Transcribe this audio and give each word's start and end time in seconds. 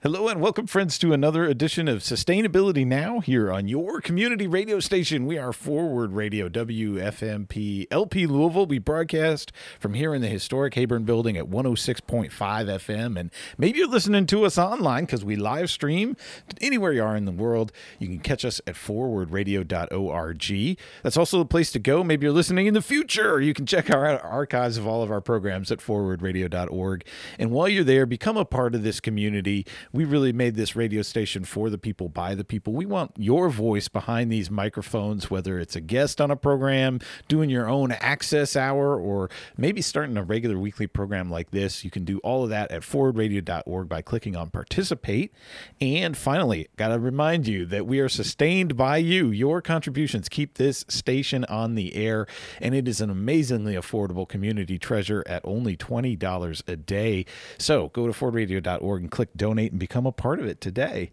Hello 0.00 0.28
and 0.28 0.40
welcome, 0.40 0.68
friends, 0.68 0.96
to 0.96 1.12
another 1.12 1.44
edition 1.44 1.88
of 1.88 2.02
Sustainability 2.02 2.86
Now 2.86 3.18
here 3.18 3.50
on 3.50 3.66
your 3.66 4.00
community 4.00 4.46
radio 4.46 4.78
station. 4.78 5.26
We 5.26 5.38
are 5.38 5.52
Forward 5.52 6.12
Radio, 6.12 6.48
WFMP 6.48 7.88
LP 7.90 8.28
Louisville. 8.28 8.66
We 8.66 8.78
broadcast 8.78 9.50
from 9.80 9.94
here 9.94 10.14
in 10.14 10.22
the 10.22 10.28
historic 10.28 10.74
Heyburn 10.74 11.04
building 11.04 11.36
at 11.36 11.46
106.5 11.46 12.30
FM. 12.30 13.18
And 13.18 13.32
maybe 13.58 13.80
you're 13.80 13.88
listening 13.88 14.26
to 14.26 14.44
us 14.44 14.56
online 14.56 15.04
because 15.04 15.24
we 15.24 15.34
live 15.34 15.68
stream 15.68 16.16
anywhere 16.60 16.92
you 16.92 17.02
are 17.02 17.16
in 17.16 17.24
the 17.24 17.32
world. 17.32 17.72
You 17.98 18.06
can 18.06 18.20
catch 18.20 18.44
us 18.44 18.60
at 18.68 18.76
forwardradio.org. 18.76 20.78
That's 21.02 21.16
also 21.16 21.38
the 21.40 21.44
place 21.44 21.72
to 21.72 21.80
go. 21.80 22.04
Maybe 22.04 22.24
you're 22.24 22.32
listening 22.32 22.68
in 22.68 22.74
the 22.74 22.82
future. 22.82 23.40
You 23.40 23.52
can 23.52 23.66
check 23.66 23.90
our 23.90 24.20
archives 24.20 24.76
of 24.76 24.86
all 24.86 25.02
of 25.02 25.10
our 25.10 25.20
programs 25.20 25.72
at 25.72 25.80
forwardradio.org. 25.80 27.04
And 27.36 27.50
while 27.50 27.68
you're 27.68 27.82
there, 27.82 28.06
become 28.06 28.36
a 28.36 28.44
part 28.44 28.76
of 28.76 28.84
this 28.84 29.00
community 29.00 29.66
we 29.92 30.04
really 30.04 30.32
made 30.32 30.54
this 30.54 30.76
radio 30.76 31.02
station 31.02 31.44
for 31.44 31.70
the 31.70 31.78
people, 31.78 32.08
by 32.08 32.34
the 32.34 32.44
people. 32.44 32.72
We 32.72 32.86
want 32.86 33.12
your 33.16 33.48
voice 33.48 33.88
behind 33.88 34.30
these 34.30 34.50
microphones, 34.50 35.30
whether 35.30 35.58
it's 35.58 35.76
a 35.76 35.80
guest 35.80 36.20
on 36.20 36.30
a 36.30 36.36
program, 36.36 37.00
doing 37.28 37.50
your 37.50 37.68
own 37.68 37.92
access 37.92 38.56
hour, 38.56 38.98
or 38.98 39.30
maybe 39.56 39.80
starting 39.80 40.16
a 40.16 40.22
regular 40.22 40.58
weekly 40.58 40.86
program 40.86 41.30
like 41.30 41.50
this. 41.50 41.84
You 41.84 41.90
can 41.90 42.04
do 42.04 42.18
all 42.18 42.44
of 42.44 42.50
that 42.50 42.70
at 42.70 42.82
forwardradio.org 42.82 43.88
by 43.88 44.02
clicking 44.02 44.36
on 44.36 44.50
participate. 44.50 45.32
And 45.80 46.16
finally, 46.16 46.68
got 46.76 46.88
to 46.88 46.98
remind 46.98 47.46
you 47.46 47.64
that 47.66 47.86
we 47.86 48.00
are 48.00 48.08
sustained 48.08 48.76
by 48.76 48.98
you. 48.98 49.30
Your 49.30 49.62
contributions 49.62 50.28
keep 50.28 50.54
this 50.54 50.84
station 50.88 51.44
on 51.46 51.74
the 51.74 51.94
air, 51.94 52.26
and 52.60 52.74
it 52.74 52.88
is 52.88 53.00
an 53.00 53.10
amazingly 53.10 53.74
affordable 53.74 54.28
community 54.28 54.78
treasure 54.78 55.24
at 55.26 55.42
only 55.44 55.76
$20 55.76 56.62
a 56.68 56.76
day. 56.76 57.24
So 57.58 57.88
go 57.88 58.06
to 58.06 58.12
forwardradio.org 58.12 59.02
and 59.02 59.10
click 59.10 59.30
donate 59.36 59.77
become 59.78 60.06
a 60.06 60.12
part 60.12 60.40
of 60.40 60.46
it 60.46 60.60
today. 60.60 61.10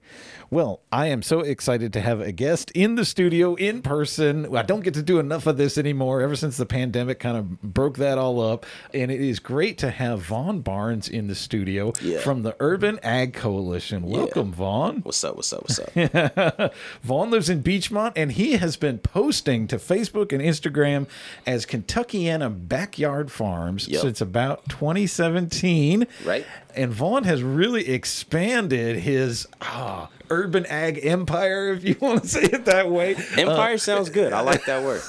Well, 0.49 0.81
I 0.91 1.07
am 1.07 1.21
so 1.21 1.39
excited 1.41 1.93
to 1.93 2.01
have 2.01 2.21
a 2.21 2.31
guest 2.31 2.71
in 2.71 2.95
the 2.95 3.05
studio 3.05 3.55
in 3.55 3.81
person. 3.81 4.55
I 4.55 4.61
don't 4.63 4.81
get 4.83 4.93
to 4.95 5.01
do 5.03 5.19
enough 5.19 5.47
of 5.47 5.57
this 5.57 5.77
anymore 5.77 6.21
ever 6.21 6.35
since 6.35 6.57
the 6.57 6.65
pandemic 6.65 7.19
kind 7.19 7.37
of 7.37 7.61
broke 7.61 7.97
that 7.97 8.17
all 8.17 8.39
up. 8.41 8.65
And 8.93 9.11
it 9.11 9.21
is 9.21 9.39
great 9.39 9.77
to 9.79 9.89
have 9.91 10.21
Vaughn 10.21 10.61
Barnes 10.61 11.07
in 11.09 11.27
the 11.27 11.35
studio 11.35 11.93
Yeah. 12.01 12.19
from 12.19 12.43
the 12.43 12.55
Urban 12.59 12.99
Ag 13.03 13.33
Coalition. 13.33 14.03
Welcome, 14.03 14.51
Vaughn. 14.53 15.01
What's 15.03 15.23
up? 15.23 15.35
What's 15.35 15.51
up? 15.53 15.63
What's 15.67 15.79
up? 15.79 16.73
Vaughn 17.03 17.31
lives 17.31 17.49
in 17.49 17.61
Beachmont 17.63 18.13
and 18.15 18.31
he 18.31 18.53
has 18.53 18.77
been 18.77 18.97
posting 18.99 19.67
to 19.67 19.77
Facebook 19.77 20.31
and 20.31 20.41
Instagram 20.41 21.07
as 21.45 21.65
Kentuckiana 21.65 22.49
Backyard 22.67 23.31
Farms 23.31 23.87
Yep. 23.87 24.01
since 24.01 24.21
about 24.21 24.67
2017. 24.69 26.07
Right. 26.25 26.45
And 26.75 26.91
Vaughn 26.93 27.23
has 27.23 27.41
really 27.43 27.89
expanded 27.89 28.54
his 28.63 29.47
ah, 29.61 30.09
urban 30.29 30.65
ag 30.65 30.99
empire, 31.03 31.73
if 31.73 31.83
you 31.83 31.95
want 32.01 32.23
to 32.23 32.27
say 32.27 32.43
it 32.43 32.65
that 32.65 32.89
way. 32.89 33.15
Empire 33.37 33.77
sounds 33.77 34.09
good. 34.09 34.33
I 34.33 34.41
like 34.41 34.65
that 34.65 34.83
word. 34.83 35.01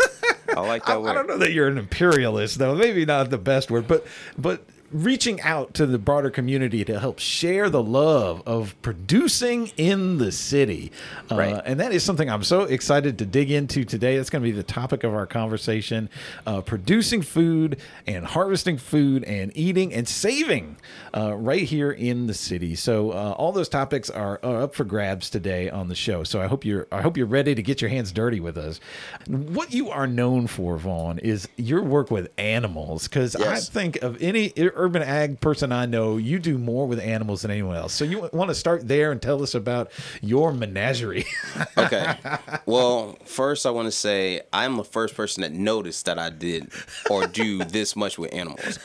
I 0.49 0.61
like 0.61 0.85
that 0.87 0.93
I, 0.93 0.99
word. 0.99 1.11
I 1.11 1.15
don't 1.15 1.27
know 1.27 1.39
that 1.39 1.53
you're 1.53 1.69
an 1.69 1.79
imperialist, 1.79 2.59
though. 2.59 2.75
Maybe 2.75 3.05
not 3.05 3.31
the 3.31 3.39
best 3.39 3.71
word, 3.71 3.87
but 3.89 4.07
but 4.37 4.65
reaching 5.03 5.41
out 5.43 5.75
to 5.75 5.87
the 5.87 5.99
broader 5.99 6.31
community 6.31 6.85
to 6.85 6.99
help 6.99 7.19
share 7.19 7.69
the 7.69 7.83
love 7.83 8.43
of 8.47 8.81
producing 8.83 9.71
in 9.77 10.19
the 10.19 10.33
city, 10.33 10.93
uh, 11.31 11.35
and 11.65 11.81
that 11.81 11.93
is 11.93 12.03
something 12.03 12.31
I'm 12.31 12.45
so 12.45 12.63
excited 12.63 13.19
to 13.19 13.27
dig 13.27 13.51
into 13.51 13.85
today. 13.85 14.17
That's 14.17 14.31
going 14.31 14.43
to 14.43 14.49
be 14.49 14.57
the 14.57 14.63
topic 14.63 15.05
of 15.05 15.15
our 15.15 15.27
conversation: 15.27 16.09
uh, 16.47 16.61
producing 16.63 17.23
food 17.23 17.81
and 18.07 18.25
harvesting 18.25 18.79
food 18.79 19.25
and 19.25 19.53
eating 19.57 19.93
and 19.93 20.09
saving 20.09 20.77
uh, 21.17 21.35
right 21.35 21.63
here 21.63 21.91
in 21.91 22.27
the 22.27 22.35
city. 22.35 22.75
So 22.75 23.11
uh, 23.11 23.35
all 23.37 23.53
those 23.53 23.69
topics 23.69 24.11
are, 24.11 24.41
are 24.43 24.63
up 24.63 24.75
for 24.75 24.85
grabs 24.85 25.31
today 25.31 25.71
on 25.71 25.89
the 25.89 25.95
show. 25.95 26.25
So 26.25 26.41
I 26.41 26.47
hope 26.47 26.65
you're 26.65 26.87
I 26.93 27.03
hope 27.03 27.17
you're 27.17 27.27
ready 27.27 27.55
to 27.55 27.63
get 27.63 27.81
your 27.81 27.91
hands 27.91 28.13
dirty 28.13 28.41
with 28.41 28.57
us. 28.57 28.81
What 29.27 29.73
you 29.73 29.91
are 29.91 30.07
known 30.07 30.47
for, 30.47 30.77
Vaughn, 30.77 31.19
is 31.19 31.49
your 31.57 31.83
work 31.83 32.11
with 32.11 32.31
animals. 32.39 33.09
Because 33.09 33.37
I 33.37 33.57
think 33.59 34.03
of 34.03 34.21
any 34.23 34.53
urban 34.87 35.03
ag 35.03 35.41
person 35.41 35.73
I 35.73 35.87
know, 35.87 36.17
you 36.17 36.39
do 36.39 36.59
more 36.59 36.87
with 36.87 37.01
animals 37.01 37.43
than 37.43 37.51
anyone 37.51 37.75
else. 37.77 37.93
So 37.93 38.05
you 38.05 38.29
want 38.33 38.51
to 38.51 38.55
start 38.55 38.87
there 38.87 39.11
and 39.11 39.21
tell 39.21 39.43
us 39.43 39.55
about 39.55 39.91
your 40.23 40.53
menagerie. 40.53 41.27
Okay. 41.79 42.17
Well, 42.65 43.19
first 43.27 43.67
I 43.67 43.71
want 43.71 43.87
to 43.87 43.93
say 43.93 44.41
I'm 44.53 44.77
the 44.77 44.85
first 44.85 45.15
person 45.15 45.43
that 45.43 45.53
noticed 45.53 46.07
that 46.07 46.19
I 46.19 46.31
did 46.31 46.71
or 47.11 47.27
do 47.27 47.59
this 47.59 47.95
much 47.95 48.19
with 48.19 48.33
animals. 48.33 48.79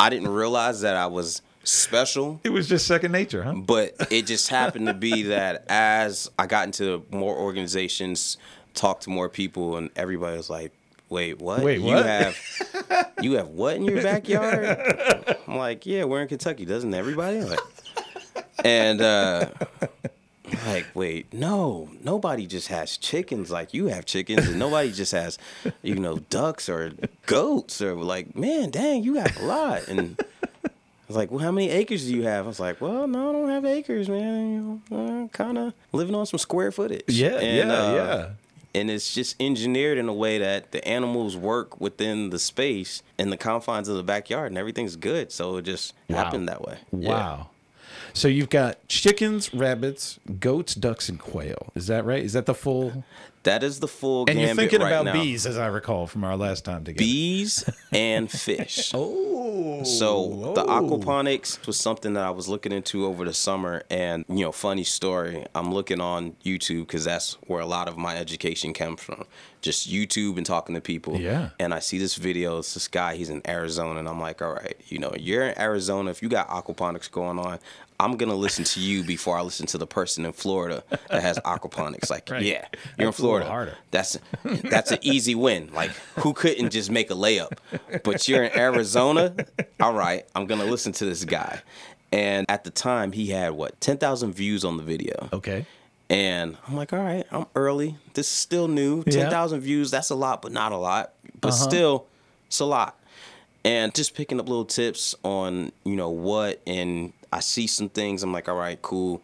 I 0.00 0.10
didn't 0.10 0.28
realize 0.28 0.80
that 0.80 0.96
I 0.96 1.06
was 1.06 1.40
special, 1.64 2.40
it 2.42 2.50
was 2.50 2.68
just 2.68 2.86
second 2.86 3.12
nature, 3.12 3.42
huh? 3.44 3.54
but 3.54 3.94
it 4.10 4.26
just 4.26 4.48
happened 4.48 4.86
to 4.86 4.94
be 4.94 5.22
that 5.24 5.64
as 5.68 6.30
I 6.38 6.46
got 6.46 6.66
into 6.66 7.06
more 7.10 7.36
organizations, 7.36 8.38
talked 8.74 9.04
to 9.04 9.10
more 9.10 9.28
people, 9.28 9.76
and 9.76 9.90
everybody 9.94 10.36
was 10.36 10.50
like, 10.50 10.72
"Wait, 11.12 11.40
what? 11.40 11.62
Wait, 11.62 11.78
you 11.80 11.86
what?" 11.86 12.06
have 12.06 12.36
you 13.20 13.32
have 13.34 13.48
what 13.48 13.76
in 13.76 13.84
your 13.84 14.02
backyard?" 14.10 15.36
I'm 15.46 15.56
like, 15.56 15.86
"Yeah, 15.86 16.04
we're 16.04 16.22
in 16.22 16.28
Kentucky, 16.28 16.64
doesn't 16.64 16.92
everybody?" 16.94 17.42
Like, 17.42 17.60
and 18.64 19.00
uh 19.00 19.48
like 20.66 20.86
wait 20.94 21.32
no 21.32 21.88
nobody 22.02 22.46
just 22.46 22.68
has 22.68 22.96
chickens 22.96 23.50
like 23.50 23.72
you 23.72 23.86
have 23.86 24.04
chickens 24.04 24.46
and 24.46 24.58
nobody 24.58 24.92
just 24.92 25.12
has 25.12 25.38
you 25.82 25.94
know 25.94 26.18
ducks 26.30 26.68
or 26.68 26.92
goats 27.26 27.80
or 27.80 27.94
like 27.94 28.36
man 28.36 28.70
dang 28.70 29.02
you 29.02 29.14
have 29.14 29.34
a 29.40 29.44
lot 29.44 29.88
and 29.88 30.16
I 30.64 30.68
was 31.08 31.16
like, 31.16 31.30
well, 31.30 31.40
how 31.40 31.50
many 31.50 31.68
acres 31.68 32.06
do 32.06 32.14
you 32.14 32.22
have? 32.22 32.46
I 32.46 32.48
was 32.48 32.60
like, 32.60 32.80
well, 32.80 33.06
no, 33.06 33.28
I 33.28 33.32
don't 33.32 33.48
have 33.50 33.64
acres, 33.66 34.08
man. 34.08 34.80
You 34.90 34.96
know, 34.96 35.28
kind 35.30 35.58
of 35.58 35.74
living 35.92 36.14
on 36.14 36.24
some 36.24 36.38
square 36.38 36.72
footage. 36.72 37.02
Yeah, 37.08 37.38
And, 37.38 37.68
yeah, 37.68 37.74
uh, 37.74 37.94
yeah. 37.94 38.28
And 38.74 38.90
it's 38.90 39.14
just 39.14 39.36
engineered 39.40 39.98
in 39.98 40.08
a 40.08 40.14
way 40.14 40.38
that 40.38 40.72
the 40.72 40.86
animals 40.86 41.36
work 41.36 41.80
within 41.80 42.30
the 42.30 42.38
space 42.38 43.02
and 43.18 43.30
the 43.30 43.36
confines 43.36 43.88
of 43.88 43.96
the 43.96 44.02
backyard, 44.02 44.50
and 44.50 44.56
everything's 44.56 44.96
good. 44.96 45.30
So 45.30 45.58
it 45.58 45.62
just 45.62 45.94
happened 46.08 46.48
that 46.48 46.62
way. 46.62 46.78
Yeah. 46.90 47.08
Wow. 47.08 47.50
So 48.14 48.28
you've 48.28 48.50
got 48.50 48.86
chickens, 48.88 49.52
rabbits, 49.54 50.18
goats, 50.40 50.74
ducks, 50.74 51.08
and 51.08 51.18
quail. 51.18 51.72
Is 51.74 51.86
that 51.86 52.04
right? 52.04 52.22
Is 52.22 52.32
that 52.32 52.46
the 52.46 52.54
full? 52.54 53.04
That 53.44 53.62
is 53.62 53.80
the 53.80 53.88
full 53.88 54.24
game. 54.24 54.38
And 54.38 54.46
you're 54.46 54.54
thinking 54.54 54.80
right 54.80 54.92
about 54.92 55.06
now. 55.06 55.12
bees, 55.12 55.46
as 55.46 55.58
I 55.58 55.66
recall 55.66 56.06
from 56.06 56.22
our 56.24 56.36
last 56.36 56.64
time 56.64 56.84
together. 56.84 57.04
bees 57.04 57.68
and 57.90 58.30
fish. 58.30 58.92
Oh, 58.94 59.82
So 59.84 60.52
the 60.54 60.64
oh. 60.64 60.80
aquaponics 60.80 61.66
was 61.66 61.76
something 61.76 62.14
that 62.14 62.24
I 62.24 62.30
was 62.30 62.48
looking 62.48 62.72
into 62.72 63.04
over 63.04 63.24
the 63.24 63.34
summer, 63.34 63.82
and 63.90 64.24
you 64.28 64.44
know, 64.44 64.52
funny 64.52 64.84
story. 64.84 65.44
I'm 65.54 65.72
looking 65.74 66.00
on 66.00 66.36
YouTube 66.44 66.86
because 66.86 67.04
that's 67.04 67.34
where 67.46 67.60
a 67.60 67.66
lot 67.66 67.88
of 67.88 67.96
my 67.96 68.16
education 68.16 68.72
comes 68.74 69.02
from. 69.02 69.24
Just 69.62 69.88
YouTube 69.90 70.36
and 70.36 70.44
talking 70.44 70.74
to 70.74 70.80
people. 70.80 71.16
Yeah. 71.18 71.50
And 71.58 71.72
I 71.72 71.78
see 71.78 71.96
this 71.98 72.16
video. 72.16 72.58
It's 72.58 72.74
this 72.74 72.88
guy. 72.88 73.14
He's 73.16 73.30
in 73.30 73.40
Arizona, 73.48 74.00
and 74.00 74.08
I'm 74.08 74.20
like, 74.20 74.42
all 74.42 74.52
right, 74.52 74.76
you 74.88 74.98
know, 74.98 75.14
you're 75.18 75.44
in 75.46 75.58
Arizona. 75.58 76.10
If 76.10 76.20
you 76.22 76.28
got 76.28 76.48
aquaponics 76.48 77.10
going 77.10 77.38
on, 77.38 77.58
I'm 78.00 78.16
gonna 78.16 78.34
listen 78.34 78.64
to 78.64 78.80
you 78.80 79.04
before 79.04 79.38
I 79.38 79.42
listen 79.42 79.66
to 79.66 79.78
the 79.78 79.86
person 79.86 80.26
in 80.26 80.32
Florida 80.32 80.82
that 81.08 81.22
has 81.22 81.38
aquaponics. 81.44 82.10
Like, 82.10 82.28
Right. 82.28 82.42
yeah, 82.42 82.66
you're 82.98 83.06
in 83.06 83.06
That's 83.06 83.18
a 83.18 83.22
Florida. 83.22 83.46
harder. 83.46 83.74
That's 83.92 84.18
that's 84.44 84.90
an 84.90 84.98
easy 85.02 85.36
win. 85.36 85.70
Like 85.72 85.92
who 86.16 86.32
couldn't 86.32 86.70
just 86.70 86.90
make 86.90 87.10
a 87.12 87.14
layup? 87.14 87.52
But 88.02 88.26
you're 88.28 88.42
in 88.42 88.58
Arizona. 88.58 89.34
All 89.78 89.92
right, 89.94 90.26
I'm 90.34 90.46
gonna 90.46 90.64
listen 90.64 90.92
to 90.94 91.04
this 91.04 91.24
guy. 91.24 91.60
And 92.10 92.44
at 92.50 92.64
the 92.64 92.70
time, 92.70 93.12
he 93.12 93.28
had 93.28 93.52
what 93.52 93.80
ten 93.80 93.96
thousand 93.98 94.32
views 94.34 94.64
on 94.64 94.76
the 94.76 94.82
video. 94.82 95.28
Okay. 95.32 95.64
And 96.12 96.58
I'm 96.68 96.76
like, 96.76 96.92
all 96.92 96.98
right, 96.98 97.24
I'm 97.30 97.46
early. 97.56 97.96
This 98.12 98.26
is 98.28 98.36
still 98.36 98.68
new. 98.68 99.02
Yeah. 99.06 99.12
Ten 99.12 99.30
thousand 99.30 99.60
views. 99.60 99.90
That's 99.90 100.10
a 100.10 100.14
lot, 100.14 100.42
but 100.42 100.52
not 100.52 100.70
a 100.72 100.76
lot. 100.76 101.14
But 101.40 101.54
Uh-huh. 101.54 101.64
still, 101.68 102.06
it's 102.48 102.60
a 102.60 102.66
lot. 102.66 102.98
And 103.64 103.94
just 103.94 104.14
picking 104.14 104.38
up 104.38 104.46
little 104.48 104.66
tips 104.66 105.14
on 105.24 105.72
you 105.84 105.96
know 105.96 106.10
what, 106.10 106.60
and 106.66 107.12
I 107.32 107.40
see 107.40 107.66
some 107.66 107.88
things. 107.88 108.22
I'm 108.22 108.32
like, 108.32 108.48
all 108.48 108.56
right, 108.56 108.80
cool. 108.82 109.22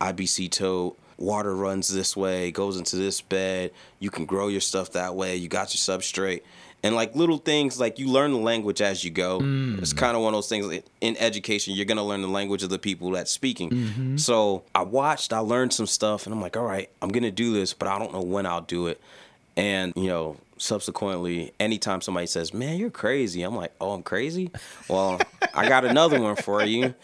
IBC 0.00 0.50
tote. 0.52 0.96
Water 1.16 1.56
runs 1.56 1.88
this 1.88 2.16
way, 2.16 2.52
goes 2.52 2.76
into 2.76 2.94
this 2.94 3.20
bed. 3.20 3.72
You 3.98 4.08
can 4.08 4.24
grow 4.24 4.46
your 4.46 4.60
stuff 4.60 4.92
that 4.92 5.16
way. 5.16 5.34
You 5.34 5.48
got 5.48 5.74
your 5.74 5.98
substrate. 5.98 6.42
And 6.84 6.94
like 6.94 7.16
little 7.16 7.38
things, 7.38 7.80
like 7.80 7.98
you 7.98 8.08
learn 8.08 8.30
the 8.32 8.38
language 8.38 8.80
as 8.80 9.02
you 9.02 9.10
go. 9.10 9.40
It's 9.82 9.92
kind 9.92 10.16
of 10.16 10.22
one 10.22 10.32
of 10.32 10.38
those 10.38 10.48
things 10.48 10.82
in 11.00 11.16
education, 11.18 11.74
you're 11.74 11.84
gonna 11.86 12.04
learn 12.04 12.22
the 12.22 12.28
language 12.28 12.62
of 12.62 12.70
the 12.70 12.78
people 12.78 13.10
that's 13.10 13.32
speaking. 13.32 14.16
So 14.16 14.62
I 14.74 14.82
watched, 14.82 15.32
I 15.32 15.40
learned 15.40 15.72
some 15.72 15.86
stuff, 15.86 16.26
and 16.26 16.32
I'm 16.34 16.40
like, 16.40 16.56
all 16.56 16.64
right, 16.64 16.88
I'm 17.02 17.08
gonna 17.08 17.32
do 17.32 17.52
this, 17.52 17.74
but 17.74 17.88
I 17.88 17.98
don't 17.98 18.12
know 18.12 18.22
when 18.22 18.46
I'll 18.46 18.60
do 18.60 18.86
it. 18.86 19.00
And 19.56 19.92
you 19.96 20.06
know, 20.06 20.36
subsequently, 20.56 21.52
anytime 21.58 22.00
somebody 22.00 22.26
says, 22.28 22.54
"Man, 22.54 22.76
you're 22.78 22.90
crazy," 22.90 23.42
I'm 23.42 23.56
like, 23.56 23.72
"Oh, 23.80 23.90
I'm 23.90 24.04
crazy." 24.04 24.52
Well, 24.88 25.20
I 25.52 25.68
got 25.68 25.84
another 25.84 26.20
one 26.20 26.36
for 26.36 26.62
you. 26.62 26.94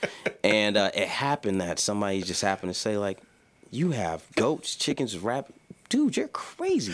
And 0.44 0.76
uh, 0.76 0.90
it 0.94 1.08
happened 1.08 1.60
that 1.60 1.80
somebody 1.80 2.22
just 2.22 2.42
happened 2.42 2.72
to 2.72 2.78
say, 2.78 2.96
like, 2.96 3.18
"You 3.72 3.90
have 3.90 4.22
goats, 4.36 4.76
chickens, 4.76 5.18
rabbit." 5.18 5.54
Dude, 5.94 6.16
you're 6.16 6.28
crazy. 6.28 6.92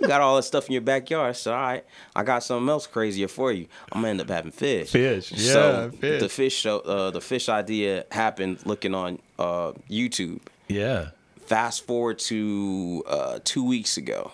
you 0.00 0.06
got 0.06 0.20
all 0.20 0.36
that 0.36 0.42
stuff 0.42 0.66
in 0.66 0.72
your 0.74 0.82
backyard. 0.82 1.30
I 1.30 1.32
said, 1.32 1.54
all 1.54 1.60
right, 1.60 1.84
I 2.14 2.22
got 2.22 2.42
something 2.42 2.68
else 2.68 2.86
crazier 2.86 3.28
for 3.28 3.50
you. 3.50 3.66
I'm 3.90 4.02
gonna 4.02 4.10
end 4.10 4.20
up 4.20 4.28
having 4.28 4.52
fish. 4.52 4.90
Fish, 4.90 5.32
yeah, 5.32 5.52
so 5.52 5.90
fish. 5.98 6.20
the 6.20 6.28
fish 6.28 6.54
show, 6.54 6.80
uh, 6.80 7.10
the 7.10 7.22
fish 7.22 7.48
idea 7.48 8.04
happened 8.12 8.58
looking 8.66 8.94
on 8.94 9.20
uh, 9.38 9.72
YouTube. 9.90 10.40
Yeah. 10.68 11.10
Fast 11.46 11.86
forward 11.86 12.18
to 12.20 13.02
uh, 13.06 13.38
two 13.42 13.64
weeks 13.64 13.96
ago. 13.96 14.32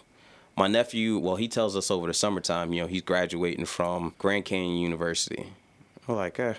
My 0.56 0.66
nephew, 0.66 1.18
well, 1.18 1.36
he 1.36 1.46
tells 1.46 1.76
us 1.76 1.88
over 1.88 2.08
the 2.08 2.14
summertime, 2.14 2.72
you 2.72 2.82
know, 2.82 2.88
he's 2.88 3.02
graduating 3.02 3.66
from 3.66 4.14
Grand 4.18 4.44
Canyon 4.44 4.78
University. 4.78 5.46
We're 6.08 6.16
like, 6.16 6.40
uh, 6.40 6.54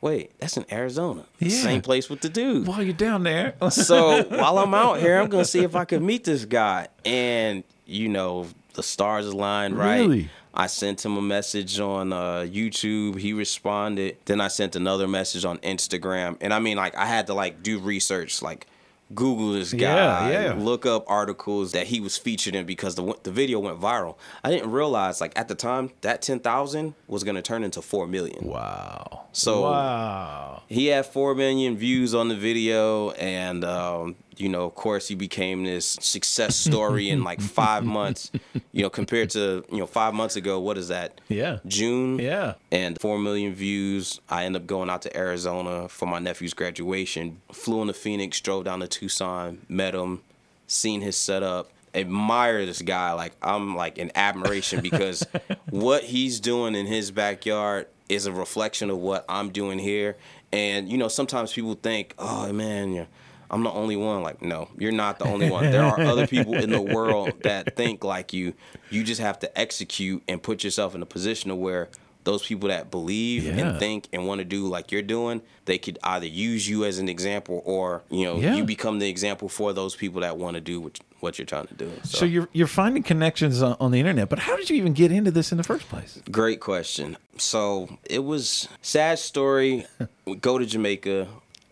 wait, 0.00 0.38
that's 0.38 0.56
in 0.56 0.64
Arizona. 0.72 1.24
Yeah. 1.38 1.48
Same 1.50 1.82
place 1.82 2.08
with 2.08 2.20
the 2.20 2.28
dude. 2.28 2.66
While 2.66 2.82
you're 2.82 2.92
down 2.92 3.22
there. 3.22 3.54
So 3.70 4.22
while 4.24 4.58
I'm 4.58 4.74
out 4.74 5.00
here, 5.00 5.20
I'm 5.20 5.28
gonna 5.28 5.44
see 5.44 5.62
if 5.64 5.76
I 5.76 5.84
can 5.84 6.04
meet 6.04 6.24
this 6.24 6.44
guy. 6.44 6.88
And 7.04 7.64
you 7.84 8.08
know, 8.08 8.46
the 8.74 8.82
stars 8.82 9.26
aligned 9.26 9.76
right. 9.76 10.00
Really? 10.00 10.30
I 10.54 10.68
sent 10.68 11.04
him 11.04 11.18
a 11.18 11.22
message 11.22 11.78
on 11.80 12.14
uh, 12.14 12.46
YouTube. 12.48 13.18
He 13.18 13.34
responded. 13.34 14.16
Then 14.24 14.40
I 14.40 14.48
sent 14.48 14.74
another 14.74 15.06
message 15.06 15.44
on 15.44 15.58
Instagram. 15.58 16.38
And 16.40 16.54
I 16.54 16.60
mean, 16.60 16.78
like, 16.78 16.94
I 16.96 17.04
had 17.04 17.26
to 17.26 17.34
like 17.34 17.62
do 17.62 17.78
research, 17.78 18.40
like 18.40 18.66
Google 19.14 19.52
this 19.52 19.72
guy, 19.72 20.30
Yeah, 20.32 20.42
yeah. 20.42 20.52
look 20.54 20.84
up 20.84 21.04
articles 21.08 21.72
that 21.72 21.86
he 21.86 22.00
was 22.00 22.16
featured 22.16 22.54
in 22.56 22.66
because 22.66 22.96
the 22.96 23.14
the 23.22 23.30
video 23.30 23.60
went 23.60 23.80
viral. 23.80 24.16
I 24.42 24.50
didn't 24.50 24.70
realize, 24.72 25.20
like, 25.20 25.32
at 25.38 25.46
the 25.46 25.54
time, 25.54 25.90
that 26.00 26.22
ten 26.22 26.40
thousand 26.40 26.94
was 27.06 27.22
gonna 27.22 27.40
turn 27.42 27.62
into 27.62 27.80
four 27.82 28.06
million. 28.08 28.44
wow. 28.46 29.26
So- 29.32 29.62
wow. 29.62 30.62
He 30.68 30.86
had 30.86 31.06
four 31.06 31.34
million 31.36 31.76
views 31.76 32.14
on 32.14 32.28
the 32.28 32.34
video, 32.34 33.10
and 33.12 33.64
um, 33.64 34.16
you 34.36 34.48
know, 34.48 34.64
of 34.64 34.74
course, 34.74 35.08
he 35.08 35.14
became 35.14 35.64
this 35.64 35.96
success 36.00 36.56
story 36.66 37.10
in 37.10 37.24
like 37.24 37.40
five 37.40 37.84
months. 37.98 38.30
You 38.72 38.82
know, 38.82 38.90
compared 38.90 39.30
to 39.30 39.64
you 39.70 39.78
know 39.78 39.86
five 39.86 40.14
months 40.14 40.36
ago, 40.36 40.60
what 40.60 40.78
is 40.78 40.88
that? 40.88 41.20
Yeah. 41.28 41.58
June. 41.66 42.18
Yeah. 42.18 42.54
And 42.70 43.00
four 43.00 43.18
million 43.18 43.54
views. 43.54 44.20
I 44.28 44.44
end 44.44 44.56
up 44.56 44.66
going 44.66 44.90
out 44.90 45.02
to 45.02 45.16
Arizona 45.16 45.88
for 45.88 46.06
my 46.06 46.18
nephew's 46.18 46.54
graduation. 46.54 47.40
Flew 47.52 47.80
into 47.80 47.94
Phoenix, 47.94 48.40
drove 48.40 48.64
down 48.64 48.80
to 48.80 48.88
Tucson, 48.88 49.58
met 49.68 49.94
him, 49.94 50.22
seen 50.66 51.00
his 51.00 51.16
setup. 51.16 51.70
Admire 51.94 52.66
this 52.66 52.82
guy. 52.82 53.12
Like 53.12 53.32
I'm 53.42 53.74
like 53.74 53.96
in 53.98 54.12
admiration 54.14 54.82
because 54.82 55.26
what 55.70 56.04
he's 56.04 56.40
doing 56.40 56.74
in 56.74 56.86
his 56.86 57.10
backyard 57.10 57.86
is 58.08 58.26
a 58.26 58.32
reflection 58.32 58.90
of 58.90 58.98
what 58.98 59.24
I'm 59.28 59.50
doing 59.50 59.78
here. 59.78 60.16
And 60.52 60.90
you 60.90 60.98
know, 60.98 61.08
sometimes 61.08 61.52
people 61.52 61.74
think, 61.74 62.14
"Oh 62.18 62.52
man, 62.52 62.92
you're, 62.92 63.06
I'm 63.50 63.62
the 63.62 63.70
only 63.70 63.96
one." 63.96 64.22
Like, 64.22 64.42
no, 64.42 64.68
you're 64.78 64.92
not 64.92 65.18
the 65.18 65.26
only 65.26 65.50
one. 65.50 65.70
There 65.70 65.82
are 65.82 66.00
other 66.12 66.26
people 66.26 66.54
in 66.54 66.70
the 66.70 66.80
world 66.82 67.42
that 67.42 67.76
think 67.76 68.04
like 68.04 68.32
you. 68.32 68.54
You 68.90 69.02
just 69.04 69.20
have 69.20 69.38
to 69.40 69.58
execute 69.58 70.22
and 70.28 70.42
put 70.42 70.62
yourself 70.64 70.94
in 70.94 71.02
a 71.02 71.06
position 71.06 71.50
of 71.50 71.58
where 71.58 71.88
those 72.24 72.44
people 72.44 72.68
that 72.70 72.90
believe 72.90 73.44
Yeah. 73.44 73.52
and 73.58 73.78
think 73.78 74.08
and 74.12 74.26
want 74.26 74.40
to 74.40 74.44
do 74.44 74.66
like 74.66 74.90
you're 74.90 75.00
doing, 75.00 75.42
they 75.66 75.78
could 75.78 75.96
either 76.02 76.26
use 76.26 76.68
you 76.68 76.84
as 76.84 76.98
an 76.98 77.08
example 77.08 77.62
or 77.64 78.02
you 78.10 78.24
know 78.24 78.38
Yeah. 78.40 78.56
you 78.56 78.64
become 78.64 78.98
the 78.98 79.08
example 79.08 79.48
for 79.48 79.72
those 79.72 79.94
people 79.94 80.22
that 80.22 80.36
want 80.36 80.54
to 80.56 80.60
do 80.60 80.80
what, 80.80 80.98
what 81.20 81.38
you're 81.38 81.46
trying 81.46 81.68
to 81.68 81.74
do. 81.74 81.88
So, 82.02 82.18
So 82.18 82.24
you're 82.24 82.48
you're 82.52 82.66
finding 82.66 83.04
connections 83.04 83.62
on, 83.62 83.76
on 83.78 83.92
the 83.92 84.00
internet, 84.00 84.28
but 84.28 84.40
how 84.40 84.56
did 84.56 84.68
you 84.70 84.76
even 84.76 84.92
get 84.92 85.12
into 85.12 85.30
this 85.30 85.52
in 85.52 85.58
the 85.58 85.62
first 85.64 85.88
place? 85.88 86.20
great 86.28 86.58
question. 86.58 87.16
So 87.38 87.96
it 88.10 88.24
was 88.24 88.68
sad 88.82 89.20
story. 89.20 89.86
we 90.24 90.34
go 90.48 90.58
to 90.58 90.66
Jamaica. 90.66 91.28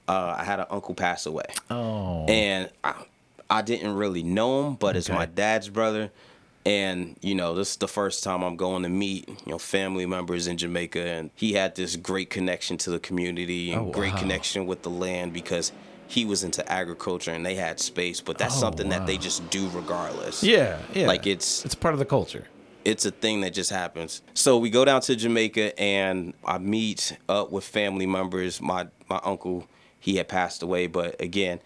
Uh, 0.08 0.36
I 0.38 0.44
had 0.44 0.60
an 0.60 0.66
uncle 0.70 0.94
pass 0.94 1.26
away. 1.26 1.46
Oh. 1.70 2.26
and 2.26 2.68
I, 2.82 2.94
I 3.48 3.62
didn't 3.62 3.94
really 3.94 4.22
know 4.22 4.66
him, 4.66 4.74
but 4.74 4.96
it's 4.96 5.08
my 5.08 5.26
dad's 5.26 5.68
brother. 5.68 6.10
And 6.66 7.16
you 7.20 7.34
know, 7.34 7.54
this 7.54 7.72
is 7.72 7.76
the 7.76 7.88
first 7.88 8.24
time 8.24 8.42
I'm 8.42 8.56
going 8.56 8.82
to 8.84 8.88
meet 8.88 9.28
you 9.28 9.52
know 9.52 9.58
family 9.58 10.06
members 10.06 10.46
in 10.46 10.56
Jamaica, 10.56 11.00
and 11.00 11.30
he 11.34 11.52
had 11.52 11.74
this 11.74 11.94
great 11.96 12.30
connection 12.30 12.78
to 12.78 12.90
the 12.90 12.98
community 12.98 13.72
and 13.72 13.88
Oh, 13.88 13.90
great 13.90 14.14
wow. 14.14 14.18
connection 14.20 14.66
with 14.66 14.82
the 14.82 14.88
land 14.90 15.34
because 15.34 15.72
he 16.06 16.24
was 16.24 16.42
into 16.42 16.66
agriculture 16.70 17.32
and 17.32 17.44
they 17.44 17.54
had 17.54 17.80
space. 17.80 18.20
But 18.22 18.38
that's 18.38 18.56
Oh, 18.56 18.60
something 18.60 18.88
that 18.90 19.06
they 19.06 19.18
just 19.18 19.48
do 19.50 19.68
regardless. 19.74 20.42
yeah, 20.42 20.78
yeah. 20.94 21.06
Like 21.06 21.26
it's 21.26 21.64
it's 21.66 21.74
part 21.74 21.92
of 21.92 21.98
the 21.98 22.06
culture. 22.06 22.46
it's 22.84 23.04
a 23.04 23.10
thing 23.10 23.42
that 23.42 23.52
just 23.52 23.70
happens. 23.70 24.22
So 24.32 24.56
we 24.56 24.70
go 24.70 24.86
down 24.86 25.02
to 25.02 25.16
Jamaica 25.16 25.78
and 25.78 26.32
I 26.46 26.56
meet 26.58 27.16
up 27.28 27.50
with 27.52 27.64
family 27.64 28.06
members. 28.06 28.62
My 28.62 28.86
my 29.10 29.20
uncle, 29.22 29.66
he 30.04 30.16
had 30.16 30.28
passed 30.28 30.62
away, 30.62 30.86
but 30.86 31.18
again, 31.18 31.60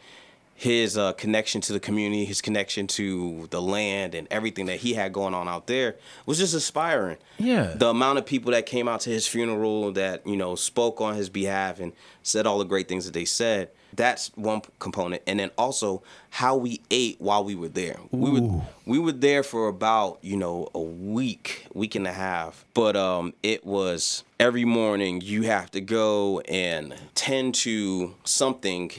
his 0.54 0.96
uh, 0.96 1.12
connection 1.14 1.60
to 1.60 1.72
the 1.72 1.80
community, 1.80 2.24
his 2.24 2.40
connection 2.40 2.86
to 2.86 3.48
the 3.50 3.60
land, 3.60 4.14
and 4.14 4.28
everything 4.30 4.66
that 4.66 4.76
he 4.76 4.94
had 4.94 5.12
going 5.12 5.34
on 5.34 5.48
out 5.48 5.66
there 5.66 5.96
was 6.24 6.38
just 6.38 6.54
inspiring. 6.54 7.16
Yeah. 7.38 7.74
The 7.74 7.88
amount 7.88 8.18
of 8.18 8.26
people 8.26 8.52
that 8.52 8.64
came 8.64 8.86
out 8.86 9.00
to 9.00 9.10
his 9.10 9.26
funeral 9.26 9.90
that 9.92 10.24
you 10.24 10.36
know 10.36 10.54
spoke 10.54 11.00
on 11.00 11.16
his 11.16 11.28
behalf 11.28 11.80
and 11.80 11.92
said 12.22 12.46
all 12.46 12.60
the 12.60 12.64
great 12.64 12.86
things 12.86 13.06
that 13.06 13.12
they 13.12 13.24
said. 13.24 13.70
That's 13.94 14.30
one 14.36 14.62
component, 14.78 15.22
and 15.26 15.40
then 15.40 15.50
also 15.58 16.02
how 16.30 16.56
we 16.56 16.80
ate 16.90 17.16
while 17.20 17.42
we 17.42 17.54
were 17.54 17.68
there. 17.68 17.98
We 18.10 18.30
were 18.30 18.62
we 18.86 18.98
were 18.98 19.12
there 19.12 19.42
for 19.42 19.68
about 19.68 20.18
you 20.22 20.36
know 20.36 20.68
a 20.74 20.80
week 20.80 21.66
week 21.74 21.94
and 21.94 22.06
a 22.06 22.12
half 22.12 22.64
but 22.74 22.96
um 22.96 23.32
it 23.42 23.64
was 23.64 24.24
every 24.40 24.64
morning 24.64 25.20
you 25.20 25.42
have 25.42 25.70
to 25.72 25.80
go 25.80 26.40
and 26.40 26.94
tend 27.14 27.54
to 27.54 28.14
something 28.24 28.90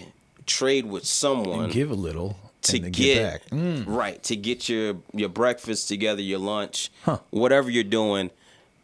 trade 0.46 0.86
with 0.86 1.06
someone 1.06 1.70
Give 1.70 1.92
a 1.92 1.96
little 1.96 2.38
to 2.64 2.78
and 2.78 2.94
get, 2.94 3.42
back. 3.42 3.50
Mm. 3.52 3.84
right 3.88 4.22
to 4.24 4.36
get 4.36 4.68
your 4.70 4.98
your 5.14 5.30
breakfast 5.30 5.88
together 5.88 6.22
your 6.22 6.40
lunch 6.40 6.92
Huh. 7.04 7.20
whatever 7.30 7.70
you're 7.70 7.84
doing 7.84 8.32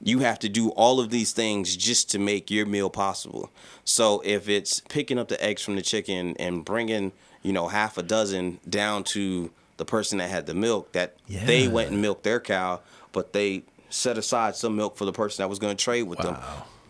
you 0.02 0.20
have 0.20 0.38
to 0.40 0.50
do 0.50 0.70
all 0.72 1.00
of 1.00 1.10
these 1.10 1.32
things 1.32 1.76
just 1.76 2.12
to 2.12 2.20
make 2.20 2.52
your 2.52 2.66
meal 2.66 2.90
possible 2.90 3.50
so 3.84 4.22
if 4.26 4.48
it's 4.50 4.82
picking 4.82 5.18
up 5.18 5.28
the 5.28 5.44
eggs 5.44 5.62
from 5.62 5.76
the 5.76 5.82
chicken 5.82 6.36
and 6.38 6.66
bringing 6.66 7.12
you 7.42 7.54
know 7.54 7.68
half 7.68 7.98
a 7.98 8.04
dozen 8.04 8.60
down 8.70 9.04
to 9.04 9.52
the 9.78 9.86
person 9.86 10.18
that 10.20 10.30
had 10.30 10.46
the 10.46 10.54
milk 10.54 10.92
that 10.94 11.16
they 11.28 11.68
went 11.68 11.92
and 11.92 12.02
milked 12.02 12.24
their 12.24 12.40
cow 12.40 12.80
but 13.12 13.34
they 13.34 13.64
set 13.90 14.18
aside 14.18 14.56
some 14.56 14.76
milk 14.76 14.98
for 14.98 15.06
the 15.06 15.14
person 15.14 15.42
that 15.44 15.48
was 15.50 15.60
going 15.60 15.76
to 15.76 15.82
trade 15.84 16.04
with 16.04 16.20
them 16.20 16.36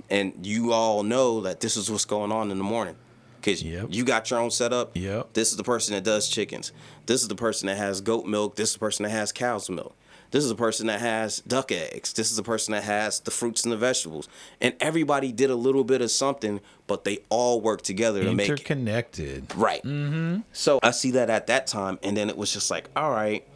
and 0.09 0.45
you 0.45 0.71
all 0.73 1.03
know 1.03 1.41
that 1.41 1.59
this 1.59 1.77
is 1.77 1.89
what's 1.91 2.05
going 2.05 2.31
on 2.31 2.51
in 2.51 2.57
the 2.57 2.63
morning 2.63 2.95
because 3.39 3.61
Yep. 3.61 3.87
you 3.91 4.03
got 4.03 4.29
your 4.31 4.39
own 4.39 4.49
setup 4.49 4.95
Yep. 4.97 5.33
this 5.33 5.51
is 5.51 5.57
the 5.57 5.63
person 5.63 5.93
that 5.93 6.03
does 6.03 6.27
chickens. 6.29 6.71
This 7.05 7.21
is 7.21 7.27
the 7.27 7.35
person 7.35 7.67
that 7.67 7.77
has 7.77 8.01
goat 8.01 8.25
milk. 8.25 8.55
This 8.55 8.69
is 8.69 8.73
the 8.73 8.79
person 8.79 9.03
that 9.03 9.11
has 9.11 9.31
cow's 9.31 9.69
milk. 9.69 9.95
This 10.31 10.43
is 10.43 10.51
a 10.51 10.55
person 10.55 10.87
that 10.87 10.99
has 10.99 11.39
duck 11.41 11.71
eggs. 11.71 12.13
This 12.13 12.31
is 12.31 12.37
a 12.37 12.43
person 12.43 12.73
that 12.73 12.83
has 12.83 13.19
the 13.21 13.31
fruits 13.31 13.63
and 13.63 13.71
the 13.71 13.77
vegetables. 13.77 14.27
And 14.59 14.73
everybody 14.79 15.31
did 15.31 15.49
a 15.49 15.55
little 15.55 15.83
bit 15.83 16.01
of 16.01 16.11
something, 16.11 16.59
but 16.87 17.03
they 17.03 17.19
all 17.29 17.61
worked 17.61 17.85
together 17.85 18.23
to 18.23 18.33
make 18.33 18.47
it. 18.47 18.51
Interconnected. 18.51 19.55
Right. 19.55 19.83
Mm-hmm. 19.83 20.39
So 20.51 20.79
I 20.83 20.91
see 20.91 21.11
that 21.11 21.29
at 21.29 21.47
that 21.47 21.67
time, 21.67 21.99
and 22.03 22.17
then 22.17 22.29
it 22.29 22.37
was 22.37 22.51
just 22.51 22.69
like, 22.69 22.89
all 22.95 23.11
right, 23.11 23.47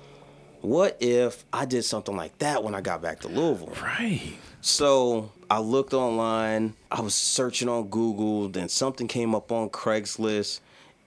what 0.62 0.98
if 1.00 1.46
I 1.54 1.66
did 1.66 1.84
something 1.84 2.16
like 2.16 2.38
that 2.40 2.64
when 2.64 2.76
I 2.76 2.82
got 2.82 3.02
back 3.02 3.22
to 3.22 3.28
Louisville? 3.28 3.74
Right. 3.82 4.34
So 4.62 5.32
I 5.50 5.60
looked 5.60 5.94
online. 5.94 6.76
I 6.92 7.02
was 7.02 7.16
searching 7.16 7.70
on 7.70 7.88
Google. 7.88 8.50
Then 8.50 8.70
something 8.70 9.08
came 9.08 9.34
up 9.34 9.52
on 9.52 9.70
Craigslist, 9.70 10.60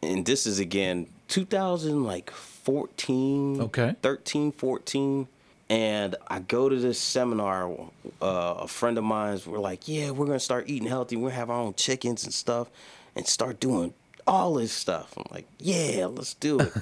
and 0.02 0.25
this 0.25 0.47
is 0.47 0.59
again 0.59 1.07
2000 1.28 2.02
like 2.04 2.31
14, 2.31 3.61
Okay. 3.61 3.95
13, 4.02 4.52
14. 4.52 5.28
And 5.73 6.17
I 6.29 6.41
go 6.41 6.69
to 6.69 6.76
this 6.76 6.99
seminar. 6.99 7.73
Uh, 8.21 8.55
a 8.59 8.69
friend 8.69 8.99
of 8.99 9.05
mine's. 9.05 9.47
We're 9.47 9.59
like, 9.59 9.88
yeah, 9.88 10.11
we're 10.11 10.26
gonna 10.26 10.38
start 10.38 10.69
eating 10.69 10.87
healthy. 10.87 11.17
We're 11.17 11.31
gonna 11.31 11.37
have 11.37 11.49
our 11.49 11.61
own 11.61 11.73
chickens 11.73 12.25
and 12.25 12.35
stuff, 12.35 12.69
and 13.17 13.26
start 13.26 13.59
doing 13.59 13.95
all 14.26 14.52
this 14.52 14.71
stuff. 14.71 15.14
I'm 15.17 15.25
like, 15.31 15.47
yeah, 15.59 16.09
let's 16.11 16.35
do 16.35 16.61
it. 16.61 16.73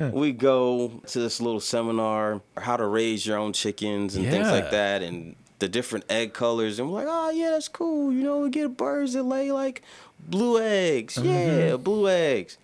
we 0.12 0.32
go 0.32 0.88
to 1.06 1.18
this 1.20 1.40
little 1.40 1.60
seminar, 1.60 2.40
how 2.56 2.76
to 2.76 2.84
raise 2.84 3.24
your 3.24 3.38
own 3.38 3.52
chickens 3.52 4.16
and 4.16 4.26
things 4.26 4.50
like 4.50 4.72
that, 4.72 5.02
and 5.02 5.36
the 5.60 5.68
different 5.68 6.04
egg 6.10 6.32
colors. 6.32 6.80
And 6.80 6.90
we're 6.90 7.04
like, 7.04 7.08
oh 7.08 7.30
yeah, 7.30 7.50
that's 7.50 7.68
cool. 7.68 8.12
You 8.12 8.24
know, 8.24 8.40
we 8.40 8.50
get 8.50 8.76
birds 8.76 9.12
that 9.12 9.22
lay 9.22 9.52
like 9.52 9.82
blue 10.18 10.60
eggs. 10.60 11.16
Yeah, 11.16 11.76
blue 11.76 12.08
eggs. 12.08 12.58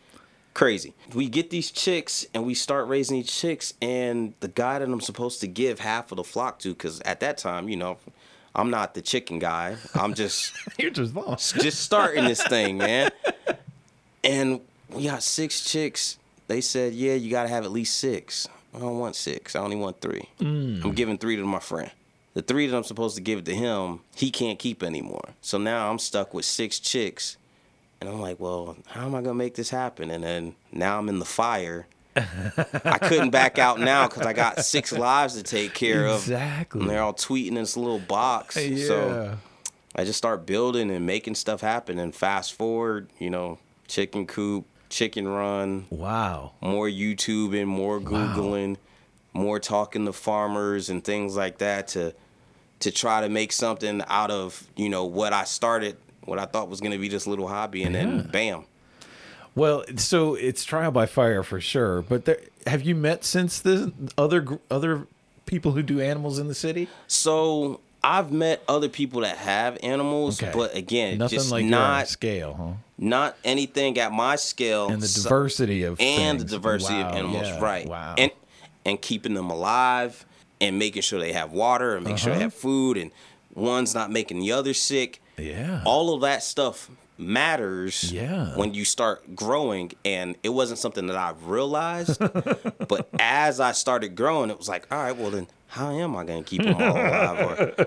Crazy. 0.58 0.92
We 1.14 1.28
get 1.28 1.50
these 1.50 1.70
chicks 1.70 2.26
and 2.34 2.44
we 2.44 2.52
start 2.52 2.88
raising 2.88 3.18
these 3.18 3.30
chicks, 3.30 3.74
and 3.80 4.34
the 4.40 4.48
guy 4.48 4.80
that 4.80 4.88
I'm 4.88 5.00
supposed 5.00 5.40
to 5.42 5.46
give 5.46 5.78
half 5.78 6.10
of 6.10 6.16
the 6.16 6.24
flock 6.24 6.58
to, 6.58 6.70
because 6.70 7.00
at 7.02 7.20
that 7.20 7.38
time, 7.38 7.68
you 7.68 7.76
know, 7.76 7.96
I'm 8.56 8.68
not 8.68 8.94
the 8.94 9.00
chicken 9.00 9.38
guy. 9.38 9.76
I'm 9.94 10.14
just 10.14 10.52
You're 10.76 10.90
just 10.90 11.14
lost. 11.14 11.54
just 11.60 11.82
starting 11.82 12.24
this 12.24 12.42
thing, 12.42 12.76
man. 12.76 13.12
And 14.24 14.60
we 14.90 15.04
got 15.04 15.22
six 15.22 15.62
chicks. 15.64 16.18
They 16.48 16.60
said, 16.60 16.92
yeah, 16.92 17.14
you 17.14 17.30
got 17.30 17.44
to 17.44 17.48
have 17.50 17.64
at 17.64 17.70
least 17.70 17.96
six. 17.96 18.48
I 18.74 18.80
don't 18.80 18.98
want 18.98 19.14
six. 19.14 19.54
I 19.54 19.60
only 19.60 19.76
want 19.76 20.00
three. 20.00 20.28
Mm. 20.40 20.84
I'm 20.84 20.92
giving 20.92 21.18
three 21.18 21.36
to 21.36 21.44
my 21.44 21.60
friend. 21.60 21.92
The 22.34 22.42
three 22.42 22.66
that 22.66 22.76
I'm 22.76 22.82
supposed 22.82 23.14
to 23.14 23.22
give 23.22 23.44
to 23.44 23.54
him, 23.54 24.00
he 24.16 24.32
can't 24.32 24.58
keep 24.58 24.82
anymore. 24.82 25.30
So 25.40 25.56
now 25.56 25.88
I'm 25.88 26.00
stuck 26.00 26.34
with 26.34 26.46
six 26.46 26.80
chicks. 26.80 27.36
And 28.00 28.08
I'm 28.08 28.20
like, 28.20 28.38
well, 28.38 28.76
how 28.86 29.06
am 29.06 29.14
I 29.14 29.22
going 29.22 29.24
to 29.24 29.34
make 29.34 29.54
this 29.54 29.70
happen? 29.70 30.10
And 30.10 30.22
then 30.22 30.54
now 30.72 30.98
I'm 30.98 31.08
in 31.08 31.18
the 31.18 31.24
fire 31.24 31.86
I 32.84 32.98
couldn't 33.00 33.30
back 33.30 33.58
out 33.58 33.80
now 33.80 34.08
because 34.08 34.26
I 34.26 34.32
got 34.32 34.64
six 34.64 34.92
lives 34.98 35.34
to 35.34 35.42
take 35.42 35.74
care 35.74 36.06
of. 36.06 36.20
Exactly. 36.20 36.80
And 36.80 36.90
they're 36.90 37.02
all 37.02 37.14
tweeting 37.14 37.48
in 37.48 37.54
this 37.54 37.76
little 37.76 37.98
box. 37.98 38.56
yeah. 38.56 38.86
So 38.86 39.38
I 39.94 40.04
just 40.04 40.18
start 40.18 40.46
building 40.46 40.90
and 40.90 41.06
making 41.06 41.34
stuff 41.34 41.60
happen. 41.60 41.98
And 41.98 42.14
fast 42.14 42.54
forward, 42.54 43.10
you 43.18 43.30
know, 43.30 43.58
chicken 43.86 44.26
coop, 44.26 44.66
chicken 44.88 45.28
run, 45.28 45.86
wow. 45.90 46.52
more 46.60 46.88
YouTubing, 46.88 47.66
more 47.66 48.00
Googling, 48.00 48.76
more 49.32 49.60
talking 49.60 50.06
to 50.06 50.12
farmers 50.12 50.88
and 50.88 51.04
things 51.04 51.36
like 51.36 51.58
that 51.58 51.88
to 51.88 52.14
to 52.80 52.92
try 52.92 53.20
to 53.20 53.28
make 53.28 53.50
something 53.50 54.02
out 54.06 54.30
of, 54.30 54.68
you 54.76 54.88
know, 54.88 55.04
what 55.04 55.32
I 55.32 55.42
started, 55.42 55.96
what 56.28 56.38
I 56.38 56.44
thought 56.46 56.68
was 56.68 56.80
gonna 56.80 56.98
be 56.98 57.08
this 57.08 57.26
little 57.26 57.48
hobby 57.48 57.82
and 57.84 57.94
Yeah. 57.94 58.02
then 58.04 58.28
bam. 58.30 58.64
Well, 59.54 59.84
so 59.96 60.34
it's 60.34 60.64
trial 60.64 60.90
by 60.92 61.06
fire 61.06 61.42
for 61.42 61.60
sure. 61.60 62.02
But 62.02 62.24
there, 62.26 62.40
have 62.66 62.82
you 62.82 62.94
met 62.94 63.24
since 63.24 63.58
the 63.60 63.92
other 64.16 64.46
other 64.70 65.06
people 65.46 65.72
who 65.72 65.82
do 65.82 66.00
animals 66.00 66.38
in 66.38 66.46
the 66.48 66.54
city? 66.54 66.88
So 67.08 67.80
I've 68.04 68.30
met 68.30 68.62
other 68.68 68.88
people 68.88 69.22
that 69.22 69.38
have 69.38 69.76
animals, 69.82 70.40
Okay. 70.40 70.52
but 70.54 70.76
again, 70.76 71.18
Nothing 71.18 71.38
just 71.38 71.50
like 71.50 71.64
not 71.64 72.06
scale, 72.06 72.54
huh? 72.54 72.72
not 72.96 73.36
anything 73.44 73.98
at 73.98 74.12
my 74.12 74.36
scale 74.36 74.88
And 74.90 75.02
the 75.02 75.08
diversity 75.22 75.82
of 75.82 76.00
and 76.00 76.38
the 76.38 76.44
diversity 76.44 76.94
Wow, 77.02 77.08
of 77.10 77.16
animals, 77.16 77.48
yeah, 77.48 77.60
right? 77.60 77.88
Wow. 77.88 78.14
And 78.16 78.30
and 78.84 79.02
keeping 79.02 79.34
them 79.34 79.50
alive 79.50 80.24
and 80.60 80.78
making 80.78 81.02
sure 81.02 81.18
they 81.18 81.32
have 81.32 81.50
water 81.52 81.96
and 81.96 82.04
making 82.04 82.18
sure 82.18 82.30
Uh-huh. 82.30 82.38
they 82.38 82.42
have 82.44 82.54
food 82.54 82.96
and 82.96 83.10
one's 83.54 83.92
not 83.94 84.10
making 84.12 84.38
the 84.38 84.52
other 84.52 84.72
sick. 84.72 85.20
Yeah. 85.38 85.82
All 85.84 86.14
of 86.14 86.20
that 86.22 86.42
stuff 86.42 86.90
matters 87.20 88.12
Yeah. 88.12 88.56
when 88.56 88.74
you 88.74 88.84
start 88.84 89.34
growing 89.34 89.90
and 90.04 90.36
it 90.42 90.50
wasn't 90.50 90.78
something 90.78 91.08
that 91.08 91.16
I 91.16 91.34
realized 91.42 92.18
but 92.88 93.08
as 93.18 93.58
I 93.58 93.72
started 93.72 94.14
growing 94.14 94.50
it 94.50 94.58
was 94.58 94.68
like 94.68 94.86
all 94.92 94.98
right 95.02 95.16
well 95.16 95.30
then 95.32 95.48
how 95.66 95.90
am 95.90 96.16
I 96.16 96.24
going 96.24 96.44
to 96.44 96.48
keep 96.48 96.62
them 96.62 96.76
all 96.76 96.96
alive 96.96 97.76
or 97.76 97.86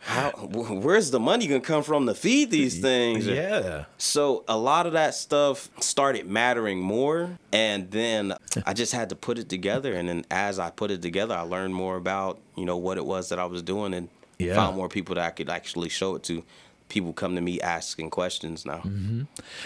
how 0.00 0.30
where's 0.30 1.10
the 1.10 1.18
money 1.18 1.46
going 1.46 1.62
to 1.62 1.66
come 1.66 1.82
from 1.82 2.04
to 2.06 2.14
feed 2.14 2.50
these 2.50 2.78
things 2.80 3.26
yeah. 3.26 3.86
so 3.98 4.44
a 4.46 4.56
lot 4.58 4.86
of 4.86 4.92
that 4.92 5.14
stuff 5.14 5.68
started 5.80 6.26
mattering 6.28 6.78
more, 6.80 7.38
and 7.52 7.90
then 7.90 8.34
I 8.64 8.74
just 8.74 8.92
had 8.92 9.08
to 9.08 9.16
put 9.16 9.38
it 9.38 9.48
together. 9.48 9.92
And 9.94 10.08
then 10.08 10.24
as 10.30 10.58
I 10.60 10.70
put 10.70 10.90
it 10.92 11.02
together, 11.02 11.34
I 11.34 11.40
learned 11.40 11.74
more 11.74 11.96
about 11.96 12.38
you 12.56 12.64
know 12.64 12.76
what 12.76 12.96
it 12.98 13.04
was 13.04 13.30
that 13.30 13.38
I 13.40 13.46
was 13.46 13.62
doing, 13.62 13.92
and 13.94 14.08
Yeah. 14.38 14.54
found 14.54 14.76
more 14.76 14.88
people 14.88 15.16
that 15.16 15.24
I 15.24 15.30
could 15.30 15.48
actually 15.50 15.88
show 15.88 16.14
it 16.14 16.22
to. 16.24 16.44
People 16.88 17.12
come 17.12 17.34
to 17.34 17.40
me 17.40 17.60
asking 17.60 18.10
questions 18.10 18.64
now. 18.64 18.78
Mm-hmm. 18.78 19.22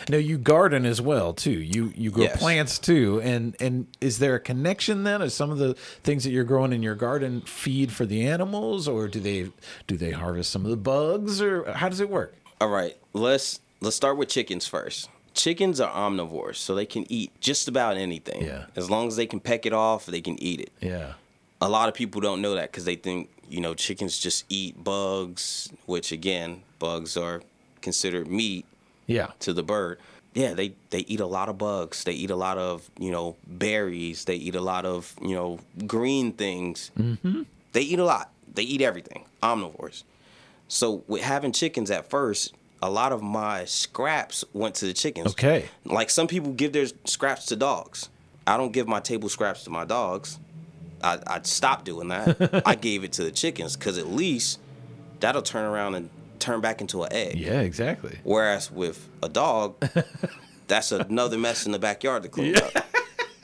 No, 0.09 0.17
you 0.17 0.39
garden 0.39 0.87
as 0.87 1.01
well 1.03 1.33
too. 1.35 1.51
You 1.61 1.93
you 1.95 2.11
grow 2.11 2.25
Yes. 2.25 2.39
plants 2.41 2.79
too, 2.79 3.21
and 3.23 3.55
and 3.61 3.87
is 4.01 4.19
there 4.19 4.35
a 4.37 4.41
connection 4.41 5.05
then? 5.05 5.21
Is 5.23 5.35
some 5.35 5.51
of 5.51 5.59
the 5.59 5.75
things 6.03 6.25
that 6.25 6.31
you're 6.31 6.45
growing 6.45 6.73
in 6.73 6.83
your 6.83 6.95
garden 6.95 7.43
feed 7.43 7.93
for 7.93 8.07
the 8.07 8.27
animals, 8.27 8.89
or 8.89 9.07
do 9.07 9.21
they 9.21 9.51
do 9.87 9.97
they 9.97 10.13
harvest 10.13 10.51
some 10.51 10.65
of 10.65 10.71
the 10.71 10.77
bugs, 10.79 11.43
or 11.43 11.71
how 11.73 11.89
does 11.91 12.01
it 12.01 12.09
work? 12.09 12.35
All 12.61 12.69
right, 12.69 12.97
let's 13.13 13.61
let's 13.81 13.97
start 13.97 14.17
with 14.17 14.29
chickens 14.29 14.67
first. 14.67 15.09
Chickens 15.33 15.81
are 15.81 15.93
omnivores, 15.93 16.57
so 16.57 16.75
they 16.75 16.87
can 16.87 17.05
eat 17.13 17.31
just 17.41 17.69
about 17.69 17.97
anything. 17.97 18.43
Yeah. 18.45 18.65
As 18.77 18.91
long 18.91 19.07
as 19.09 19.17
they 19.17 19.27
can 19.27 19.39
peck 19.41 19.65
it 19.67 19.73
off, 19.73 20.07
they 20.07 20.21
can 20.21 20.43
eat 20.43 20.61
it. 20.61 20.73
Yeah, 20.81 21.13
a 21.61 21.69
lot 21.69 21.89
of 21.89 21.95
people 21.95 22.21
don't 22.21 22.41
know 22.41 22.55
that 22.55 22.71
because 22.71 22.85
they 22.85 22.97
think 22.97 23.31
you 23.49 23.61
know 23.61 23.75
chickens 23.75 24.19
just 24.19 24.45
eat 24.49 24.83
bugs, 24.83 25.71
which 25.87 26.13
again, 26.13 26.63
bugs 26.79 27.17
are 27.17 27.43
considered 27.81 28.29
meat 28.29 28.65
yeah, 29.07 29.29
to 29.41 29.53
the 29.53 29.63
bird. 29.63 29.99
Yeah, 30.35 30.55
they 30.55 30.75
they 30.91 31.01
eat 31.01 31.21
a 31.21 31.27
lot 31.27 31.49
of 31.49 31.59
bugs. 31.59 32.05
They 32.05 32.13
eat 32.13 32.31
a 32.31 32.37
lot 32.37 32.59
of 32.59 32.89
you 32.99 33.11
know 33.11 33.37
berries. 33.47 34.25
They 34.25 34.37
eat 34.37 34.55
a 34.55 34.61
lot 34.61 34.85
of 34.85 35.15
you 35.21 35.35
know 35.35 35.59
green 35.87 36.33
things. 36.33 36.91
Mm-hmm. 36.99 37.43
They 37.73 37.83
eat 37.83 37.99
a 37.99 38.05
lot. 38.05 38.31
They 38.55 38.63
eat 38.63 38.81
everything. 38.81 39.25
Omnivores. 39.43 40.05
So 40.69 41.03
with 41.09 41.23
having 41.23 41.51
chickens 41.53 41.91
at 41.91 42.09
first, 42.09 42.55
a 42.81 42.89
lot 42.91 43.13
of 43.13 43.23
my 43.23 43.65
scraps 43.65 44.45
went 44.53 44.77
to 44.77 44.87
the 44.87 44.93
chickens. 44.93 45.33
okay, 45.33 45.69
Like 45.85 46.11
some 46.11 46.29
people 46.29 46.53
give 46.53 46.73
their 46.73 46.87
scraps 47.05 47.47
to 47.47 47.57
dogs. 47.57 48.09
I 48.47 48.57
don't 48.57 48.73
give 48.73 48.87
my 48.87 49.01
table 49.01 49.29
scraps 49.29 49.65
to 49.65 49.71
my 49.71 49.85
dogs. 49.85 50.39
I, 51.03 51.19
I 51.27 51.41
stopped 51.43 51.85
doing 51.85 52.09
that. 52.09 52.63
I 52.67 52.75
gave 52.77 53.05
it 53.05 53.13
to 53.15 53.25
the 53.25 53.31
chickens 53.31 53.77
because 53.77 53.99
at 53.99 54.09
least 54.09 54.59
that'll 55.21 55.43
turn 55.43 55.65
around 55.65 55.95
and 55.95 56.11
turn 56.39 56.61
back 56.61 56.81
into 56.81 57.03
an 57.03 57.13
egg. 57.13 57.37
yeah, 57.37 57.61
exactly. 57.61 58.19
Whereas 58.25 58.71
with 58.71 59.09
a 59.23 59.29
dog, 59.29 59.77
that's 60.67 60.93
another 60.93 61.39
mess 61.39 61.67
in 61.67 61.73
the 61.73 61.79
backyard 61.79 62.23
to 62.25 62.29
clean 62.29 62.57
up. 62.57 62.73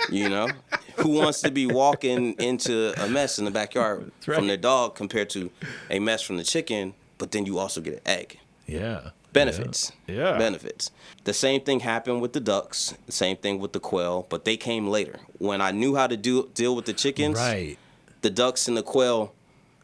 You 0.08 0.28
know, 0.28 0.48
who 0.96 1.10
wants 1.10 1.40
to 1.42 1.50
be 1.50 1.66
walking 1.66 2.34
into 2.34 2.92
a 3.02 3.08
mess 3.08 3.38
in 3.38 3.44
the 3.44 3.50
backyard 3.50 4.12
right. 4.26 4.36
from 4.36 4.46
their 4.46 4.56
dog 4.56 4.94
compared 4.94 5.30
to 5.30 5.50
a 5.90 5.98
mess 5.98 6.22
from 6.22 6.36
the 6.36 6.44
chicken? 6.44 6.94
But 7.18 7.32
then 7.32 7.46
you 7.46 7.58
also 7.58 7.80
get 7.80 7.94
an 7.94 8.00
egg 8.04 8.38
Yeah, 8.66 9.10
benefits. 9.36 9.92
Yeah. 10.06 10.36
Benefits. 10.38 10.90
The 11.24 11.32
same 11.32 11.60
thing 11.60 11.80
happened 11.80 12.20
with 12.20 12.32
the 12.32 12.40
ducks. 12.40 12.94
The 13.06 13.12
same 13.12 13.36
thing 13.36 13.60
with 13.60 13.72
the 13.72 13.80
quail, 13.80 14.26
but 14.28 14.44
they 14.44 14.56
came 14.56 14.88
later. 14.88 15.20
When 15.38 15.60
I 15.60 15.70
knew 15.70 15.94
how 15.96 16.06
to 16.06 16.16
do 16.16 16.50
deal 16.54 16.74
with 16.74 16.86
the 16.86 16.92
chickens, 16.92 17.36
right. 17.38 17.76
the 18.22 18.30
ducks 18.30 18.68
and 18.68 18.76
the 18.76 18.82
quail, 18.82 19.32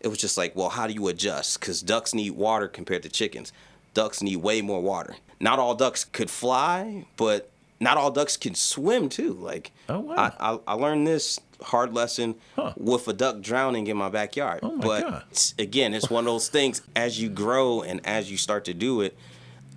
it 0.00 0.08
was 0.08 0.18
just 0.18 0.36
like, 0.36 0.56
well, 0.56 0.70
how 0.70 0.86
do 0.86 0.92
you 0.92 1.06
adjust? 1.08 1.60
Because 1.60 1.82
ducks 1.82 2.12
need 2.14 2.30
water 2.32 2.68
compared 2.68 3.02
to 3.04 3.08
chickens. 3.08 3.52
Ducks 3.94 4.22
need 4.22 4.36
way 4.36 4.62
more 4.62 4.80
water. 4.80 5.16
Not 5.38 5.58
all 5.58 5.74
ducks 5.74 6.04
could 6.04 6.30
fly, 6.30 7.04
but 7.16 7.50
not 7.80 7.96
all 7.96 8.10
ducks 8.10 8.36
can 8.36 8.54
swim 8.54 9.08
too. 9.08 9.32
Like, 9.34 9.70
Oh, 9.88 10.00
wow. 10.00 10.14
I, 10.16 10.52
I, 10.54 10.58
I 10.68 10.74
learned 10.74 11.06
this 11.06 11.38
hard 11.62 11.92
lesson 11.94 12.34
Huh. 12.56 12.72
with 12.76 13.06
a 13.08 13.12
duck 13.12 13.40
drowning 13.40 13.86
in 13.88 13.96
my 13.96 14.08
backyard. 14.08 14.60
Oh, 14.62 14.76
my 14.76 14.84
but 14.84 15.00
God. 15.02 15.24
again, 15.58 15.94
it's 15.94 16.08
one 16.10 16.24
of 16.26 16.32
those 16.32 16.48
things. 16.48 16.80
As 16.96 17.20
you 17.20 17.28
grow 17.28 17.82
and 17.82 18.00
as 18.06 18.30
you 18.30 18.36
start 18.36 18.64
to 18.66 18.74
do 18.74 19.00
it, 19.02 19.16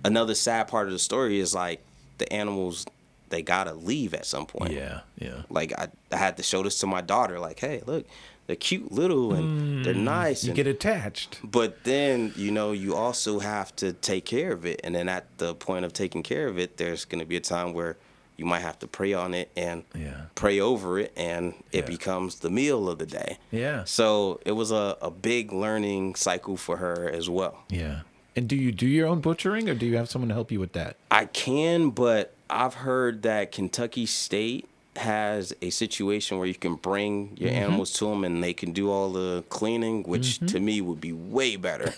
another 0.06 0.34
sad 0.34 0.68
part 0.68 0.86
of 0.86 0.92
the 0.92 0.98
story 0.98 1.38
is 1.40 1.54
like 1.54 1.84
the 2.18 2.32
animals 2.32 2.86
they 3.28 3.42
gotta 3.42 3.74
leave 3.74 4.14
at 4.14 4.24
some 4.24 4.46
point. 4.46 4.72
Yeah, 4.72 5.00
yeah. 5.18 5.42
Like 5.50 5.72
I, 5.78 5.88
I 6.12 6.16
had 6.16 6.36
to 6.36 6.42
show 6.42 6.62
this 6.62 6.78
to 6.80 6.86
my 6.86 7.00
daughter. 7.00 7.38
Like, 7.40 7.58
hey, 7.58 7.82
look, 7.84 8.06
they're 8.46 8.54
cute 8.56 8.92
little 8.92 9.32
and 9.34 9.84
they're 9.84 9.94
hmm, 9.94 10.04
nice. 10.04 10.44
You 10.44 10.50
and, 10.50 10.56
get 10.56 10.66
attached. 10.68 11.40
but 11.42 11.82
then 11.84 12.32
you 12.36 12.52
know 12.52 12.70
you 12.72 12.94
also 12.94 13.40
have 13.40 13.74
to 13.76 13.92
take 13.92 14.24
care 14.24 14.52
of 14.52 14.64
it, 14.64 14.80
and 14.84 14.94
then 14.94 15.08
at 15.08 15.24
the 15.38 15.54
point 15.54 15.84
of 15.84 15.92
taking 15.92 16.22
care 16.22 16.46
of 16.46 16.58
it, 16.58 16.76
there's 16.76 17.04
gonna 17.04 17.26
be 17.26 17.36
a 17.36 17.40
time 17.40 17.72
where 17.72 17.96
you 18.36 18.44
might 18.44 18.60
have 18.60 18.78
to 18.78 18.86
pray 18.86 19.14
on 19.14 19.32
it 19.34 19.50
and 19.56 19.82
Yeah. 19.94 20.26
pray 20.34 20.60
over 20.60 20.98
it, 21.00 21.12
and 21.16 21.54
it 21.72 21.78
Yeah. 21.84 21.86
becomes 21.86 22.36
the 22.40 22.50
meal 22.50 22.88
of 22.88 22.98
the 22.98 23.06
day. 23.06 23.38
Yeah. 23.50 23.84
So 23.84 24.40
it 24.44 24.52
was 24.52 24.70
a, 24.70 24.96
a 25.00 25.10
big 25.10 25.52
learning 25.52 26.14
cycle 26.16 26.56
for 26.58 26.76
her 26.76 27.10
as 27.10 27.28
well. 27.30 27.64
Yeah. 27.70 28.00
And 28.36 28.48
do 28.48 28.54
you 28.54 28.70
do 28.70 28.86
your 28.86 29.08
own 29.08 29.20
butchering, 29.20 29.68
or 29.70 29.74
do 29.74 29.86
you 29.86 29.96
have 29.96 30.08
someone 30.10 30.28
to 30.28 30.34
help 30.34 30.52
you 30.52 30.60
with 30.60 30.72
that? 30.74 30.96
I 31.10 31.24
can, 31.24 31.90
but 31.90 32.34
I've 32.50 32.74
heard 32.74 33.22
that 33.22 33.50
Kentucky 33.50 34.04
State 34.06 34.68
has 34.96 35.54
a 35.60 35.70
situation 35.70 36.38
where 36.38 36.46
you 36.46 36.54
can 36.54 36.74
bring 36.74 37.36
your 37.36 37.50
Mm-hmm. 37.50 37.58
animals 37.62 37.92
to 37.94 38.06
them 38.06 38.24
and 38.24 38.42
they 38.42 38.52
can 38.54 38.72
do 38.72 38.90
all 38.90 39.10
the 39.12 39.44
cleaning, 39.48 40.02
which 40.04 40.38
to 40.46 40.60
me 40.60 40.80
would 40.80 41.00
be 41.00 41.12
way 41.12 41.56
better. 41.56 41.92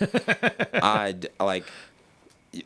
I'd 0.73 1.27
like, 1.39 1.65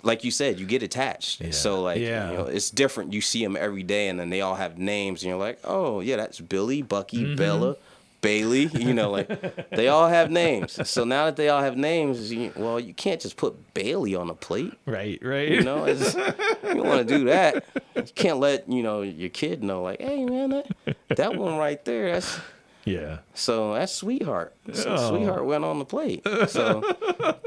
like 0.04 0.24
you 0.24 0.32
said, 0.32 0.60
you 0.60 0.66
get 0.66 0.82
attached. 0.82 1.42
Yeah. 1.42 1.52
So 1.52 1.82
like, 1.84 2.00
Yeah. 2.02 2.32
you 2.32 2.38
know, 2.38 2.46
it's 2.46 2.70
different. 2.72 3.14
You 3.14 3.22
see 3.22 3.44
them 3.44 3.56
every 3.60 3.84
day, 3.84 4.08
and 4.08 4.20
then 4.20 4.30
they 4.30 4.42
all 4.42 4.56
have 4.56 4.78
names, 4.78 5.22
and 5.24 5.30
you're 5.30 5.40
like, 5.40 5.60
oh 5.64 6.00
yeah, 6.00 6.16
that's 6.16 6.40
Billy, 6.40 6.82
Bucky, 6.82 7.24
Mm-hmm. 7.26 7.36
Bella. 7.36 7.76
Bailey, 8.24 8.66
you 8.74 8.96
know, 8.96 9.12
like 9.12 9.70
they 9.70 9.88
all 9.90 10.08
have 10.08 10.32
names. 10.32 10.80
So 10.90 11.04
now 11.04 11.26
that 11.26 11.36
they 11.36 11.50
all 11.50 11.62
have 11.62 11.78
names, 11.78 12.34
you, 12.34 12.52
well, 12.56 12.80
you 12.80 12.96
can't 12.96 13.22
just 13.22 13.38
put 13.38 13.76
Bailey 13.76 14.16
on 14.16 14.32
a 14.32 14.34
plate. 14.34 14.74
Right, 14.88 15.20
right. 15.22 15.50
You 15.50 15.62
know, 15.62 15.86
it's, 15.86 16.16
you 16.16 16.34
don't 16.74 16.88
want 16.88 17.08
to 17.08 17.18
do 17.18 17.26
that. 17.26 17.66
You 17.96 18.04
can't 18.16 18.40
let 18.40 18.68
you 18.68 18.82
know 18.82 19.04
your 19.04 19.30
kid 19.30 19.64
know, 19.64 19.84
like, 19.84 20.02
hey 20.02 20.26
man, 20.26 20.50
that, 20.50 20.96
that 21.10 21.36
one 21.36 21.58
right 21.58 21.84
there, 21.86 22.14
that's 22.14 22.40
yeah. 22.86 23.20
so 23.34 23.74
that's 23.76 23.94
sweetheart. 23.94 24.56
So 24.74 24.96
Oh. 24.98 25.10
sweetheart 25.10 25.46
went 25.46 25.64
on 25.64 25.78
the 25.80 25.86
plate. 25.86 26.26
So 26.48 26.82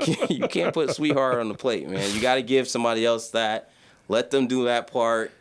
you 0.31 0.47
can't 0.49 0.73
put 0.73 0.95
sweetheart 0.95 1.41
on 1.41 1.49
the 1.49 1.55
plate, 1.55 1.89
man. 1.89 2.15
You 2.15 2.21
got 2.21 2.37
to 2.37 2.43
give 2.43 2.69
somebody 2.69 3.05
else 3.05 3.31
that. 3.31 3.71
Let 4.09 4.31
them 4.31 4.47
do 4.47 4.67
that 4.67 4.87
part. 4.93 5.33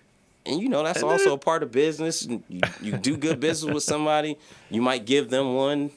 And 0.45 0.61
you 0.61 0.69
know 0.69 0.83
that's 0.83 1.01
also 1.03 1.33
a 1.33 1.37
part 1.37 1.63
of 1.63 1.71
business. 1.71 2.25
You, 2.25 2.43
you 2.81 2.97
do 2.97 3.17
good 3.17 3.39
business 3.39 3.73
with 3.73 3.83
somebody, 3.83 4.37
you 4.69 4.81
might 4.81 5.05
give 5.05 5.29
them 5.29 5.55
one. 5.55 5.91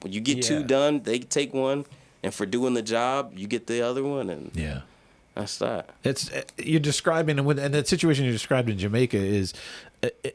When 0.00 0.12
you 0.12 0.20
get 0.20 0.38
Yeah. 0.38 0.42
two 0.42 0.64
done, 0.64 1.02
they 1.04 1.20
take 1.20 1.54
one, 1.54 1.84
and 2.22 2.34
for 2.34 2.44
doing 2.46 2.74
the 2.74 2.82
job, 2.82 3.32
you 3.36 3.46
get 3.46 3.66
the 3.68 3.82
other 3.82 4.02
one, 4.02 4.28
and 4.30 4.50
Yeah. 4.54 4.80
that's 5.36 5.58
that. 5.58 5.90
It's 6.02 6.30
uh, 6.32 6.42
you're 6.58 6.80
describing 6.80 7.38
and 7.38 7.46
when 7.46 7.58
and 7.60 7.72
that 7.74 7.86
situation 7.86 8.24
you 8.24 8.32
described 8.32 8.68
in 8.68 8.78
Jamaica 8.78 9.16
is 9.18 9.54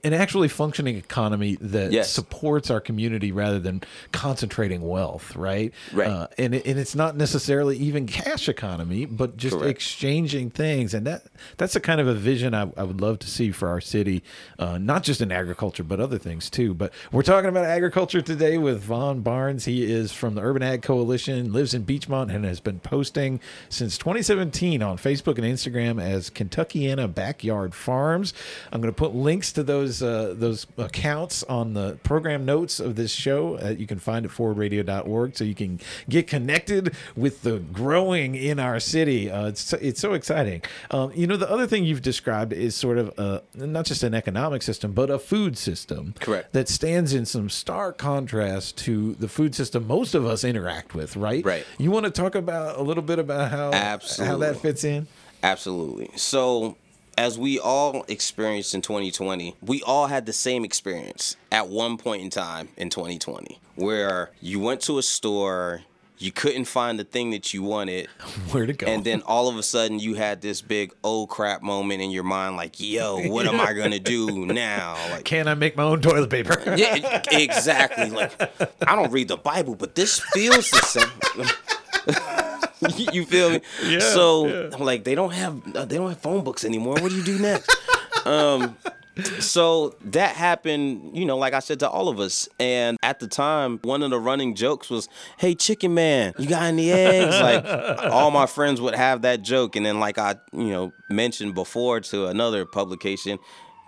an 0.04 0.14
actually 0.14 0.48
functioning 0.48 0.96
economy 0.96 1.58
that 1.60 1.92
Yes. 1.92 2.10
supports 2.10 2.72
our 2.72 2.80
community 2.80 3.34
rather 3.34 3.60
than 3.60 3.82
concentrating 4.14 4.82
wealth, 4.82 5.36
right? 5.36 5.74
Right. 5.92 6.08
Uh, 6.08 6.28
and 6.38 6.56
it, 6.56 6.66
and 6.66 6.80
it's 6.80 6.96
not 6.96 7.18
necessarily 7.18 7.76
even 7.78 8.08
cash 8.08 8.48
economy, 8.48 9.06
but 9.06 9.36
just 9.36 9.58
Correct. 9.58 9.70
exchanging 9.70 10.52
things, 10.52 10.94
and 10.94 11.06
that 11.06 11.24
that's 11.58 11.74
the 11.74 11.82
kind 11.82 12.00
of 12.00 12.08
a 12.08 12.14
vision 12.14 12.54
I, 12.54 12.72
I 12.78 12.84
would 12.84 13.02
love 13.02 13.20
to 13.20 13.28
see 13.28 13.52
for 13.52 13.68
our 13.68 13.82
city, 13.82 14.24
uh, 14.58 14.78
not 14.78 15.04
just 15.04 15.20
in 15.20 15.32
agriculture 15.32 15.84
but 15.84 16.00
other 16.00 16.18
things 16.18 16.50
too. 16.50 16.74
But 16.74 16.94
we're 17.12 17.22
talking 17.22 17.50
about 17.50 17.66
agriculture 17.66 18.22
today 18.22 18.58
with 18.58 18.82
Vaughn 18.82 19.20
Barnes. 19.20 19.66
He 19.66 19.84
is 19.92 20.14
from 20.14 20.36
the 20.36 20.42
Urban 20.42 20.64
Ag 20.64 20.82
Coalition, 20.82 21.52
lives 21.52 21.74
in 21.74 21.84
Beachmont, 21.86 22.34
and 22.34 22.46
has 22.46 22.62
been 22.62 22.80
posting 22.80 23.42
since 23.68 23.98
2017 23.98 24.82
on 24.82 24.98
Facebook 24.98 25.38
and 25.38 25.46
Instagram 25.46 26.02
as 26.02 26.30
Kentuckiana 26.30 27.14
Backyard 27.14 27.76
Farms. 27.76 28.34
I'm 28.72 28.80
going 28.82 28.94
to 28.94 28.98
put 28.98 29.14
links 29.14 29.52
to 29.58 29.64
those 29.64 30.04
uh, 30.04 30.36
those 30.38 30.68
accounts 30.78 31.42
on 31.44 31.74
the 31.74 31.98
program 32.04 32.46
notes 32.46 32.80
of 32.80 32.96
this 32.96 33.12
show. 33.12 33.58
Uh, 33.58 33.70
you 33.70 33.88
can 33.88 33.98
find 33.98 34.24
at 34.24 34.32
forwardradio.org, 34.32 35.36
so 35.36 35.44
you 35.44 35.56
can 35.56 35.80
get 36.08 36.28
connected 36.28 36.94
with 37.16 37.42
the 37.42 37.58
growing 37.58 38.36
in 38.36 38.60
our 38.60 38.80
city. 38.80 39.32
Uh, 39.32 39.48
it's 39.48 39.74
it's 39.74 40.00
so 40.00 40.14
exciting. 40.14 40.62
Um, 40.92 41.12
you 41.16 41.26
know, 41.26 41.38
the 41.38 41.50
other 41.50 41.66
thing 41.66 41.86
you've 41.86 42.04
described 42.04 42.54
is 42.54 42.76
sort 42.76 43.00
of 43.00 43.12
uh, 43.18 43.40
not 43.56 43.86
just 43.86 44.04
an 44.04 44.14
economic 44.14 44.62
system, 44.62 44.94
but 44.94 45.10
a 45.10 45.18
food 45.18 45.58
system. 45.58 46.14
Correct. 46.20 46.54
That 46.54 46.70
stands 46.70 47.16
in 47.16 47.26
some 47.26 47.50
stark 47.50 47.98
contrast 47.98 48.78
to 48.86 49.16
the 49.16 49.28
food 49.28 49.56
system 49.56 49.88
most 49.88 50.14
of 50.14 50.24
us 50.24 50.44
interact 50.44 50.94
with. 50.94 51.16
Right. 51.16 51.44
Right. 51.44 51.66
You 51.80 51.90
want 51.90 52.06
to 52.06 52.12
talk 52.12 52.36
about 52.36 52.78
a 52.78 52.84
little 52.84 53.04
bit 53.04 53.18
about 53.18 53.50
how 53.50 53.72
how 53.72 54.38
that 54.38 54.58
fits 54.62 54.84
in? 54.84 55.08
Absolutely. 55.42 56.10
So, 56.16 56.78
as 57.18 57.38
we 57.40 57.60
all 57.60 58.06
experienced 58.08 58.76
in 58.76 58.82
2020, 58.82 59.56
we 59.62 59.82
all 59.84 60.08
had 60.08 60.26
the 60.26 60.34
same 60.34 60.64
experience 60.64 61.36
at 61.52 61.68
one 61.68 61.98
point 61.98 62.22
in 62.22 62.30
time 62.30 62.70
in 62.78 62.90
2020 62.90 63.60
where 63.76 64.32
you 64.42 64.60
went 64.60 64.82
to 64.82 64.98
a 64.98 65.04
store, 65.04 65.82
you 66.20 66.32
couldn't 66.32 66.66
find 66.66 67.00
the 67.00 67.04
thing 67.04 67.30
that 67.32 67.54
you 67.54 67.62
wanted, 67.64 68.08
Where 68.52 68.66
to 68.66 68.74
go? 68.74 68.88
and 68.88 69.04
then 69.04 69.22
all 69.24 69.50
of 69.50 69.58
a 69.58 69.64
sudden 69.64 70.00
you 70.00 70.16
had 70.16 70.42
this 70.42 70.62
big 70.62 70.94
oh 71.04 71.28
crap 71.28 71.62
moment 71.62 72.02
in 72.02 72.12
your 72.12 72.24
mind 72.24 72.56
like, 72.56 72.80
yo, 72.80 73.20
what 73.28 73.48
am 73.48 73.60
I 73.60 73.74
to 73.74 74.00
do 74.00 74.46
now? 74.48 74.96
Like, 75.12 75.26
can 75.26 75.48
I 75.48 75.54
make 75.56 75.76
my 75.76 75.84
own 75.84 76.02
toilet 76.02 76.30
paper? 76.30 76.62
yeah, 76.76 77.22
exactly. 77.32 78.10
Like, 78.10 78.40
I 78.88 78.96
don't 78.96 79.12
read 79.12 79.28
the 79.28 79.38
Bible, 79.38 79.76
but 79.76 79.96
this 79.96 80.20
feels 80.20 80.70
the 80.72 80.82
same. 80.82 82.47
you 82.98 83.26
feel 83.26 83.50
me? 83.52 83.62
Yeah, 83.84 84.00
So, 84.00 84.48
yeah. 84.48 84.70
I'm 84.74 84.82
like, 84.82 85.04
they 85.04 85.16
don't 85.16 85.34
have 85.34 85.76
uh, 85.76 85.86
they 85.86 85.98
don't 85.98 86.10
have 86.10 86.20
phone 86.20 86.44
books 86.44 86.64
anymore. 86.64 86.96
What 86.96 87.10
do 87.10 87.16
you 87.18 87.24
do 87.24 87.40
next? 87.40 87.76
um, 88.26 88.78
so 89.40 89.96
that 90.06 90.36
happened, 90.36 91.18
you 91.18 91.26
know, 91.26 91.38
like 91.38 91.54
I 91.54 91.60
said 91.60 91.80
to 91.80 91.90
all 91.90 92.08
of 92.08 92.20
us. 92.20 92.48
And 92.60 92.98
at 93.02 93.20
the 93.20 93.28
time, 93.28 93.80
one 93.82 94.04
of 94.04 94.12
the 94.12 94.20
running 94.20 94.54
jokes 94.56 94.90
was, 94.90 95.10
"Hey, 95.38 95.56
Chicken 95.56 95.94
Man, 95.94 96.34
you 96.38 96.48
got 96.48 96.64
any 96.64 96.92
eggs?" 96.92 97.36
like 97.42 97.66
all 98.12 98.32
my 98.32 98.46
friends 98.46 98.80
would 98.80 98.96
have 98.96 99.24
that 99.24 99.42
joke, 99.42 99.76
and 99.76 99.86
then 99.86 100.00
like 100.00 100.18
I, 100.18 100.36
you 100.54 100.70
know, 100.70 100.94
mentioned 101.10 101.56
before 101.56 102.00
to 102.02 102.28
another 102.28 102.66
publication. 102.66 103.40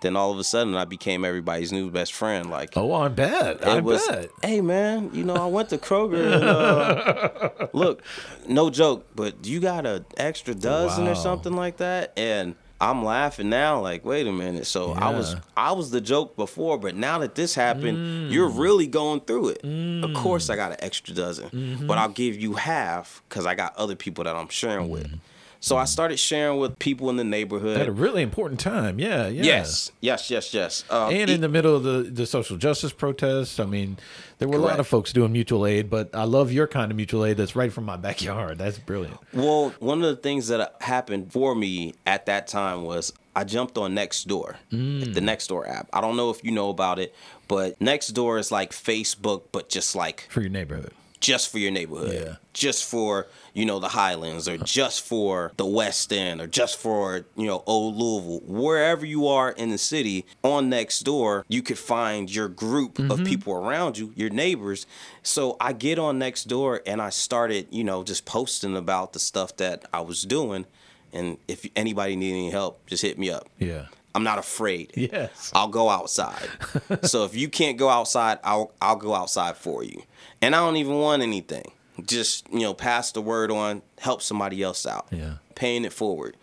Then 0.01 0.15
all 0.15 0.31
of 0.31 0.37
a 0.39 0.43
sudden, 0.45 0.75
I 0.75 0.85
became 0.85 1.25
everybody's 1.25 1.71
new 1.73 1.91
best 1.91 2.13
friend. 2.13 2.49
Like, 2.49 2.77
oh, 2.77 2.93
I 2.93 3.09
bet. 3.09 3.67
I 3.67 3.81
was, 3.81 4.07
bet. 4.07 4.29
hey 4.43 4.61
man, 4.61 5.09
you 5.13 5.23
know, 5.25 5.35
I 5.35 5.47
went 5.47 5.69
to 5.69 5.77
Kroger 5.77 6.33
and 6.35 6.43
uh, 6.43 7.67
look, 7.73 8.01
no 8.47 8.69
joke, 8.69 9.07
but 9.15 9.45
you 9.45 9.59
got 9.59 9.85
an 9.85 10.05
extra 10.17 10.55
dozen 10.55 11.05
Wow. 11.05 11.11
or 11.11 11.15
something 11.15 11.53
like 11.53 11.77
that, 11.77 12.13
and 12.17 12.55
I'm 12.81 13.03
laughing 13.03 13.49
now, 13.49 13.81
like, 13.81 14.05
wait 14.05 14.25
a 14.25 14.31
minute. 14.31 14.65
So 14.65 14.93
I 14.93 15.09
was, 15.09 15.35
I 15.57 15.73
was 15.73 15.91
the 15.91 15.99
joke 15.99 16.37
before, 16.37 16.77
but 16.77 16.95
now 16.95 17.17
that 17.19 17.35
this 17.35 17.53
happened, 17.53 17.97
Mm. 17.97 18.31
you're 18.31 18.47
really 18.47 18.87
going 18.87 19.19
through 19.19 19.49
it. 19.49 19.65
Of 20.05 20.13
course, 20.13 20.49
I 20.49 20.55
got 20.55 20.71
an 20.71 20.77
extra 20.79 21.13
dozen, 21.13 21.49
Mm-hmm. 21.49 21.87
but 21.87 21.97
I'll 21.97 22.07
give 22.07 22.39
you 22.39 22.53
half 22.53 23.21
because 23.27 23.45
I 23.45 23.53
got 23.53 23.75
other 23.75 23.95
people 23.97 24.23
that 24.23 24.33
I'm 24.35 24.47
sharing 24.47 24.87
with. 24.87 25.11
So 25.61 25.75
I 25.75 25.83
started 25.85 26.17
sharing 26.19 26.57
with 26.59 26.79
people 26.79 27.09
in 27.09 27.17
the 27.17 27.23
neighborhood. 27.25 27.77
At 27.77 27.87
a 27.87 27.91
really 27.91 28.21
important 28.23 28.59
time. 28.61 28.97
Yeah. 28.97 29.27
Yeah. 29.27 29.43
Yes, 29.43 29.91
yes, 29.99 30.31
yes, 30.31 30.53
yes. 30.53 30.83
Um, 30.89 31.11
And 31.13 31.29
in 31.29 31.41
the 31.41 31.49
middle 31.49 31.75
of 31.75 31.83
the, 31.83 32.03
the 32.03 32.25
social 32.25 32.55
justice 32.55 32.93
protests, 32.93 33.59
I 33.59 33.65
mean, 33.65 33.97
there 34.37 34.47
were 34.47 34.55
a 34.57 34.61
lot 34.61 34.79
of 34.79 34.87
folks 34.87 35.11
doing 35.11 35.33
mutual 35.33 35.65
aid, 35.65 35.89
but 35.89 36.09
I 36.15 36.23
love 36.23 36.51
your 36.53 36.65
kind 36.65 36.91
of 36.91 36.95
mutual 36.95 37.25
aid 37.25 37.35
that's 37.37 37.57
right 37.57 37.73
from 37.73 37.83
my 37.83 37.97
backyard. 38.07 38.57
That's 38.57 38.79
brilliant. 38.79 39.17
Well, 39.33 39.73
one 39.79 40.01
of 40.01 40.07
the 40.07 40.15
things 40.15 40.47
that 40.47 40.75
happened 40.79 41.33
for 41.33 41.53
me 41.55 41.93
at 42.05 42.25
that 42.27 42.47
time 42.47 42.83
was 42.83 43.11
I 43.35 43.43
jumped 43.43 43.77
on 43.77 43.93
Nextdoor, 43.95 44.55
Mm. 44.71 45.13
the 45.13 45.19
Nextdoor 45.21 45.67
app. 45.69 45.89
I 45.91 45.99
don't 45.99 46.15
know 46.15 46.29
if 46.29 46.41
you 46.43 46.51
know 46.51 46.69
about 46.69 46.99
it, 46.99 47.13
but 47.49 47.77
Nextdoor 47.79 48.39
is 48.39 48.49
like 48.51 48.71
Facebook, 48.71 49.43
but 49.51 49.67
just 49.67 49.93
like 49.95 50.25
For 50.29 50.39
your 50.41 50.49
neighborhood. 50.51 50.93
Just 51.19 51.51
for 51.51 51.59
your 51.59 51.71
neighborhood, 51.71 52.13
Yeah. 52.13 52.35
just 52.53 52.85
for 52.85 53.27
you 53.53 53.65
know 53.65 53.79
the 53.79 53.89
Highlands, 53.89 54.47
or 54.47 54.57
just 54.57 55.01
for 55.01 55.51
the 55.57 55.65
West 55.65 56.13
End, 56.13 56.39
or 56.39 56.47
just 56.47 56.77
for 56.77 57.25
you 57.35 57.45
know 57.47 57.63
Old 57.65 57.97
Louisville, 57.97 58.41
wherever 58.45 59.05
you 59.05 59.27
are 59.27 59.51
in 59.51 59.69
the 59.69 59.77
city. 59.77 60.25
On 60.43 60.69
Nextdoor, 60.69 61.43
you 61.47 61.61
could 61.61 61.79
find 61.79 62.33
your 62.33 62.47
group 62.47 62.99
of 62.99 63.05
mm-hmm. 63.05 63.23
people 63.23 63.53
around 63.53 63.97
you, 63.97 64.13
your 64.15 64.29
neighbors. 64.29 64.85
So 65.23 65.57
I 65.59 65.73
get 65.73 65.99
on 65.99 66.19
Nextdoor 66.19 66.81
and 66.85 67.01
I 67.01 67.09
started, 67.09 67.67
you 67.71 67.83
know, 67.83 68.03
just 68.03 68.25
posting 68.25 68.77
about 68.77 69.13
the 69.13 69.19
stuff 69.19 69.57
that 69.57 69.85
I 69.93 70.01
was 70.01 70.23
doing, 70.23 70.65
and 71.11 71.37
if 71.47 71.65
anybody 71.75 72.15
needed 72.15 72.37
any 72.37 72.51
help, 72.51 72.85
just 72.85 73.01
hit 73.01 73.17
me 73.17 73.29
up. 73.29 73.47
Yeah. 73.57 73.87
I'm 74.15 74.23
not 74.23 74.39
afraid. 74.39 74.91
Yes. 74.95 75.51
I'll 75.53 75.67
go 75.67 75.89
outside. 75.89 76.49
so 77.03 77.25
if 77.25 77.35
you 77.35 77.49
can't 77.49 77.77
go 77.77 77.89
outside, 77.89 78.39
I'll 78.43 78.71
I'll 78.81 78.95
go 78.95 79.13
outside 79.13 79.57
for 79.57 79.83
you. 79.83 80.03
And 80.41 80.55
I 80.55 80.59
don't 80.59 80.77
even 80.77 80.95
want 80.95 81.21
anything. 81.21 81.71
Just, 82.05 82.47
you 82.51 82.61
know, 82.61 82.73
pass 82.73 83.11
the 83.11 83.21
word 83.21 83.51
on, 83.51 83.81
help 83.99 84.21
somebody 84.21 84.63
else 84.63 84.85
out. 84.85 85.07
Yeah. 85.11 85.35
Paying 85.55 85.85
it 85.85 85.93
forward. 85.93 86.37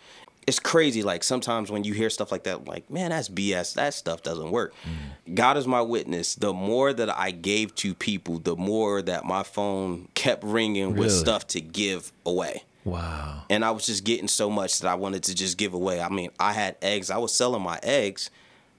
It's 0.45 0.59
crazy 0.59 1.03
like 1.03 1.23
sometimes 1.23 1.69
when 1.69 1.83
you 1.83 1.93
hear 1.93 2.09
stuff 2.09 2.31
like 2.31 2.43
that 2.43 2.65
like, 2.65 2.89
man, 2.89 3.09
that's 3.09 3.27
BS. 3.27 3.73
That 3.73 3.93
stuff 3.93 4.23
doesn't 4.23 4.51
work. 4.51 4.73
Mm. 4.85 5.35
God 5.35 5.57
is 5.57 5.67
my 5.67 5.81
witness. 5.81 6.35
The 6.35 6.53
more 6.53 6.93
that 6.93 7.09
I 7.09 7.31
gave 7.31 7.75
to 7.75 7.93
people, 7.93 8.39
the 8.39 8.55
more 8.55 9.01
that 9.01 9.25
my 9.25 9.43
phone 9.43 10.07
kept 10.13 10.43
ringing 10.45 10.95
with 10.95 11.11
stuff 11.11 11.47
to 11.47 11.59
give 11.59 12.13
away 12.25 12.63
Wow. 12.87 13.43
and 13.49 13.65
I 13.65 13.71
was 13.71 13.85
just 13.85 14.05
getting 14.05 14.29
so 14.29 14.49
much 14.49 14.79
that 14.79 14.87
I 14.89 14.95
wanted 14.95 15.23
to 15.23 15.35
just 15.35 15.57
give 15.57 15.73
away. 15.73 15.99
I 15.99 16.07
mean, 16.07 16.31
I 16.39 16.53
had 16.53 16.77
eggs. 16.81 17.11
I 17.11 17.17
was 17.17 17.33
selling 17.33 17.61
my 17.61 17.79
eggs, 17.83 18.29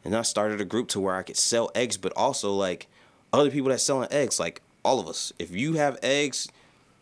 and 0.02 0.16
I 0.16 0.22
started 0.22 0.60
a 0.62 0.64
group 0.64 0.88
to 0.88 1.00
where 1.00 1.14
I 1.14 1.22
could 1.22 1.36
sell 1.36 1.70
eggs, 1.74 1.98
but 1.98 2.14
also 2.16 2.52
like 2.54 2.86
other 3.34 3.50
people 3.50 3.68
that 3.68 3.80
selling 3.80 4.08
eggs, 4.10 4.40
like 4.40 4.62
all 4.82 4.98
of 4.98 5.08
us. 5.08 5.32
If 5.38 5.54
you 5.54 5.74
have 5.74 5.98
eggs, 6.02 6.48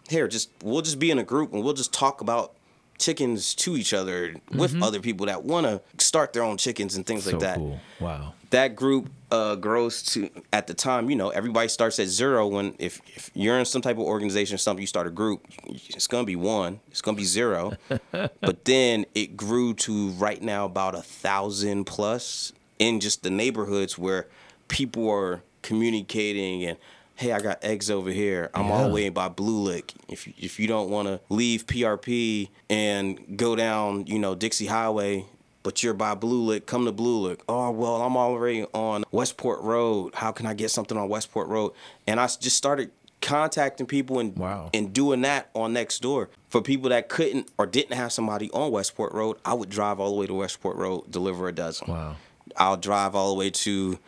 here, 0.09 0.27
just 0.27 0.51
we'll 0.65 0.83
just 0.83 0.99
be 0.99 1.13
in 1.13 1.19
a 1.19 1.25
group 1.25 1.53
and 1.53 1.63
we'll 1.63 1.75
just 1.75 1.93
talk 1.93 2.21
about 2.21 2.56
chickens 2.99 3.55
to 3.55 3.77
each 3.77 3.93
other 3.93 4.35
with 4.53 4.81
other 4.83 5.01
people 5.01 5.27
that 5.27 5.45
want 5.45 5.67
to 5.67 5.81
start 5.99 6.33
their 6.33 6.43
own 6.43 6.57
chickens 6.57 6.97
and 6.97 7.07
things 7.07 7.25
so 7.25 7.33
like 7.33 7.41
that 7.41 7.57
cool. 7.57 7.81
Wow. 8.01 8.35
that 8.51 8.75
group 8.77 9.11
uh, 9.31 9.57
grows 9.57 10.03
to 10.03 10.31
at 10.53 10.67
the 10.67 10.75
time 10.75 11.11
you 11.11 11.17
know 11.17 11.31
everybody 11.31 11.69
starts 11.69 11.99
at 11.99 12.07
zero 12.09 12.47
when 12.47 12.75
if, 12.79 13.01
if 13.15 13.31
you're 13.35 13.59
in 13.59 13.65
some 13.65 13.83
type 13.83 13.97
of 13.97 14.05
organization 14.05 14.55
or 14.55 14.59
something 14.59 14.81
you 14.81 14.87
start 14.87 15.07
a 15.07 15.11
group 15.11 15.45
it's 15.67 16.07
gonna 16.07 16.25
be 16.25 16.37
one 16.37 16.81
it's 16.89 17.03
gonna 17.03 17.17
be 17.17 17.25
zero 17.25 17.73
but 18.13 18.65
then 18.65 19.05
it 19.15 19.37
grew 19.37 19.75
to 19.75 20.11
right 20.11 20.43
now 20.43 20.65
about 20.65 20.95
a 20.95 21.03
thousand 21.03 21.85
plus 21.85 22.53
in 22.79 23.01
just 23.01 23.23
the 23.23 23.31
neighborhoods 23.31 23.99
where 23.99 24.27
people 24.69 25.11
are 25.11 25.43
communicating 25.63 26.65
and 26.65 26.79
hey 27.17 27.33
i 27.33 27.41
got 27.41 27.63
eggs 27.65 27.91
over 27.91 28.11
here 28.11 28.51
i'm 28.55 28.71
all 28.71 28.83
Yeah. 28.83 28.89
the 28.89 28.95
way 28.95 29.09
by 29.09 29.29
blue 29.29 29.61
lick 29.61 29.93
if, 30.09 30.27
you- 30.27 30.35
if 30.39 30.61
you 30.61 30.67
don't 30.69 30.91
want 30.91 31.09
to 31.09 31.21
leave 31.29 31.67
prp 31.67 32.49
and 32.71 33.37
go 33.37 33.57
down 33.57 34.07
you 34.07 34.19
know 34.19 34.35
dixie 34.35 34.67
highway 34.67 35.25
but 35.63 35.83
you're 35.83 35.95
by 35.95 36.15
Blue 36.15 36.43
Lick, 36.45 36.65
come 36.67 36.85
to 36.85 36.93
Blue 36.93 37.27
Lick. 37.27 37.43
Oh, 37.49 37.73
well, 37.73 38.01
I'm 38.01 38.17
already 38.17 38.63
on 38.73 39.03
Westport 39.11 39.61
Road. 39.63 40.15
How 40.15 40.31
can 40.31 40.47
I 40.47 40.55
get 40.55 40.71
something 40.71 40.97
on 40.97 41.09
Westport 41.09 41.49
Road? 41.49 41.73
And 42.07 42.21
I 42.21 42.27
just 42.29 42.57
started 42.57 42.93
contacting 43.21 43.85
people 43.85 44.21
and 44.21 44.37
Wow. 44.37 44.71
and 44.73 44.93
doing 44.93 45.23
that 45.23 45.51
on 45.57 45.75
Nextdoor. 45.75 46.29
For 46.51 46.63
people 46.63 46.91
that 46.91 47.09
couldn't 47.09 47.49
or 47.59 47.67
didn't 47.67 47.97
have 47.97 48.13
somebody 48.13 48.49
on 48.53 48.71
Westport 48.71 49.13
Road, 49.13 49.39
I 49.45 49.55
would 49.55 49.69
drive 49.69 49.99
all 49.99 50.11
the 50.11 50.17
way 50.21 50.29
to 50.29 50.35
Westport 50.35 50.77
Road, 50.77 51.11
deliver 51.11 51.49
a 51.49 51.53
dozen. 51.53 51.89
Wow. 51.89 52.15
I'll 52.57 52.77
drive 52.77 53.17
all 53.17 53.31
the 53.31 53.39
way 53.41 53.51
to, 53.51 53.99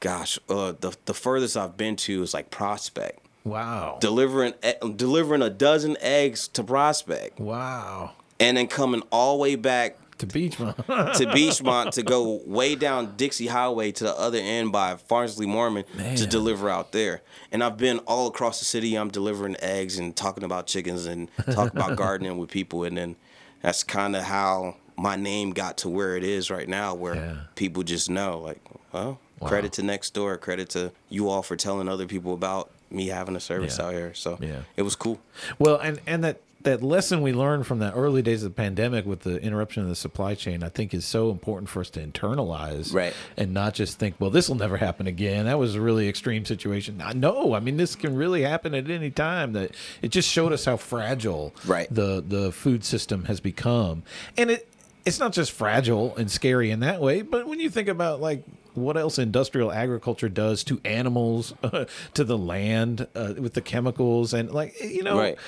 gosh, 0.00 0.38
uh, 0.48 0.72
the 0.78 0.96
the 1.06 1.14
furthest 1.14 1.56
I've 1.56 1.76
been 1.76 1.96
to 1.96 2.22
is 2.22 2.34
like 2.34 2.50
Prospect, 2.50 3.20
Wow. 3.44 3.98
delivering 4.00 4.54
delivering 4.96 5.42
a 5.42 5.50
dozen 5.50 5.96
eggs 6.00 6.48
to 6.48 6.62
Prospect, 6.64 7.38
Wow. 7.40 8.12
and 8.40 8.56
then 8.56 8.66
coming 8.68 9.02
all 9.10 9.36
the 9.36 9.42
way 9.42 9.54
back 9.56 9.96
To 10.18 10.26
Beachmont. 10.26 10.76
to 11.18 11.26
Beachmont 11.36 11.90
to 11.92 12.02
go 12.02 12.40
way 12.46 12.74
down 12.74 13.16
Dixie 13.16 13.46
Highway 13.48 13.92
to 13.92 14.04
the 14.04 14.16
other 14.18 14.38
end 14.38 14.72
by 14.72 14.94
Farnsley 14.94 15.46
Moremen 15.46 15.84
to 16.16 16.26
deliver 16.26 16.68
out 16.70 16.92
there. 16.92 17.22
And 17.52 17.62
I've 17.62 17.76
been 17.76 17.98
all 18.00 18.26
across 18.28 18.58
the 18.58 18.64
city. 18.64 18.94
I'm 18.96 19.10
delivering 19.10 19.56
eggs 19.60 19.98
and 19.98 20.14
talking 20.16 20.42
about 20.44 20.66
chickens 20.66 21.06
and 21.06 21.28
talking 21.52 21.78
about 21.80 21.96
gardening 22.04 22.38
with 22.38 22.50
people. 22.50 22.84
And 22.84 22.96
then 22.96 23.16
that's 23.62 23.84
kind 23.84 24.16
of 24.16 24.22
how 24.24 24.76
my 24.96 25.16
name 25.16 25.50
got 25.52 25.76
to 25.78 25.88
where 25.90 26.16
it 26.16 26.24
is 26.24 26.50
right 26.50 26.68
now, 26.68 26.94
where 26.94 27.14
Yeah. 27.14 27.36
people 27.54 27.82
just 27.82 28.08
know, 28.08 28.38
like, 28.38 28.60
well, 28.92 29.18
credit 29.40 29.72
to 29.74 29.82
Nextdoor, 29.82 30.40
credit 30.40 30.68
to 30.70 30.92
you 31.08 31.28
all 31.28 31.42
for 31.42 31.56
telling 31.56 31.88
other 31.88 32.06
people 32.06 32.32
about 32.34 32.70
me 32.90 33.08
having 33.08 33.36
a 33.36 33.40
service 33.40 33.78
Yeah. 33.78 33.86
out 33.86 33.92
here. 33.94 34.14
So 34.14 34.38
Yeah. 34.40 34.60
it 34.76 34.82
was 34.82 34.94
cool. 34.96 35.18
Well, 35.58 35.76
and 35.76 36.00
and 36.06 36.22
that 36.24 36.40
that 36.62 36.82
lesson 36.82 37.22
we 37.22 37.32
learned 37.32 37.64
from 37.64 37.78
the 37.78 37.92
early 37.92 38.22
days 38.22 38.42
of 38.42 38.50
the 38.50 38.54
pandemic 38.56 39.06
with 39.06 39.20
the 39.20 39.40
interruption 39.40 39.84
of 39.84 39.88
the 39.88 39.94
supply 39.94 40.34
chain, 40.34 40.64
I 40.64 40.68
think, 40.68 40.92
is 40.92 41.04
so 41.04 41.30
important 41.30 41.68
for 41.68 41.78
us 41.80 41.90
to 41.90 42.04
internalize, 42.04 42.92
Right. 42.92 43.12
And 43.36 43.54
not 43.54 43.74
just 43.74 44.00
think, 44.00 44.16
well, 44.18 44.30
this 44.30 44.48
will 44.48 44.56
never 44.56 44.76
happen 44.78 45.06
again. 45.06 45.44
That 45.44 45.60
was 45.60 45.76
a 45.76 45.80
really 45.80 46.08
extreme 46.08 46.44
situation. 46.44 47.00
No, 47.14 47.54
I 47.54 47.60
mean, 47.60 47.76
this 47.76 47.94
can 47.94 48.16
really 48.16 48.42
happen 48.42 48.74
at 48.74 48.90
any 48.90 49.12
time. 49.12 49.52
That 49.52 49.72
it 50.02 50.08
just 50.08 50.28
showed 50.28 50.52
us 50.52 50.64
how 50.64 50.76
fragile, 50.76 51.54
Right. 51.66 51.86
the 51.88 52.24
the 52.26 52.50
food 52.50 52.84
system 52.84 53.26
has 53.26 53.38
become, 53.38 54.02
and 54.36 54.50
it 54.50 54.66
it's 55.04 55.20
not 55.20 55.32
just 55.32 55.52
fragile 55.52 56.16
and 56.16 56.28
scary 56.28 56.72
in 56.72 56.80
that 56.80 57.00
way, 57.00 57.22
but 57.22 57.46
when 57.46 57.60
you 57.60 57.70
think 57.70 57.86
about 57.86 58.20
like 58.20 58.42
what 58.76 58.96
else 58.96 59.18
industrial 59.18 59.72
agriculture 59.72 60.28
does 60.28 60.62
to 60.64 60.80
animals, 60.84 61.54
to 62.14 62.24
the 62.24 62.38
land 62.38 63.06
uh, 63.14 63.34
with 63.38 63.54
the 63.54 63.60
chemicals, 63.62 64.32
and 64.34 64.50
like 64.52 64.74
you 64.80 65.02
know, 65.02 65.18
Right. 65.18 65.38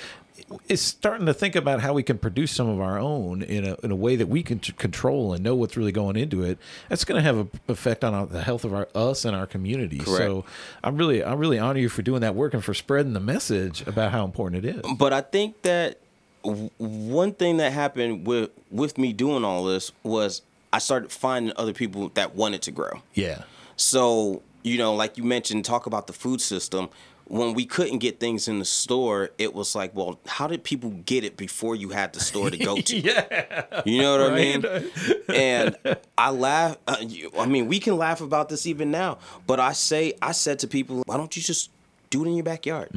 it's 0.68 0.80
starting 0.82 1.26
to 1.26 1.34
think 1.34 1.56
about 1.56 1.80
how 1.80 1.92
we 1.92 2.02
can 2.02 2.16
produce 2.18 2.52
some 2.52 2.68
of 2.68 2.80
our 2.80 2.98
own 2.98 3.42
in 3.42 3.64
a 3.64 3.76
in 3.82 3.90
a 3.90 3.96
way 3.96 4.16
that 4.16 4.28
we 4.28 4.42
can 4.42 4.58
t- 4.60 4.72
control 4.72 5.32
and 5.32 5.42
know 5.44 5.54
what's 5.54 5.76
really 5.76 5.92
going 5.92 6.16
into 6.16 6.42
it. 6.42 6.58
That's 6.88 7.04
going 7.04 7.18
to 7.20 7.22
have 7.22 7.36
an 7.38 7.50
effect 7.68 8.04
on 8.04 8.14
our, 8.14 8.26
the 8.26 8.42
health 8.42 8.64
of 8.64 8.72
our 8.72 8.88
us 8.94 9.24
and 9.24 9.36
our 9.36 9.46
community. 9.46 9.98
So 10.04 10.44
I'm 10.82 10.96
really 10.96 11.22
I 11.22 11.34
really 11.34 11.58
honor 11.58 11.80
you 11.80 11.88
for 11.88 12.02
doing 12.02 12.20
that 12.22 12.34
work 12.34 12.54
and 12.54 12.64
for 12.64 12.72
spreading 12.74 13.12
the 13.14 13.20
message 13.20 13.86
about 13.86 14.12
how 14.12 14.24
important 14.24 14.64
it 14.64 14.76
is. 14.76 14.82
But 14.96 15.12
I 15.12 15.20
think 15.22 15.62
that 15.62 15.98
w- 16.44 16.70
one 16.78 17.32
thing 17.34 17.56
that 17.58 17.72
happened 17.72 18.26
with 18.26 18.50
with 18.70 18.96
me 18.96 19.12
doing 19.12 19.44
all 19.44 19.64
this 19.64 19.90
was 20.02 20.42
I 20.72 20.78
started 20.78 21.10
finding 21.12 21.52
other 21.56 21.72
people 21.72 22.10
that 22.14 22.34
wanted 22.34 22.62
to 22.62 22.70
grow. 22.70 23.02
Yeah. 23.14 23.42
So, 23.76 24.42
you 24.62 24.78
know, 24.78 24.94
like 24.94 25.16
you 25.16 25.24
mentioned, 25.24 25.64
talk 25.64 25.86
about 25.86 26.06
the 26.06 26.12
food 26.12 26.40
system. 26.40 26.88
When 27.26 27.52
we 27.52 27.66
couldn't 27.66 27.98
get 27.98 28.20
things 28.20 28.48
in 28.48 28.58
the 28.58 28.64
store, 28.64 29.30
it 29.36 29.52
was 29.52 29.74
like, 29.74 29.94
well, 29.94 30.18
how 30.26 30.46
did 30.46 30.64
people 30.64 30.90
get 31.04 31.24
it 31.24 31.36
before 31.36 31.76
you 31.76 31.90
had 31.90 32.14
the 32.14 32.20
store 32.20 32.48
to 32.50 32.56
go 32.56 32.76
to? 32.80 32.96
Yeah. 32.98 33.82
You 33.84 34.00
know 34.00 34.18
what 34.18 34.30
Right. 34.32 34.64
I 34.64 34.78
mean? 34.78 34.90
And 35.34 35.76
I 36.16 36.30
laugh. 36.30 36.78
Uh, 36.86 36.96
you, 37.00 37.30
I 37.38 37.44
mean, 37.44 37.66
we 37.68 37.80
can 37.80 37.98
laugh 37.98 38.22
about 38.22 38.48
this 38.48 38.66
even 38.66 38.90
now. 38.90 39.18
But 39.46 39.60
I 39.60 39.72
say, 39.74 40.14
I 40.22 40.32
said 40.32 40.58
to 40.60 40.66
people, 40.68 41.02
why 41.04 41.18
don't 41.18 41.36
you 41.36 41.42
just 41.42 41.70
do 42.08 42.24
it 42.24 42.28
in 42.28 42.34
your 42.34 42.44
backyard? 42.44 42.88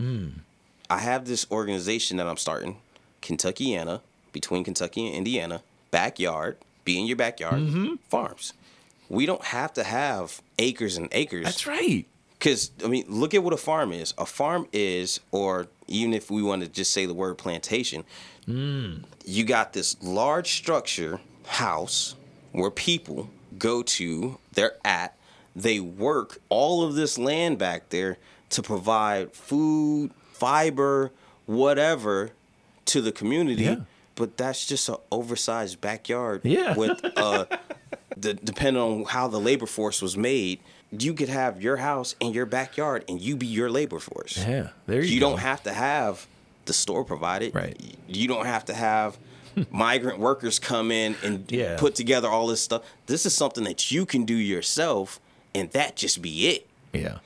I 0.89 0.97
have 0.99 1.25
this 1.25 1.45
organization 1.51 2.15
that 2.17 2.27
I'm 2.27 2.37
starting, 2.37 2.77
Kentuckiana, 3.21 3.99
between 4.31 4.63
Kentucky 4.63 5.07
and 5.07 5.15
Indiana, 5.15 5.61
backyard, 5.91 6.57
be 6.83 6.99
in 6.99 7.05
your 7.05 7.17
backyard, 7.17 7.55
Mm-hmm. 7.61 7.95
farms. 8.09 8.53
We 9.09 9.25
don't 9.25 9.43
have 9.43 9.73
to 9.73 9.83
have 9.83 10.41
acres 10.57 10.95
and 10.97 11.09
acres. 11.11 11.43
That's 11.45 11.67
right. 11.67 12.05
Because, 12.39 12.71
I 12.83 12.87
mean, 12.87 13.05
look 13.07 13.33
at 13.33 13.43
what 13.43 13.53
a 13.53 13.57
farm 13.57 13.91
is. 13.91 14.13
A 14.17 14.25
farm 14.25 14.67
is, 14.73 15.19
or 15.31 15.67
even 15.87 16.13
if 16.13 16.31
we 16.31 16.41
want 16.41 16.63
to 16.63 16.67
just 16.69 16.91
say 16.91 17.05
the 17.05 17.13
word 17.13 17.37
plantation, 17.37 18.03
you 18.47 19.43
got 19.45 19.73
this 19.73 20.01
large 20.01 20.53
structure, 20.53 21.19
house, 21.45 22.15
where 22.51 22.71
people 22.71 23.29
go 23.57 23.83
to, 23.83 24.37
they're 24.53 24.77
at, 24.83 25.15
they 25.55 25.79
work 25.79 26.39
all 26.49 26.83
of 26.83 26.95
this 26.95 27.17
land 27.17 27.57
back 27.57 27.89
there 27.89 28.17
to 28.49 28.61
provide 28.61 29.33
food, 29.33 30.11
fiber, 30.31 31.11
whatever 31.45 32.31
to 32.85 33.01
the 33.01 33.11
community. 33.11 33.63
Yeah. 33.63 33.75
But 34.21 34.37
that's 34.37 34.65
just 34.67 34.87
an 34.87 34.97
oversized 35.11 35.81
backyard 35.81 36.41
Yeah. 36.43 36.75
with 36.75 37.03
uh 37.17 37.45
the, 38.15 38.35
depending 38.35 38.81
on 38.81 39.05
how 39.05 39.27
the 39.27 39.39
labor 39.39 39.65
force 39.65 39.99
was 40.01 40.15
made, 40.15 40.59
you 40.91 41.13
could 41.15 41.29
have 41.29 41.61
your 41.61 41.77
house 41.77 42.15
in 42.19 42.33
your 42.33 42.45
backyard 42.45 43.03
and 43.09 43.19
you 43.19 43.35
be 43.35 43.47
your 43.47 43.69
labor 43.69 43.97
force. 43.99 44.37
Yeah. 44.37 44.67
There 44.85 45.01
you, 45.01 45.07
go. 45.07 45.13
You 45.13 45.19
go. 45.21 45.29
don't 45.31 45.39
have 45.39 45.63
to 45.63 45.73
have 45.73 46.27
the 46.65 46.73
store 46.73 47.03
provided. 47.03 47.55
Right. 47.55 47.75
You 48.07 48.27
don't 48.27 48.45
have 48.45 48.65
to 48.65 48.73
have 48.75 49.17
migrant 49.71 50.19
workers 50.19 50.59
come 50.59 50.91
in 50.91 51.15
and 51.23 51.51
Yeah. 51.51 51.77
put 51.79 51.95
together 51.95 52.27
all 52.27 52.45
this 52.47 52.61
stuff. 52.61 52.83
This 53.07 53.25
is 53.25 53.33
something 53.33 53.63
that 53.63 53.91
you 53.91 54.05
can 54.05 54.23
do 54.25 54.35
yourself 54.35 55.19
and 55.55 55.71
that 55.71 55.95
just 55.95 56.21
be 56.21 56.47
it. 56.49 56.67
Yeah. 56.93 57.17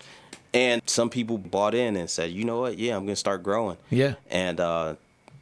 And 0.53 0.81
some 0.86 1.10
people 1.10 1.38
bought 1.38 1.75
in 1.75 1.97
and 1.97 2.10
said, 2.10 2.31
you 2.31 2.45
know 2.45 2.62
what? 2.62 2.77
Yeah, 2.77 2.95
I'm 2.95 3.03
going 3.03 3.15
to 3.19 3.23
start 3.27 3.43
growing. 3.43 3.77
Yeah. 3.89 4.13
And 4.29 4.60
uh, 4.62 4.95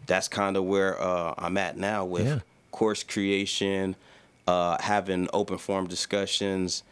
that's 0.05 0.27
kind 0.27 0.57
of 0.57 0.63
where 0.65 1.01
uh, 1.01 1.33
I'm 1.37 1.57
at 1.57 1.77
now 1.77 2.05
with 2.05 2.25
Yeah. 2.25 2.39
course 2.71 3.03
creation, 3.03 3.95
uh, 4.47 4.77
having 4.81 5.29
open 5.33 5.57
forum 5.57 5.87
discussions, 5.87 6.83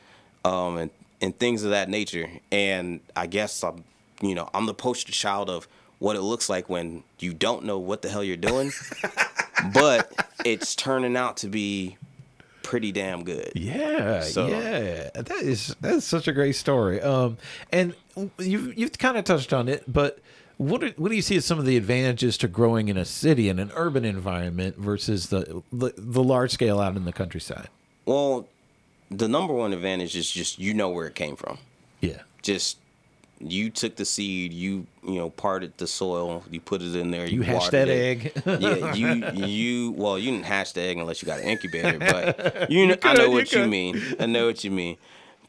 um, 0.45 0.77
and, 0.77 0.91
and 1.21 1.37
things 1.37 1.63
of 1.63 1.71
that 1.71 1.89
nature. 1.89 2.29
And 2.51 2.99
I 3.15 3.27
guess 3.27 3.63
I'm, 3.63 3.83
you 4.21 4.35
know, 4.35 4.49
I'm 4.53 4.65
the 4.65 4.73
poster 4.73 5.11
child 5.11 5.49
of 5.49 5.67
what 5.99 6.15
it 6.15 6.21
looks 6.21 6.49
like 6.49 6.69
when 6.69 7.03
you 7.19 7.33
don't 7.33 7.63
know 7.65 7.77
what 7.77 8.01
the 8.01 8.09
hell 8.09 8.23
you're 8.23 8.37
doing, 8.37 8.71
but 9.73 10.11
it's 10.45 10.75
turning 10.75 11.15
out 11.15 11.37
to 11.37 11.47
be 11.47 11.97
pretty 12.63 12.91
damn 12.91 13.23
good. 13.23 13.51
Yeah, 13.55 14.21
So- 14.21 14.47
yeah, 14.47 15.09
that 15.13 15.31
is 15.41 15.75
that's 15.81 16.05
such 16.05 16.27
a 16.27 16.31
great 16.31 16.55
story. 16.55 17.01
Um, 17.01 17.37
and 17.71 17.93
you've 18.39 18.77
you've 18.77 18.97
kind 18.97 19.17
of 19.17 19.25
touched 19.25 19.53
on 19.53 19.67
it, 19.67 19.83
but 19.87 20.19
what 20.61 20.83
are, 20.83 20.89
what 20.89 21.09
do 21.09 21.15
you 21.15 21.23
see 21.23 21.35
as 21.37 21.45
some 21.45 21.57
of 21.57 21.65
the 21.65 21.75
advantages 21.75 22.37
to 22.37 22.47
growing 22.47 22.87
in 22.87 22.95
a 22.95 23.05
city 23.05 23.49
in 23.49 23.57
an 23.57 23.71
urban 23.75 24.05
environment 24.05 24.77
versus 24.77 25.29
the 25.29 25.63
the, 25.71 25.91
the 25.97 26.23
large 26.23 26.51
scale 26.51 26.79
out 26.79 26.95
in 26.95 27.05
the 27.05 27.13
countryside? 27.13 27.67
Well, 28.05 28.47
the 29.09 29.27
number 29.27 29.53
one 29.53 29.73
advantage 29.73 30.15
is 30.15 30.29
just 30.29 30.59
you 30.59 30.73
know 30.75 30.89
where 30.89 31.07
it 31.07 31.15
came 31.15 31.35
from. 31.35 31.57
Yeah, 31.99 32.21
just 32.43 32.77
you 33.39 33.71
took 33.71 33.95
the 33.95 34.05
seed, 34.05 34.53
you 34.53 34.85
you 35.03 35.15
know 35.15 35.31
parted 35.31 35.75
the 35.77 35.87
soil, 35.87 36.43
you 36.51 36.59
put 36.59 36.83
it 36.83 36.95
in 36.95 37.09
there, 37.09 37.25
you 37.25 37.37
you, 37.37 37.41
hatched 37.41 37.71
that 37.71 37.87
it. 37.87 38.35
egg. 38.35 38.43
yeah, 38.45 38.93
you 38.93 39.45
you 39.45 39.91
well, 39.93 40.19
you 40.19 40.29
didn't 40.29 40.45
hatch 40.45 40.73
the 40.73 40.81
egg 40.81 40.99
unless 40.99 41.23
you 41.23 41.25
got 41.25 41.39
an 41.39 41.47
incubator, 41.47 41.97
but 41.97 42.69
you, 42.71 42.85
know, 42.85 42.95
I 43.03 43.13
know 43.15 43.25
you 43.25 43.31
what 43.31 43.51
you 43.51 43.65
mean. 43.65 43.99
I 44.19 44.27
know 44.27 44.45
what 44.45 44.63
you 44.63 44.69
mean. 44.69 44.97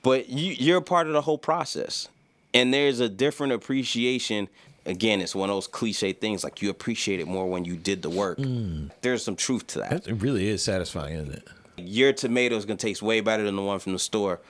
But 0.03 0.31
you 0.31 0.55
you're 0.55 0.79
a 0.79 0.83
part 0.83 1.07
of 1.07 1.13
the 1.13 1.21
whole 1.21 1.39
process, 1.39 2.09
and 2.55 2.73
there's 2.73 2.99
a 2.99 3.11
different 3.11 3.53
appreciation. 3.53 4.49
Again, 4.85 5.21
it's 5.21 5.35
one 5.35 5.49
of 5.49 5.55
those 5.55 5.69
cliche 5.69 6.13
things 6.13 6.43
like 6.43 6.61
you 6.61 6.71
appreciate 6.71 7.21
it 7.21 7.29
more 7.29 7.49
when 7.49 7.65
you 7.65 7.77
did 7.77 8.03
the 8.03 8.11
work. 8.11 8.39
Mm. 8.39 8.91
There's 9.01 9.23
some 9.25 9.37
truth 9.37 9.67
to 9.69 9.79
that. 9.79 10.09
It 10.09 10.15
really 10.15 10.49
is 10.49 10.63
satisfying, 10.63 11.15
isn't 11.15 11.35
it? 11.35 11.49
Your 11.77 12.13
tomato 12.13 12.57
is 12.57 12.65
gonna 12.65 12.79
taste 12.79 13.03
way 13.03 13.21
better 13.21 13.45
than 13.45 13.57
the 13.57 13.63
one 13.63 13.79
from 13.79 13.93
the 13.93 13.99
store 13.99 14.41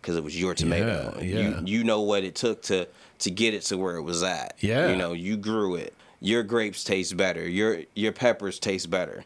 because 0.00 0.16
it 0.16 0.24
was 0.24 0.40
your 0.40 0.54
tomato. 0.54 1.16
Yeah, 1.18 1.24
yeah. 1.24 1.60
You 1.60 1.62
you 1.66 1.84
know 1.84 2.00
what 2.02 2.24
it 2.24 2.34
took 2.34 2.62
to 2.62 2.86
to 3.20 3.30
get 3.30 3.54
it 3.54 3.62
to 3.62 3.76
where 3.76 3.96
it 3.96 4.02
was 4.02 4.22
at. 4.22 4.54
Yeah. 4.60 4.88
You 4.88 4.96
know, 4.96 5.12
you 5.12 5.36
grew 5.36 5.74
it. 5.74 5.94
Your 6.20 6.42
grapes 6.42 6.84
taste 6.84 7.16
better. 7.16 7.48
Your 7.48 7.82
your 7.94 8.12
peppers 8.12 8.58
taste 8.58 8.90
better. 8.90 9.24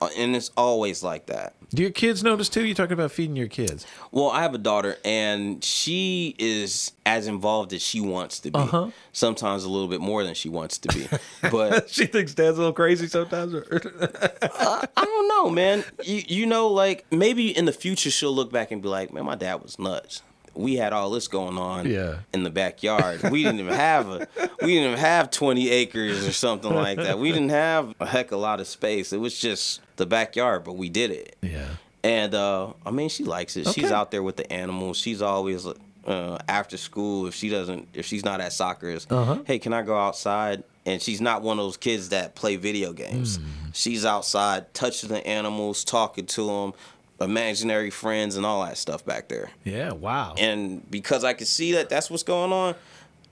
Uh, 0.00 0.08
And 0.16 0.36
it's 0.36 0.50
always 0.56 1.02
like 1.02 1.26
that. 1.26 1.54
Do 1.74 1.82
your 1.82 1.90
kids 1.90 2.22
notice 2.22 2.48
too? 2.48 2.64
You're 2.64 2.74
talking 2.76 2.92
about 2.92 3.10
feeding 3.10 3.34
your 3.34 3.48
kids? 3.48 3.86
Well, 4.12 4.30
I 4.30 4.42
have 4.42 4.54
a 4.54 4.58
daughter, 4.58 4.96
and 5.04 5.64
she 5.64 6.34
is 6.38 6.92
as 7.04 7.26
involved 7.26 7.72
as 7.72 7.82
she 7.82 8.00
wants 8.00 8.38
to 8.40 8.50
be. 8.50 8.58
Uh-huh. 8.58 8.90
Sometimes 9.12 9.64
a 9.64 9.68
little 9.68 9.88
bit 9.88 10.00
more 10.00 10.22
than 10.22 10.34
she 10.34 10.48
wants 10.48 10.78
to 10.78 10.88
be. 10.88 11.08
But 11.50 11.90
she 11.96 12.06
thinks 12.06 12.34
dad's 12.34 12.56
a 12.56 12.60
little 12.60 12.72
crazy 12.72 13.08
sometimes. 13.08 13.54
I 13.72 14.86
don't 14.96 15.28
know, 15.28 15.50
man. 15.50 15.84
You 16.04 16.22
you 16.28 16.46
know, 16.46 16.68
like 16.68 17.04
maybe 17.10 17.56
in 17.56 17.64
the 17.64 17.72
future 17.72 18.10
she'll 18.10 18.34
look 18.34 18.52
back 18.52 18.70
and 18.70 18.82
be 18.82 18.88
like, 18.88 19.12
"Man, 19.12 19.24
my 19.24 19.34
dad 19.34 19.62
was 19.62 19.78
nuts. 19.78 20.22
We 20.56 20.76
had 20.76 20.92
all 20.92 21.10
this 21.10 21.28
going 21.28 21.58
on 21.58 21.88
Yeah. 21.90 22.16
in 22.32 22.42
the 22.42 22.50
backyard. 22.50 23.22
We 23.30 23.42
didn't 23.42 23.60
even 23.60 23.74
have 23.74 24.08
a 24.08 24.28
we 24.62 24.74
didn't 24.74 24.88
even 24.92 24.98
have 24.98 25.30
twenty 25.30 25.70
acres 25.70 26.26
or 26.26 26.32
something 26.32 26.72
like 26.72 26.98
that. 26.98 27.18
We 27.18 27.30
didn't 27.32 27.50
have 27.50 27.94
a 28.00 28.06
heck 28.06 28.26
of 28.26 28.38
a 28.38 28.42
lot 28.42 28.60
of 28.60 28.66
space. 28.66 29.12
It 29.12 29.18
was 29.20 29.38
just 29.38 29.80
the 29.96 30.06
backyard, 30.06 30.64
but 30.64 30.74
we 30.74 30.88
did 30.88 31.10
it. 31.10 31.36
yeah, 31.42 31.66
And 32.04 32.34
uh, 32.34 32.72
I 32.84 32.90
mean, 32.90 33.08
she 33.08 33.24
likes 33.24 33.56
it. 33.56 33.68
She's 33.68 33.90
out 33.92 34.10
there 34.10 34.22
with 34.22 34.36
the 34.36 34.50
animals. 34.52 34.96
She's 34.98 35.22
always 35.22 35.66
uh, 36.06 36.38
after 36.48 36.76
school 36.76 37.26
if 37.26 37.34
she 37.34 37.48
doesn't 37.48 37.88
if 37.94 38.06
she's 38.06 38.24
not 38.24 38.40
at 38.40 38.52
soccer. 38.52 38.88
Is 38.90 39.06
Uh-huh. 39.10 39.38
hey, 39.46 39.58
can 39.58 39.72
I 39.72 39.82
go 39.82 39.96
outside? 39.98 40.62
And 40.84 41.02
she's 41.02 41.20
not 41.20 41.42
one 41.42 41.58
of 41.58 41.64
those 41.64 41.76
kids 41.76 42.10
that 42.10 42.36
play 42.36 42.54
video 42.54 42.92
games. 42.92 43.38
Hmm. 43.38 43.42
She's 43.72 44.04
outside 44.04 44.72
touching 44.72 45.08
the 45.08 45.26
animals, 45.26 45.82
talking 45.82 46.26
to 46.26 46.46
them, 46.46 46.72
imaginary 47.20 47.90
friends, 47.90 48.36
and 48.36 48.44
all 48.44 48.64
that 48.64 48.76
stuff 48.76 49.04
back 49.04 49.28
there. 49.28 49.50
yeah. 49.64 49.92
Wow. 49.92 50.34
And 50.38 50.88
because 50.90 51.24
I 51.24 51.32
can 51.32 51.46
see 51.46 51.72
that 51.72 51.88
that's 51.88 52.10
what's 52.10 52.22
going 52.22 52.52
on, 52.52 52.74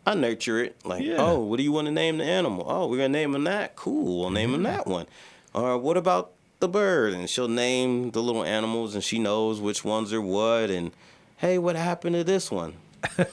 I 0.06 0.14
nurture 0.14 0.62
it. 0.62 0.76
Like, 0.84 1.02
Yeah. 1.02 1.16
oh, 1.18 1.40
what 1.40 1.56
do 1.56 1.62
you 1.62 1.72
want 1.72 1.86
to 1.86 1.92
name 1.92 2.18
the 2.18 2.24
animal? 2.24 2.66
Oh, 2.68 2.86
we're 2.86 2.98
gonna 2.98 3.08
name 3.08 3.34
him 3.34 3.44
that. 3.44 3.76
Cool, 3.76 4.20
we'll 4.20 4.30
name 4.30 4.50
him 4.50 4.62
mm-hmm. 4.62 4.76
that 4.76 4.86
one. 4.86 5.06
Or 5.54 5.78
what 5.78 5.96
about 5.96 6.32
the 6.60 6.68
bird? 6.68 7.14
And 7.14 7.28
she'll 7.28 7.48
name 7.48 8.10
the 8.10 8.22
little 8.22 8.44
animals, 8.44 8.94
and 8.94 9.02
she 9.02 9.18
knows 9.18 9.60
which 9.60 9.84
ones 9.84 10.12
are 10.12 10.20
what. 10.20 10.70
And 10.70 10.92
hey, 11.38 11.58
what 11.58 11.76
happened 11.76 12.16
to 12.16 12.24
this 12.24 12.50
one? 12.50 12.74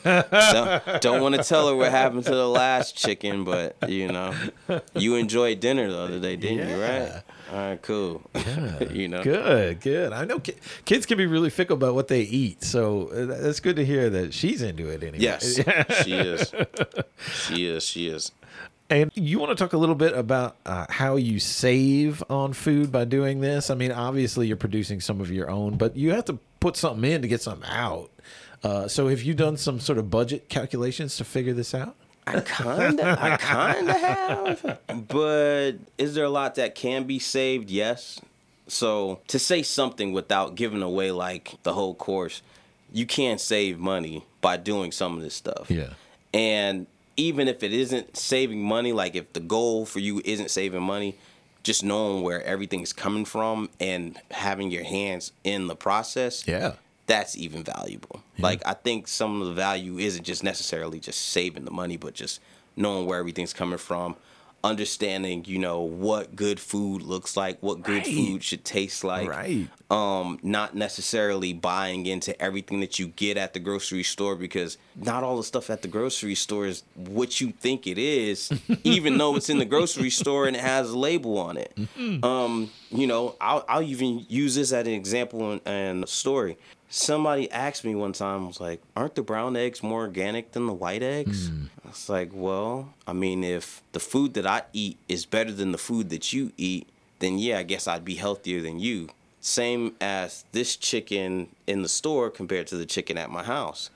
don't, 0.03 1.01
don't 1.01 1.21
want 1.21 1.35
to 1.35 1.43
tell 1.43 1.69
her 1.69 1.75
what 1.75 1.91
happened 1.91 2.25
to 2.25 2.35
the 2.35 2.47
last 2.47 2.97
chicken, 2.97 3.43
but 3.45 3.75
you 3.87 4.09
know, 4.11 4.33
you 4.95 5.15
enjoyed 5.15 5.59
dinner 5.59 5.89
the 5.89 5.97
other 5.97 6.19
day, 6.19 6.35
didn't 6.35 6.69
you? 6.69 6.81
Right? 6.81 7.21
All 7.51 7.57
right, 7.57 7.81
cool. 7.81 8.21
Yeah, 8.35 8.83
you 8.91 9.07
know, 9.07 9.23
Good, 9.23 9.81
good. 9.81 10.13
I 10.13 10.25
know 10.25 10.39
ki- 10.39 10.55
kids 10.85 11.05
can 11.05 11.17
be 11.17 11.25
really 11.25 11.49
fickle 11.49 11.75
about 11.75 11.95
what 11.95 12.07
they 12.07 12.21
eat, 12.21 12.63
so 12.63 13.09
uh, 13.09 13.25
that's 13.41 13.59
good 13.59 13.75
to 13.75 13.85
hear 13.85 14.09
that 14.09 14.33
she's 14.33 14.61
into 14.61 14.89
it 14.89 15.03
anyway. 15.03 15.19
Yes, 15.19 15.55
she 16.03 16.13
is. 16.13 16.53
She 17.45 17.65
is. 17.65 17.83
She 17.85 18.07
is. 18.07 18.31
And 18.89 19.09
you 19.15 19.39
want 19.39 19.55
to 19.57 19.61
talk 19.63 19.71
a 19.73 19.77
little 19.77 19.95
bit 19.95 20.13
about 20.17 20.57
uh, 20.65 20.85
how 20.89 21.15
you 21.15 21.39
save 21.39 22.21
on 22.29 22.51
food 22.53 22.91
by 22.91 23.05
doing 23.05 23.39
this? 23.39 23.69
I 23.69 23.75
mean, 23.75 23.91
obviously 23.91 24.47
you're 24.47 24.57
producing 24.57 24.99
some 24.99 25.21
of 25.21 25.31
your 25.31 25.49
own, 25.49 25.77
but 25.77 25.95
you 25.95 26.11
have 26.11 26.25
to 26.25 26.39
put 26.59 26.75
something 26.75 27.09
in 27.09 27.21
to 27.21 27.27
get 27.29 27.41
something 27.41 27.69
out. 27.69 28.11
Uh, 28.63 28.87
so 28.89 29.07
have 29.07 29.21
you 29.23 29.33
done 29.33 29.55
some 29.57 29.79
sort 29.79 29.97
of 29.97 30.09
budget 30.09 30.49
calculations 30.49 31.15
to 31.17 31.23
figure 31.23 31.53
this 31.53 31.73
out? 31.73 31.95
I 32.27 32.39
kinda, 32.41 33.17
I 33.19 33.37
kinda 33.37 33.93
have, 33.93 34.79
but 35.07 35.73
is 35.97 36.13
there 36.13 36.25
a 36.25 36.29
lot 36.29 36.55
that 36.55 36.75
can 36.75 37.03
be 37.05 37.19
saved? 37.19 37.69
Yes. 37.69 38.21
So 38.67 39.19
to 39.27 39.39
say 39.39 39.63
something 39.63 40.13
without 40.13 40.55
giving 40.55 40.81
away 40.81 41.11
like 41.11 41.55
the 41.63 41.73
whole 41.73 41.93
course, 41.95 42.41
you 42.93 43.05
can 43.05 43.37
save 43.37 43.79
money 43.79 44.23
by 44.39 44.57
doing 44.57 44.91
some 44.91 45.17
of 45.17 45.23
this 45.23 45.33
stuff. 45.33 45.69
Yeah. 45.69 45.89
And 46.33 46.87
even 47.17 47.47
if 47.47 47.63
it 47.63 47.73
isn't 47.73 48.15
saving 48.15 48.63
money, 48.63 48.93
like 48.93 49.15
if 49.15 49.33
the 49.33 49.39
goal 49.39 49.85
for 49.85 49.99
you 49.99 50.21
isn't 50.23 50.51
saving 50.51 50.83
money, 50.83 51.17
just 51.63 51.83
knowing 51.83 52.23
where 52.23 52.43
everything's 52.43 52.93
coming 52.93 53.25
from 53.25 53.69
and 53.79 54.17
having 54.31 54.71
your 54.71 54.83
hands 54.83 55.31
in 55.43 55.67
the 55.67 55.75
process, 55.75 56.47
Yeah. 56.47 56.73
That's 57.11 57.35
even 57.37 57.63
valuable. 57.63 58.21
Like 58.39 58.61
I 58.65 58.73
think 58.73 59.07
some 59.07 59.41
of 59.41 59.47
the 59.49 59.53
value 59.53 59.97
isn't 59.97 60.23
just 60.23 60.43
necessarily 60.43 60.99
just 60.99 61.19
saving 61.29 61.65
the 61.65 61.71
money, 61.71 61.97
but 61.97 62.13
just 62.13 62.39
knowing 62.75 63.05
where 63.05 63.19
everything's 63.19 63.53
coming 63.53 63.77
from, 63.77 64.15
understanding, 64.63 65.43
you 65.47 65.57
know, 65.59 65.81
what 65.81 66.35
good 66.35 66.59
food 66.59 67.01
looks 67.01 67.35
like, 67.35 67.57
what 67.61 67.81
good 67.81 68.03
Right. 68.05 68.15
food 68.15 68.43
should 68.43 68.63
taste 68.63 69.03
like. 69.03 69.27
Right. 69.27 69.67
Um, 69.89 70.39
not 70.41 70.73
necessarily 70.75 71.51
buying 71.51 72.05
into 72.05 72.39
everything 72.41 72.79
that 72.79 72.97
you 72.97 73.07
get 73.07 73.35
at 73.37 73.53
the 73.53 73.59
grocery 73.59 74.03
store 74.03 74.35
because 74.35 74.77
not 74.95 75.23
all 75.23 75.35
the 75.35 75.43
stuff 75.43 75.69
at 75.69 75.81
the 75.81 75.87
grocery 75.89 76.35
store 76.35 76.65
is 76.67 76.83
what 76.95 77.41
you 77.41 77.51
think 77.51 77.87
it 77.87 77.97
is, 77.97 78.51
even 78.85 79.17
though 79.17 79.35
it's 79.35 79.49
in 79.49 79.57
the 79.57 79.65
grocery 79.65 80.09
store 80.11 80.47
and 80.47 80.55
it 80.55 80.61
has 80.61 80.91
a 80.91 80.97
label 80.97 81.37
on 81.39 81.57
it. 81.57 81.73
Um, 82.23 82.71
you 82.89 83.07
know, 83.07 83.35
I'll, 83.41 83.65
I'll 83.67 83.83
even 83.83 84.25
use 84.29 84.55
this 84.55 84.71
as 84.71 84.87
an 84.87 84.93
example 84.93 85.51
and 85.51 85.61
and 85.65 86.03
a 86.03 86.07
story. 86.07 86.57
Somebody 86.93 87.49
asked 87.51 87.85
me 87.85 87.95
one 87.95 88.11
time, 88.11 88.47
was 88.47 88.59
like, 88.59 88.81
"Aren't 88.97 89.15
the 89.15 89.21
brown 89.21 89.55
eggs 89.55 89.81
more 89.81 90.01
organic 90.01 90.51
than 90.51 90.67
the 90.67 90.73
white 90.73 91.01
eggs?" 91.01 91.47
Hmm. 91.47 91.65
I 91.85 91.87
was 91.89 92.09
like, 92.09 92.29
"Well, 92.33 92.93
I 93.07 93.13
mean, 93.13 93.43
if 93.45 93.81
the 93.93 93.99
food 94.01 94.33
that 94.33 94.45
I 94.45 94.63
eat 94.73 94.97
is 95.07 95.25
better 95.25 95.53
than 95.53 95.71
the 95.71 95.77
food 95.77 96.09
that 96.09 96.33
you 96.33 96.51
eat, 96.57 96.87
then 97.19 97.39
yeah, 97.39 97.59
I 97.59 97.63
guess 97.63 97.87
I'd 97.87 98.03
be 98.03 98.15
healthier 98.15 98.61
than 98.61 98.79
you." 98.79 99.07
Same 99.39 99.95
as 100.01 100.43
this 100.51 100.75
chicken 100.75 101.47
in 101.65 101.81
the 101.81 101.89
store 101.89 102.29
compared 102.29 102.67
to 102.67 102.77
the 102.77 102.85
chicken 102.85 103.17
at 103.17 103.31
my 103.31 103.43
house, 103.43 103.89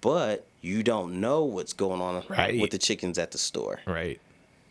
but 0.00 0.46
you 0.62 0.82
don't 0.84 1.20
know 1.20 1.42
what's 1.44 1.72
going 1.72 2.00
on 2.00 2.22
Right. 2.28 2.60
with 2.60 2.70
the 2.70 2.78
chickens 2.78 3.18
at 3.18 3.32
the 3.32 3.38
store 3.38 3.80
Right. 3.86 4.20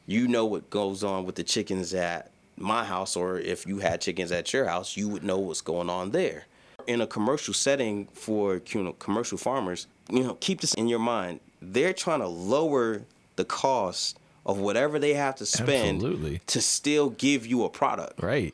you 0.08 0.28
know 0.28 0.46
what 0.46 0.70
goes 0.70 1.04
on 1.04 1.26
with 1.26 1.36
the 1.36 1.44
chickens 1.44 1.94
at 1.94 2.32
my 2.58 2.84
house 2.86 3.16
or 3.16 3.38
if 3.40 3.66
you 3.68 3.80
had 3.80 4.02
chickens 4.02 4.32
at 4.32 4.52
your 4.52 4.66
house 4.66 4.98
you 4.98 5.08
would 5.10 5.24
know 5.24 5.38
what's 5.40 5.62
going 5.62 5.90
on 5.90 6.12
there 6.12 6.46
in 6.88 7.02
a 7.02 7.08
commercial 7.08 7.54
setting 7.54 8.08
for 8.14 8.62
you 8.70 8.84
know 8.84 8.94
commercial 8.94 9.38
farmers 9.38 9.88
you 10.10 10.24
know 10.24 10.36
keep 10.40 10.62
this 10.62 10.74
in 10.76 10.88
your 10.88 11.00
mind 11.00 11.40
they're 11.62 11.94
trying 11.94 12.20
to 12.20 12.28
lower 12.28 13.02
the 13.38 13.46
cost 13.46 14.18
of 14.46 14.60
whatever 14.60 15.00
they 15.00 15.14
have 15.14 15.36
to 15.36 15.46
spend 15.46 15.98
Absolutely. 15.98 16.42
to 16.48 16.62
still 16.62 17.10
give 17.12 17.46
you 17.46 17.64
a 17.64 17.70
product 17.70 18.22
Right. 18.22 18.54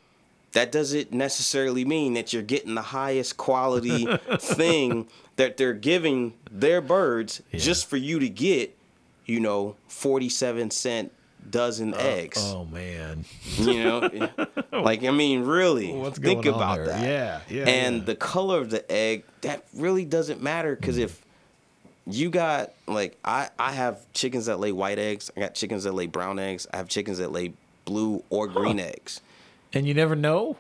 that 0.54 0.72
doesn't 0.72 1.12
necessarily 1.12 1.84
mean 1.86 2.13
that 2.13 2.32
you're 2.32 2.41
getting 2.41 2.76
the 2.76 2.82
highest 2.82 3.38
quality 3.38 4.08
thing 4.39 5.08
that 5.36 5.58
they're 5.58 5.74
giving 5.74 6.34
their 6.50 6.80
birds 6.82 7.41
just 7.54 7.89
for 7.89 7.98
you 7.98 8.20
to 8.20 8.30
get, 8.30 8.78
you 9.26 9.39
know, 9.39 9.76
47 9.88 10.72
cent 10.72 11.12
dozen 11.49 11.93
eggs. 11.95 12.38
Oh 12.39 12.65
man. 12.65 13.25
You 13.58 13.84
know, 13.84 14.27
like, 14.71 15.04
I 15.04 15.12
mean, 15.12 15.43
really, 15.43 15.91
What's 15.91 16.19
think 16.19 16.45
about 16.45 16.77
there? 16.77 16.86
that. 16.88 17.01
Yeah, 17.04 17.39
yeah, 17.49 17.69
And 17.69 17.97
yeah. 17.99 18.04
the 18.06 18.15
color 18.15 18.60
of 18.60 18.69
the 18.69 18.89
egg, 18.91 19.23
that 19.41 19.65
really 19.75 20.06
doesn't 20.06 20.41
matter 20.41 20.75
because 20.75 20.97
Mm. 20.97 21.04
if 21.04 21.25
you 22.08 22.30
got 22.30 22.71
like 22.88 23.17
I, 23.23 23.49
I 23.60 23.73
have 23.73 23.99
chickens 24.13 24.47
that 24.47 24.60
lay 24.60 24.71
white 24.71 24.97
eggs. 24.99 25.30
I 25.36 25.39
got 25.39 25.54
chickens 25.54 25.84
that 25.84 25.93
lay 25.93 26.08
brown 26.08 26.39
eggs. 26.39 26.67
I 26.73 26.77
have 26.77 26.88
chickens 26.89 27.19
that 27.19 27.32
lay 27.32 27.54
blue 27.86 28.23
or 28.30 28.47
green 28.47 28.80
eggs 28.80 29.21
And 29.73 29.88
you 29.88 29.93
never 29.93 30.15
know? 30.15 30.58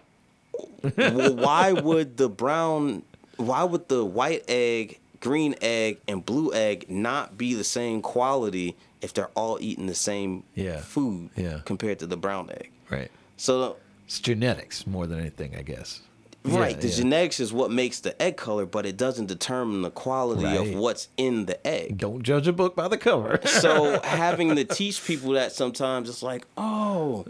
well, 0.97 1.35
why 1.35 1.71
would 1.73 2.17
the 2.17 2.29
brown, 2.29 3.03
why 3.37 3.63
would 3.63 3.87
the 3.87 4.03
white 4.05 4.43
egg, 4.47 4.99
green 5.19 5.55
egg, 5.61 5.99
and 6.07 6.25
blue 6.25 6.53
egg 6.53 6.85
not 6.89 7.37
be 7.37 7.53
the 7.53 7.63
same 7.63 8.01
quality 8.01 8.75
if 9.01 9.13
they're 9.13 9.29
all 9.35 9.57
eating 9.61 9.87
the 9.87 9.95
same 9.95 10.43
Yeah. 10.55 10.81
food 10.81 11.29
Yeah. 11.35 11.59
compared 11.65 11.99
to 11.99 12.07
the 12.07 12.17
brown 12.17 12.49
egg? 12.51 12.69
Right. 12.89 13.11
So, 13.37 13.77
It's 14.05 14.19
genetics 14.19 14.85
more 14.85 15.07
than 15.07 15.19
anything, 15.19 15.55
I 15.55 15.61
guess. 15.61 16.01
right, 16.43 16.75
Yeah, 16.75 16.81
the 16.81 16.89
genetics 16.89 17.39
is 17.39 17.53
what 17.53 17.71
makes 17.71 17.99
the 17.99 18.19
egg 18.21 18.35
color, 18.37 18.65
but 18.65 18.85
it 18.85 18.97
doesn't 18.97 19.27
determine 19.27 19.81
the 19.83 19.91
quality 19.91 20.43
Right. 20.43 20.59
of 20.59 20.73
what's 20.75 21.07
in 21.17 21.45
the 21.45 21.65
egg. 21.65 21.97
Don't 21.97 22.23
judge 22.23 22.47
a 22.47 22.53
book 22.53 22.75
by 22.75 22.87
the 22.87 22.97
cover. 22.97 23.39
So 23.45 23.99
having 24.03 24.55
to 24.55 24.63
teach 24.65 25.03
people 25.05 25.31
that 25.33 25.51
sometimes 25.51 26.09
it's 26.09 26.23
like, 26.23 26.45
oh, 26.57 27.25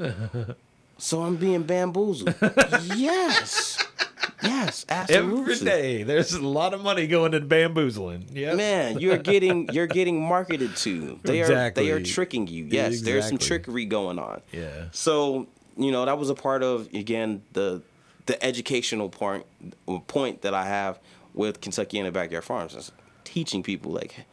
so 0.97 1.21
I'm 1.23 1.35
being 1.35 1.63
bamboozled. 1.63 2.33
yes, 2.95 3.77
yes, 4.43 4.85
absolutely. 4.89 5.53
Every 5.53 5.65
day, 5.65 6.03
there's 6.03 6.33
a 6.33 6.41
lot 6.41 6.73
of 6.73 6.81
money 6.81 7.07
going 7.07 7.33
in 7.33 7.47
bamboozling. 7.47 8.27
Yeah, 8.31 8.55
Man, 8.55 8.99
you're 8.99 9.17
getting 9.33 9.69
you're 9.73 9.87
getting 9.87 10.21
marketed 10.21 10.75
to. 10.77 11.19
They 11.23 11.41
are 11.41 11.71
they 11.71 11.91
are 11.91 12.01
tricking 12.01 12.47
you. 12.47 12.65
Yes, 12.65 13.01
there's 13.01 13.27
some 13.27 13.37
trickery 13.37 13.85
going 13.85 14.19
on. 14.19 14.41
Yeah. 14.51 14.85
So 14.91 15.47
you 15.77 15.91
know 15.91 16.05
that 16.05 16.17
was 16.17 16.29
a 16.29 16.35
part 16.35 16.63
of 16.63 16.93
again 16.93 17.43
the 17.53 17.81
the 18.25 18.43
educational 18.43 19.09
point 19.09 19.45
point 20.07 20.41
that 20.41 20.53
I 20.53 20.65
have 20.65 20.99
with 21.33 21.61
Kentuckiana 21.61 22.11
backyard 22.11 22.43
farms 22.43 22.75
is 22.75 22.91
teaching 23.23 23.63
people 23.63 23.91
like 23.91 24.25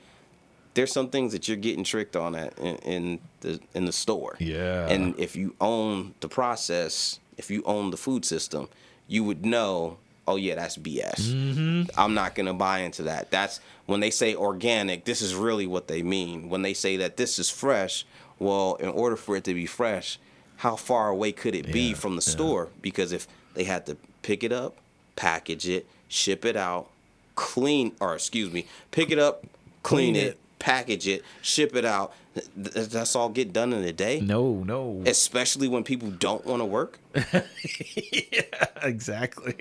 there's 0.74 0.92
some 0.92 1.08
things 1.08 1.32
that 1.32 1.48
you're 1.48 1.56
getting 1.56 1.82
tricked 1.82 2.14
on 2.14 2.36
at 2.36 2.56
in, 2.58 2.76
in 2.76 3.20
the 3.40 3.60
in 3.74 3.84
the 3.84 3.92
store. 3.92 4.36
Yeah. 4.38 4.88
And 4.88 5.18
if 5.18 5.34
you 5.34 5.56
own 5.60 6.14
the 6.20 6.28
process, 6.28 7.18
if 7.36 7.50
you 7.50 7.62
own 7.64 7.90
the 7.90 7.96
food 7.96 8.24
system, 8.24 8.68
you 9.08 9.24
would 9.24 9.44
know. 9.44 9.98
Oh 10.26 10.36
yeah, 10.36 10.54
that's 10.54 10.76
BS. 10.76 11.20
Mm-hmm. 11.20 11.98
I'm 11.98 12.14
not 12.14 12.34
gonna 12.34 12.54
buy 12.54 12.80
into 12.80 13.02
that. 13.04 13.30
That's 13.30 13.60
when 13.86 14.00
they 14.00 14.10
say 14.10 14.34
organic. 14.34 15.04
This 15.04 15.22
is 15.22 15.34
really 15.34 15.66
what 15.66 15.88
they 15.88 16.02
mean. 16.02 16.48
When 16.48 16.62
they 16.62 16.74
say 16.74 16.98
that 16.98 17.16
this 17.16 17.38
is 17.38 17.50
fresh, 17.50 18.06
well, 18.38 18.74
in 18.76 18.90
order 18.90 19.16
for 19.16 19.36
it 19.36 19.44
to 19.44 19.54
be 19.54 19.66
fresh, 19.66 20.18
how 20.58 20.76
far 20.76 21.08
away 21.08 21.32
could 21.32 21.54
it 21.54 21.72
be 21.72 21.94
from 21.94 22.16
the 22.16 22.22
yeah. 22.24 22.32
store? 22.32 22.68
Because 22.82 23.12
if 23.12 23.26
they 23.54 23.64
had 23.64 23.86
to 23.86 23.96
pick 24.22 24.44
it 24.44 24.52
up, 24.52 24.76
package 25.16 25.68
it, 25.68 25.86
ship 26.08 26.44
it 26.44 26.56
out, 26.56 26.90
clean, 27.34 27.92
or 28.00 28.14
excuse 28.14 28.52
me, 28.52 28.66
pick 28.90 29.10
it 29.10 29.18
up, 29.18 29.44
clean, 29.82 30.14
Clean 30.14 30.16
it, 30.16 30.26
it. 30.26 30.38
Package 30.58 31.06
it, 31.08 31.22
ship 31.42 31.74
it 31.76 31.84
out. 31.84 32.12
th- 32.34 32.46
th- 32.74 32.88
That's 32.88 33.14
all 33.16 33.28
get 33.28 33.52
done 33.52 33.72
in 33.72 33.84
a 33.84 33.92
day. 33.92 34.20
No, 34.20 34.62
no. 34.64 35.02
Especially 35.06 35.68
when 35.68 35.84
people 35.84 36.10
don't 36.10 36.44
want 36.46 36.60
to 36.60 36.64
work. 36.66 36.98
exactly. 38.82 39.56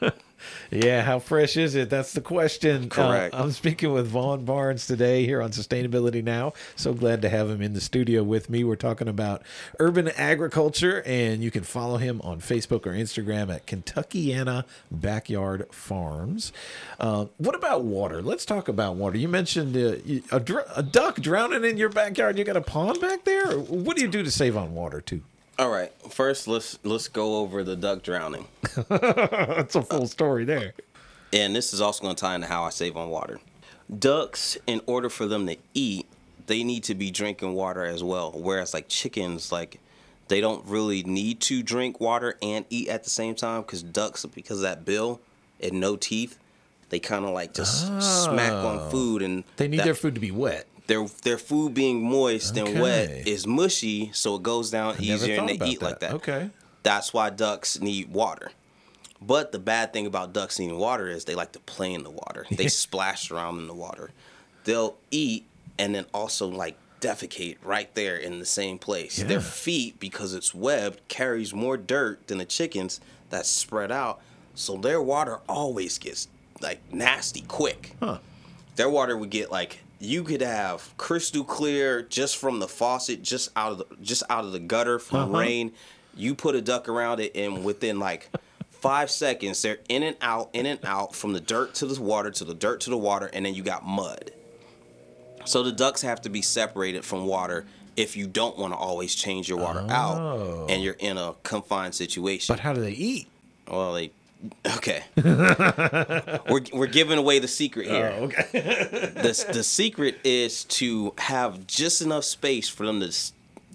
yeah, 0.70 1.02
how 1.02 1.18
fresh 1.18 1.56
is 1.56 1.74
it? 1.74 1.90
That's 1.90 2.12
the 2.12 2.20
question. 2.20 2.84
Uh, 2.84 2.88
Correct. 2.88 3.34
I'm 3.34 3.50
speaking 3.52 3.92
with 3.92 4.06
Vaughn 4.06 4.44
Barnes 4.44 4.86
today 4.86 5.26
here 5.26 5.42
on 5.42 5.50
Sustainability 5.50 6.22
Now. 6.22 6.52
So 6.76 6.92
glad 6.92 7.22
to 7.22 7.28
have 7.28 7.50
him 7.50 7.62
in 7.62 7.72
the 7.72 7.80
studio 7.80 8.22
with 8.22 8.50
me. 8.50 8.64
We're 8.64 8.76
talking 8.76 9.08
about 9.08 9.42
urban 9.78 10.08
agriculture, 10.08 11.02
and 11.04 11.42
you 11.42 11.50
can 11.50 11.64
follow 11.64 11.96
him 11.98 12.20
on 12.22 12.40
Facebook 12.40 12.86
or 12.86 12.92
Instagram 12.92 13.52
at 13.54 13.66
Kentuckiana 13.66 14.64
Backyard 14.90 15.66
Farms. 15.72 16.52
Uh, 16.98 17.26
what 17.38 17.54
about 17.54 17.82
water? 17.82 18.22
Let's 18.22 18.44
talk 18.44 18.68
about 18.68 18.96
water. 18.96 19.18
You 19.18 19.28
mentioned 19.28 19.76
uh, 19.76 20.36
a, 20.36 20.40
dr- 20.40 20.66
a 20.74 20.82
duck 20.82 21.16
drowning 21.16 21.64
in 21.64 21.76
your 21.76 21.88
backyard. 21.88 22.38
You 22.38 22.44
got 22.44 22.56
a 22.56 22.60
pond 22.60 23.00
back 23.00 23.24
there? 23.24 23.52
What 23.58 23.96
do 23.96 24.02
you 24.02 24.08
do 24.08 24.22
to 24.22 24.30
save 24.30 24.56
on 24.56 24.74
water, 24.74 25.00
too? 25.00 25.22
All 25.60 25.68
right. 25.68 25.92
First, 26.10 26.48
let's 26.48 26.78
let's 26.84 27.06
go 27.08 27.36
over 27.36 27.62
the 27.62 27.76
duck 27.76 28.02
drowning. 28.02 28.48
That's 28.88 29.74
a 29.76 29.82
full 29.82 30.06
story 30.06 30.46
there. 30.46 30.72
And 31.34 31.54
this 31.54 31.74
is 31.74 31.82
also 31.82 32.02
going 32.02 32.16
to 32.16 32.20
tie 32.20 32.34
into 32.34 32.46
how 32.46 32.62
I 32.64 32.70
save 32.70 32.96
on 32.96 33.10
water. 33.10 33.38
Ducks, 33.98 34.56
in 34.66 34.80
order 34.86 35.10
for 35.10 35.26
them 35.26 35.46
to 35.48 35.56
eat, 35.74 36.06
they 36.46 36.64
need 36.64 36.82
to 36.84 36.94
be 36.94 37.10
drinking 37.10 37.52
water 37.52 37.84
as 37.84 38.02
well. 38.02 38.32
Whereas 38.34 38.72
like 38.72 38.88
chickens, 38.88 39.52
like 39.52 39.80
they 40.28 40.40
don't 40.40 40.64
really 40.64 41.02
need 41.02 41.40
to 41.42 41.62
drink 41.62 42.00
water 42.00 42.36
and 42.40 42.64
eat 42.70 42.88
at 42.88 43.04
the 43.04 43.10
same 43.10 43.34
time 43.34 43.60
because 43.60 43.82
ducks, 43.82 44.24
because 44.24 44.58
of 44.58 44.62
that 44.62 44.86
bill 44.86 45.20
and 45.62 45.78
no 45.78 45.94
teeth, 45.96 46.38
they 46.88 47.00
kind 47.00 47.26
of 47.26 47.32
like 47.32 47.52
just 47.52 47.80
smack 48.24 48.52
Oh. 48.52 48.66
on 48.66 48.90
food 48.90 49.20
and 49.20 49.44
They 49.58 49.68
need 49.68 49.80
that- 49.80 49.84
their 49.84 49.94
food 49.94 50.14
to 50.14 50.20
be 50.22 50.30
wet. 50.30 50.66
Their 50.90 51.06
their 51.22 51.38
food 51.38 51.72
being 51.72 52.02
moist 52.02 52.56
and 52.56 52.80
wet 52.80 53.28
is 53.28 53.46
mushy, 53.46 54.10
so 54.12 54.34
it 54.34 54.42
goes 54.42 54.72
down 54.72 54.94
Never 54.94 55.02
easier 55.04 55.38
and 55.38 55.48
they 55.48 55.64
eat 55.64 55.80
like 55.80 56.00
that. 56.00 56.14
Okay. 56.14 56.50
That's 56.82 57.14
why 57.14 57.30
ducks 57.30 57.80
need 57.80 58.10
water. 58.10 58.50
But 59.22 59.52
the 59.52 59.60
bad 59.60 59.92
thing 59.92 60.06
about 60.06 60.32
ducks 60.32 60.58
needing 60.58 60.78
water 60.78 61.06
is 61.08 61.26
they 61.26 61.36
like 61.36 61.52
to 61.52 61.60
play 61.60 61.94
in 61.94 62.02
the 62.02 62.10
water. 62.10 62.44
They 62.50 62.66
splash 62.84 63.30
around 63.30 63.58
in 63.58 63.68
the 63.68 63.74
water. 63.74 64.10
They'll 64.64 64.96
eat 65.12 65.46
and 65.78 65.94
then 65.94 66.06
also 66.12 66.48
like 66.48 66.76
defecate 67.00 67.58
right 67.62 67.94
there 67.94 68.16
in 68.16 68.40
the 68.40 68.44
same 68.46 68.76
place. 68.78 69.18
Yeah. 69.20 69.26
Their 69.26 69.40
feet, 69.40 70.00
because 70.00 70.34
it's 70.34 70.52
webbed, 70.54 71.06
carries 71.06 71.54
more 71.54 71.76
dirt 71.76 72.26
than 72.26 72.38
the 72.38 72.44
chickens 72.44 73.00
that's 73.28 73.48
spread 73.48 73.92
out. 73.92 74.20
So 74.54 74.76
their 74.76 75.00
water 75.00 75.38
always 75.48 75.98
gets 75.98 76.26
like 76.60 76.80
nasty 76.92 77.42
quick 77.42 77.94
Huh. 78.00 78.18
their 78.76 78.90
water 78.90 79.16
would 79.16 79.30
get 79.30 79.50
like 79.52 79.80
you 80.02 80.24
could 80.24 80.40
have 80.40 80.92
crystal 80.96 81.44
clear 81.44 82.02
just 82.02 82.36
from 82.38 82.58
the 82.58 82.66
faucet 82.66 83.22
just 83.22 83.50
out 83.54 83.72
of 83.72 83.78
the 83.78 83.86
just 84.02 84.22
out 84.30 84.44
of 84.44 84.52
the 84.52 84.58
gutter 84.58 84.98
from 84.98 85.18
Uh-huh. 85.34 85.38
rain 85.38 85.72
you 86.16 86.34
put 86.34 86.54
a 86.54 86.60
duck 86.62 86.88
around 86.88 87.20
it 87.20 87.36
and 87.36 87.64
within 87.64 87.98
like 87.98 88.30
five 88.70 89.10
seconds 89.10 89.60
they're 89.62 89.78
in 89.90 90.02
and 90.02 90.16
out 90.22 90.48
in 90.54 90.64
and 90.66 90.80
out 90.84 91.14
from 91.14 91.32
the 91.34 91.40
dirt 91.40 91.74
to 91.74 91.86
the 91.86 92.00
water 92.00 92.30
to 92.30 92.44
the 92.44 92.54
dirt 92.54 92.80
to 92.80 92.90
the 92.90 92.96
water 92.96 93.28
and 93.34 93.44
then 93.44 93.54
you 93.54 93.62
got 93.62 93.84
mud 93.86 94.30
so 95.44 95.62
the 95.62 95.72
ducks 95.72 96.02
have 96.02 96.20
to 96.22 96.30
be 96.30 96.42
separated 96.42 97.04
from 97.04 97.26
water 97.26 97.66
if 97.96 98.16
you 98.16 98.26
don't 98.26 98.56
want 98.56 98.72
to 98.72 98.78
always 98.78 99.14
change 99.14 99.48
your 99.48 99.58
water 99.58 99.84
Oh. 99.88 99.92
out 99.92 100.70
and 100.70 100.82
you're 100.82 100.96
in 100.98 101.18
a 101.18 101.34
confined 101.42 101.94
situation 101.94 102.52
But 102.54 102.60
how 102.60 102.72
do 102.72 102.80
they 102.80 102.92
eat? 102.92 103.28
well 103.68 103.92
they 103.92 104.12
okay 104.76 105.02
we're, 106.48 106.62
we're 106.72 106.86
giving 106.86 107.18
away 107.18 107.38
the 107.38 107.48
secret 107.48 107.86
here 107.86 108.14
Oh, 108.16 108.24
okay. 108.24 108.48
the 109.14 109.50
the 109.52 109.62
secret 109.62 110.18
is 110.24 110.64
to 110.64 111.12
have 111.18 111.66
just 111.66 112.02
enough 112.02 112.24
space 112.24 112.68
for 112.68 112.86
them 112.86 113.00
to 113.00 113.12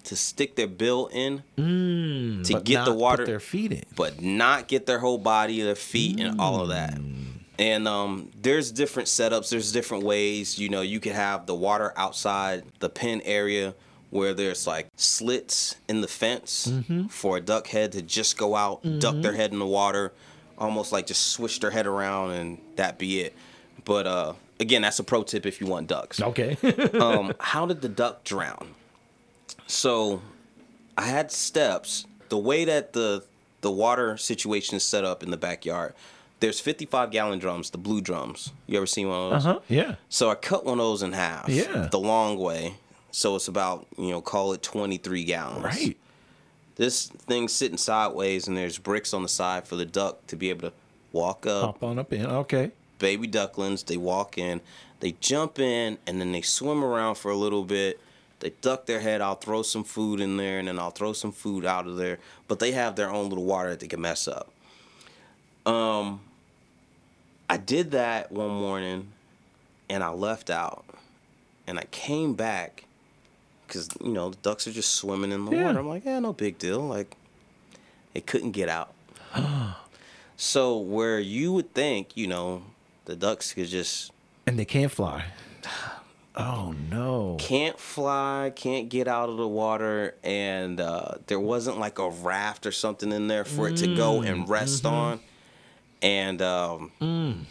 to 0.04 0.16
stick 0.16 0.54
their 0.56 0.66
bill 0.68 1.08
in 1.12 1.42
to 1.56 1.62
Mm, 1.62 2.52
But 2.52 2.64
get 2.64 2.74
not 2.74 2.84
the 2.86 2.90
put 2.92 3.00
water, 3.00 3.26
their 3.26 3.40
feet 3.40 3.72
in. 3.72 3.82
but 3.96 4.20
not 4.22 4.68
get 4.68 4.86
their 4.86 5.00
whole 5.00 5.18
body, 5.18 5.60
their 5.62 5.74
feet, 5.74 6.20
and 6.20 6.40
all 6.40 6.60
of 6.60 6.68
that. 6.68 6.94
Mm. 6.94 7.24
And 7.58 7.88
um, 7.88 8.30
there's 8.40 8.70
different 8.70 9.08
setups. 9.08 9.48
There's 9.50 9.72
different 9.72 10.04
ways. 10.04 10.58
You 10.60 10.68
know, 10.68 10.82
you 10.82 11.00
could 11.00 11.12
have 11.12 11.46
the 11.46 11.54
water 11.56 11.92
outside 11.96 12.62
the 12.78 12.88
pen 12.88 13.20
area 13.24 13.74
where 14.10 14.32
there's 14.32 14.64
like 14.66 14.86
slits 14.96 15.74
in 15.88 16.02
the 16.02 16.08
fence 16.08 16.68
Mm-hmm. 16.68 17.06
for 17.08 17.38
a 17.38 17.40
duck 17.40 17.66
head 17.68 17.90
to 17.92 18.02
just 18.02 18.36
go 18.38 18.54
out, 18.54 18.82
duck 19.00 19.16
their 19.22 19.32
head 19.32 19.52
in 19.52 19.58
the 19.58 19.66
water, 19.66 20.12
almost 20.58 20.92
like 20.92 21.06
just 21.06 21.28
switch 21.28 21.60
their 21.60 21.70
head 21.70 21.86
around 21.86 22.32
and 22.32 22.58
that 22.76 22.98
be 22.98 23.20
it. 23.20 23.34
But 23.84 24.06
uh, 24.06 24.32
again, 24.60 24.82
that's 24.82 24.98
a 24.98 25.04
pro 25.04 25.22
tip 25.22 25.46
if 25.46 25.60
you 25.60 25.66
want 25.66 25.86
ducks 25.88 26.20
Okay. 26.20 26.56
um, 27.00 27.32
how 27.38 27.66
did 27.66 27.82
the 27.82 27.88
duck 27.88 28.24
drown? 28.24 28.74
So, 29.66 30.22
I 30.96 31.02
had 31.06 31.30
steps. 31.32 32.06
The 32.28 32.38
way 32.38 32.64
that 32.64 32.92
the 32.92 33.24
the 33.60 33.70
water 33.70 34.16
situation 34.16 34.76
is 34.76 34.82
set 34.84 35.04
up 35.04 35.22
in 35.22 35.30
the 35.30 35.36
backyard, 35.36 35.94
there's 36.40 36.60
55 36.60 37.10
gallon 37.10 37.38
drums, 37.38 37.70
the 37.70 37.78
blue 37.78 38.00
drums. 38.00 38.52
You 38.66 38.76
ever 38.76 38.86
seen 38.86 39.08
one 39.08 39.18
of 39.18 39.30
those? 39.30 39.46
uh 39.46 39.52
huh. 39.54 39.60
Yeah. 39.68 39.94
So 40.08 40.30
I 40.30 40.34
cut 40.34 40.64
one 40.64 40.78
of 40.78 40.84
those 40.84 41.02
in 41.02 41.12
half. 41.12 41.48
Yeah. 41.48 41.88
The 41.90 41.98
long 41.98 42.38
way. 42.38 42.74
So 43.10 43.36
it's 43.36 43.48
about 43.48 43.86
you 43.98 44.10
know 44.10 44.20
call 44.20 44.52
it 44.52 44.62
23 44.62 45.24
gallons. 45.24 45.64
Right. 45.64 45.96
This 46.76 47.06
thing's 47.08 47.52
sitting 47.52 47.78
sideways, 47.78 48.46
and 48.48 48.56
there's 48.56 48.78
bricks 48.78 49.14
on 49.14 49.22
the 49.22 49.28
side 49.28 49.66
for 49.66 49.76
the 49.76 49.86
duck 49.86 50.26
to 50.28 50.36
be 50.36 50.50
able 50.50 50.70
to 50.70 50.74
walk 51.12 51.46
up 51.46 51.62
Hop 51.62 51.82
on 51.82 51.98
up 51.98 52.12
in. 52.12 52.26
Okay. 52.26 52.70
baby 52.98 53.26
ducklings. 53.26 53.82
They 53.82 53.96
walk 53.96 54.36
in, 54.38 54.60
they 55.00 55.12
jump 55.20 55.58
in, 55.58 55.98
and 56.06 56.20
then 56.20 56.32
they 56.32 56.42
swim 56.42 56.84
around 56.84 57.14
for 57.16 57.30
a 57.30 57.36
little 57.36 57.64
bit. 57.64 57.98
They 58.40 58.50
duck 58.60 58.84
their 58.84 59.00
head. 59.00 59.22
I'll 59.22 59.36
throw 59.36 59.62
some 59.62 59.84
food 59.84 60.20
in 60.20 60.36
there, 60.36 60.58
and 60.58 60.68
then 60.68 60.78
I'll 60.78 60.90
throw 60.90 61.14
some 61.14 61.32
food 61.32 61.64
out 61.64 61.86
of 61.86 61.96
there. 61.96 62.18
But 62.48 62.58
they 62.58 62.72
have 62.72 62.94
their 62.94 63.10
own 63.10 63.30
little 63.30 63.44
water 63.44 63.70
that 63.70 63.80
they 63.80 63.88
can 63.88 64.02
mess 64.02 64.28
up. 64.28 64.50
Um, 65.64 66.20
I 67.48 67.56
did 67.56 67.92
that 67.92 68.30
one 68.30 68.50
morning, 68.50 69.12
and 69.88 70.04
I 70.04 70.10
left 70.10 70.50
out, 70.50 70.84
and 71.66 71.78
I 71.78 71.84
came 71.90 72.34
back 72.34 72.84
because 73.66 73.88
you 74.02 74.12
know 74.12 74.30
the 74.30 74.36
ducks 74.38 74.66
are 74.66 74.72
just 74.72 74.92
swimming 74.94 75.32
in 75.32 75.44
the 75.44 75.52
Yeah. 75.52 75.64
water. 75.64 75.78
I'm 75.80 75.88
like, 75.88 76.04
yeah, 76.04 76.18
no 76.20 76.32
big 76.32 76.58
deal. 76.58 76.80
Like, 76.80 77.16
it 78.14 78.26
couldn't 78.26 78.52
get 78.52 78.68
out. 78.68 78.92
so 80.36 80.76
where 80.78 81.18
you 81.18 81.52
would 81.52 81.72
think, 81.74 82.16
you 82.16 82.26
know, 82.26 82.62
the 83.06 83.16
ducks 83.16 83.52
could 83.52 83.68
just 83.68 84.12
And 84.46 84.58
they 84.58 84.64
can't 84.64 84.92
fly. 84.92 85.24
Oh 86.38 86.74
no. 86.90 87.36
can't 87.40 87.80
fly, 87.80 88.52
can't 88.54 88.90
get 88.90 89.08
out 89.08 89.30
of 89.30 89.38
the 89.38 89.48
water, 89.48 90.14
and 90.22 90.78
uh, 90.78 91.12
there 91.28 91.40
wasn't 91.40 91.78
like 91.78 91.98
a 91.98 92.10
raft 92.10 92.66
or 92.66 92.72
something 92.72 93.10
in 93.10 93.26
there 93.26 93.46
for 93.46 93.68
it 93.70 93.78
to 93.78 93.96
go 93.96 94.20
and 94.20 94.46
rest 94.46 94.84
on. 94.84 95.20
And 96.02 96.42
um, 96.42 97.46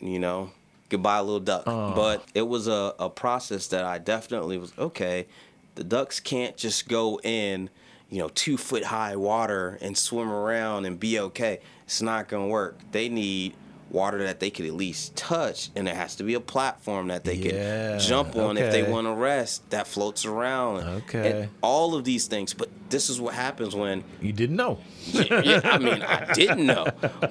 you 0.00 0.18
know, 0.18 0.50
goodbye, 0.90 1.20
little 1.20 1.40
duck. 1.40 1.64
But 1.64 2.26
it 2.34 2.46
was 2.46 2.68
a, 2.68 2.92
a 2.98 3.08
process 3.08 3.68
that 3.68 3.84
I 3.86 3.96
definitely 3.96 4.58
was 4.58 4.74
okay. 4.78 5.28
The 5.76 5.84
ducks 5.84 6.20
can't 6.20 6.56
just 6.56 6.88
go 6.88 7.20
in, 7.22 7.70
you 8.10 8.18
know, 8.18 8.28
two 8.28 8.56
foot 8.56 8.84
high 8.84 9.14
water 9.16 9.78
and 9.80 9.96
swim 9.96 10.30
around 10.30 10.84
and 10.86 10.98
be 10.98 11.18
okay. 11.20 11.60
It's 11.84 12.02
not 12.02 12.28
gonna 12.28 12.48
work. 12.48 12.78
They 12.92 13.08
need 13.08 13.54
water 13.88 14.24
that 14.24 14.40
they 14.40 14.50
could 14.50 14.66
at 14.66 14.72
least 14.74 15.14
touch, 15.14 15.70
and 15.76 15.86
there 15.86 15.94
has 15.94 16.16
to 16.16 16.24
be 16.24 16.34
a 16.34 16.40
platform 16.40 17.06
that 17.06 17.22
they 17.22 17.34
Yeah, 17.34 17.90
can 17.92 18.00
jump 18.00 18.34
on 18.34 18.58
if 18.58 18.72
they 18.72 18.82
want 18.82 19.06
to 19.06 19.12
rest 19.12 19.70
that 19.70 19.86
floats 19.86 20.24
around. 20.24 20.82
Okay. 20.82 21.30
and 21.42 21.48
all 21.62 21.94
of 21.94 22.02
these 22.04 22.26
things, 22.26 22.52
but 22.52 22.68
this 22.90 23.08
is 23.08 23.20
what 23.20 23.34
happens 23.34 23.76
when 23.76 24.02
You 24.20 24.32
didn't 24.32 24.56
know. 24.56 24.78
yeah, 25.12 25.40
yeah, 25.42 25.60
I 25.62 25.78
mean, 25.78 26.02
I 26.02 26.32
didn't 26.32 26.66
know, 26.66 26.86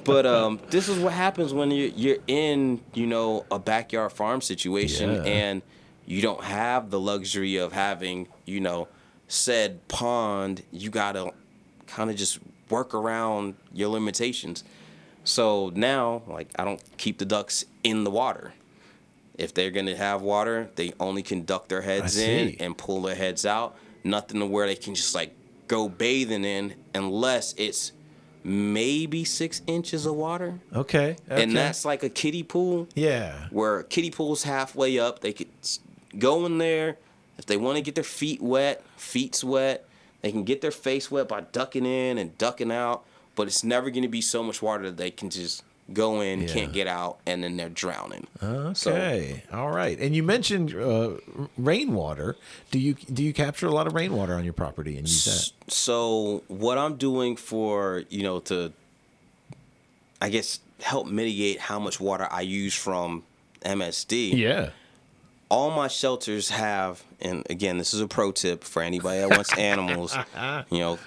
but 0.05 0.25
um, 0.25 0.61
this 0.69 0.87
is 0.87 0.97
what 0.97 1.11
happens 1.11 1.53
when 1.53 1.71
you're 1.71 1.89
you're 1.89 2.17
in, 2.27 2.79
you 2.93 3.05
know, 3.07 3.45
a 3.51 3.59
backyard 3.59 4.13
farm 4.13 4.39
situation, 4.39 5.13
Yeah. 5.15 5.23
and 5.23 5.61
you 6.05 6.21
don't 6.21 6.43
have 6.43 6.89
the 6.89 6.99
luxury 6.99 7.57
of 7.57 7.73
having, 7.73 8.27
you 8.45 8.59
know, 8.59 8.87
said 9.27 9.87
pond. 9.87 10.63
You 10.71 10.89
gotta 10.89 11.31
kind 11.87 12.09
of 12.09 12.15
just 12.15 12.39
work 12.69 12.93
around 12.93 13.55
your 13.73 13.89
limitations. 13.89 14.63
So 15.23 15.71
now, 15.73 16.21
like, 16.27 16.49
I 16.57 16.63
don't 16.63 16.81
keep 16.97 17.17
the 17.17 17.25
ducks 17.25 17.65
in 17.83 18.03
the 18.03 18.11
water. 18.11 18.53
If 19.37 19.53
they're 19.53 19.71
gonna 19.71 19.95
have 19.95 20.21
water, 20.21 20.69
they 20.75 20.93
only 20.99 21.23
can 21.23 21.43
duck 21.43 21.67
their 21.67 21.81
heads 21.81 22.17
in 22.17 22.55
and 22.59 22.77
pull 22.77 23.01
their 23.01 23.15
heads 23.15 23.45
out. 23.45 23.75
Nothing 24.03 24.39
to 24.39 24.45
where 24.45 24.67
they 24.67 24.75
can 24.75 24.95
just 24.95 25.15
like 25.15 25.35
go 25.67 25.89
bathing 25.89 26.45
in 26.45 26.75
unless 26.93 27.53
it's 27.57 27.91
maybe 28.43 29.23
six 29.23 29.63
inches 29.65 30.05
of 30.05 30.15
water. 30.15 30.59
Okay. 30.73 31.17
okay. 31.29 31.43
And 31.43 31.55
that's 31.55 31.83
like 31.83 32.03
a 32.03 32.09
kiddie 32.09 32.43
pool 32.43 32.87
yeah. 32.93 33.47
where 33.49 33.81
kiddie 33.83 34.11
pool's 34.11 34.43
halfway 34.43 34.99
up. 34.99 35.21
They 35.21 35.33
could 35.33 35.47
go 36.19 36.45
in 36.45 36.57
there. 36.57 36.97
If 37.37 37.45
they 37.45 37.57
want 37.57 37.75
to 37.77 37.81
get 37.81 37.95
their 37.95 38.03
feet 38.03 38.41
wet, 38.41 38.83
feet's 38.97 39.43
wet. 39.43 39.85
They 40.21 40.31
can 40.31 40.43
get 40.43 40.61
their 40.61 40.71
face 40.71 41.11
wet 41.11 41.27
by 41.27 41.41
ducking 41.41 41.85
in 41.85 42.17
and 42.17 42.37
ducking 42.37 42.71
out. 42.71 43.03
But 43.35 43.47
it's 43.47 43.63
never 43.63 43.89
going 43.89 44.03
to 44.03 44.07
be 44.09 44.21
so 44.21 44.41
much 44.41 44.61
water 44.61 44.83
that 44.85 44.97
they 44.97 45.11
can 45.11 45.29
just 45.29 45.63
go 45.93 46.21
in, 46.21 46.41
Yeah. 46.41 46.47
can't 46.47 46.73
get 46.73 46.87
out, 46.87 47.19
and 47.27 47.43
then 47.43 47.57
they're 47.57 47.69
drowning. 47.69 48.25
Okay. 48.41 49.43
All 49.53 49.69
right. 49.69 49.99
And 49.99 50.15
you 50.15 50.23
mentioned 50.23 50.73
uh, 50.73 51.11
rainwater. 51.57 52.37
Do 52.71 52.79
you 52.79 52.93
do 53.13 53.21
you 53.23 53.33
capture 53.33 53.67
a 53.67 53.71
lot 53.71 53.85
of 53.85 53.93
rainwater 53.93 54.33
on 54.35 54.45
your 54.45 54.53
property 54.53 54.97
and 54.97 55.07
use 55.07 55.25
that? 55.25 55.71
So 55.71 56.43
what 56.47 56.77
I'm 56.77 56.95
doing 56.95 57.35
for 57.35 58.03
you 58.09 58.23
know 58.23 58.39
to, 58.41 58.71
I 60.21 60.29
guess 60.29 60.59
help 60.81 61.07
mitigate 61.07 61.59
how 61.59 61.79
much 61.79 61.99
water 61.99 62.27
I 62.31 62.41
use 62.41 62.73
from 62.73 63.23
MSD. 63.63 64.33
Yeah. 64.37 64.69
All 65.49 65.69
my 65.71 65.87
shelters 65.87 66.49
have, 66.49 67.03
and 67.21 67.45
again, 67.49 67.77
this 67.77 67.93
is 67.93 68.01
a 68.01 68.07
pro 68.07 68.31
tip 68.31 68.63
for 68.63 68.81
anybody 68.81 69.19
that 69.19 69.29
wants 69.29 69.55
animals. 69.57 70.15
You 70.71 70.79
know, 70.79 70.99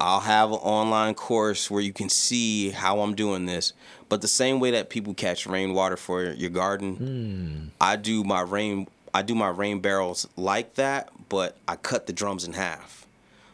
I'll 0.00 0.20
have 0.20 0.50
an 0.50 0.58
online 0.58 1.14
course 1.14 1.70
where 1.70 1.80
you 1.82 1.92
can 1.92 2.08
see 2.08 2.70
how 2.70 3.00
I'm 3.00 3.14
doing 3.14 3.46
this. 3.46 3.72
But 4.08 4.20
the 4.20 4.28
same 4.28 4.60
way 4.60 4.72
that 4.72 4.90
people 4.90 5.14
catch 5.14 5.46
rainwater 5.46 5.96
for 5.96 6.22
your 6.24 6.50
garden, 6.50 6.96
hmm. 6.96 7.68
I 7.80 7.96
do 7.96 8.24
my 8.24 8.40
rain. 8.42 8.86
I 9.12 9.22
do 9.22 9.34
my 9.34 9.48
rain 9.48 9.80
barrels 9.80 10.28
like 10.36 10.74
that, 10.74 11.10
but 11.28 11.56
I 11.66 11.74
cut 11.76 12.06
the 12.06 12.12
drums 12.12 12.44
in 12.44 12.52
half 12.52 13.06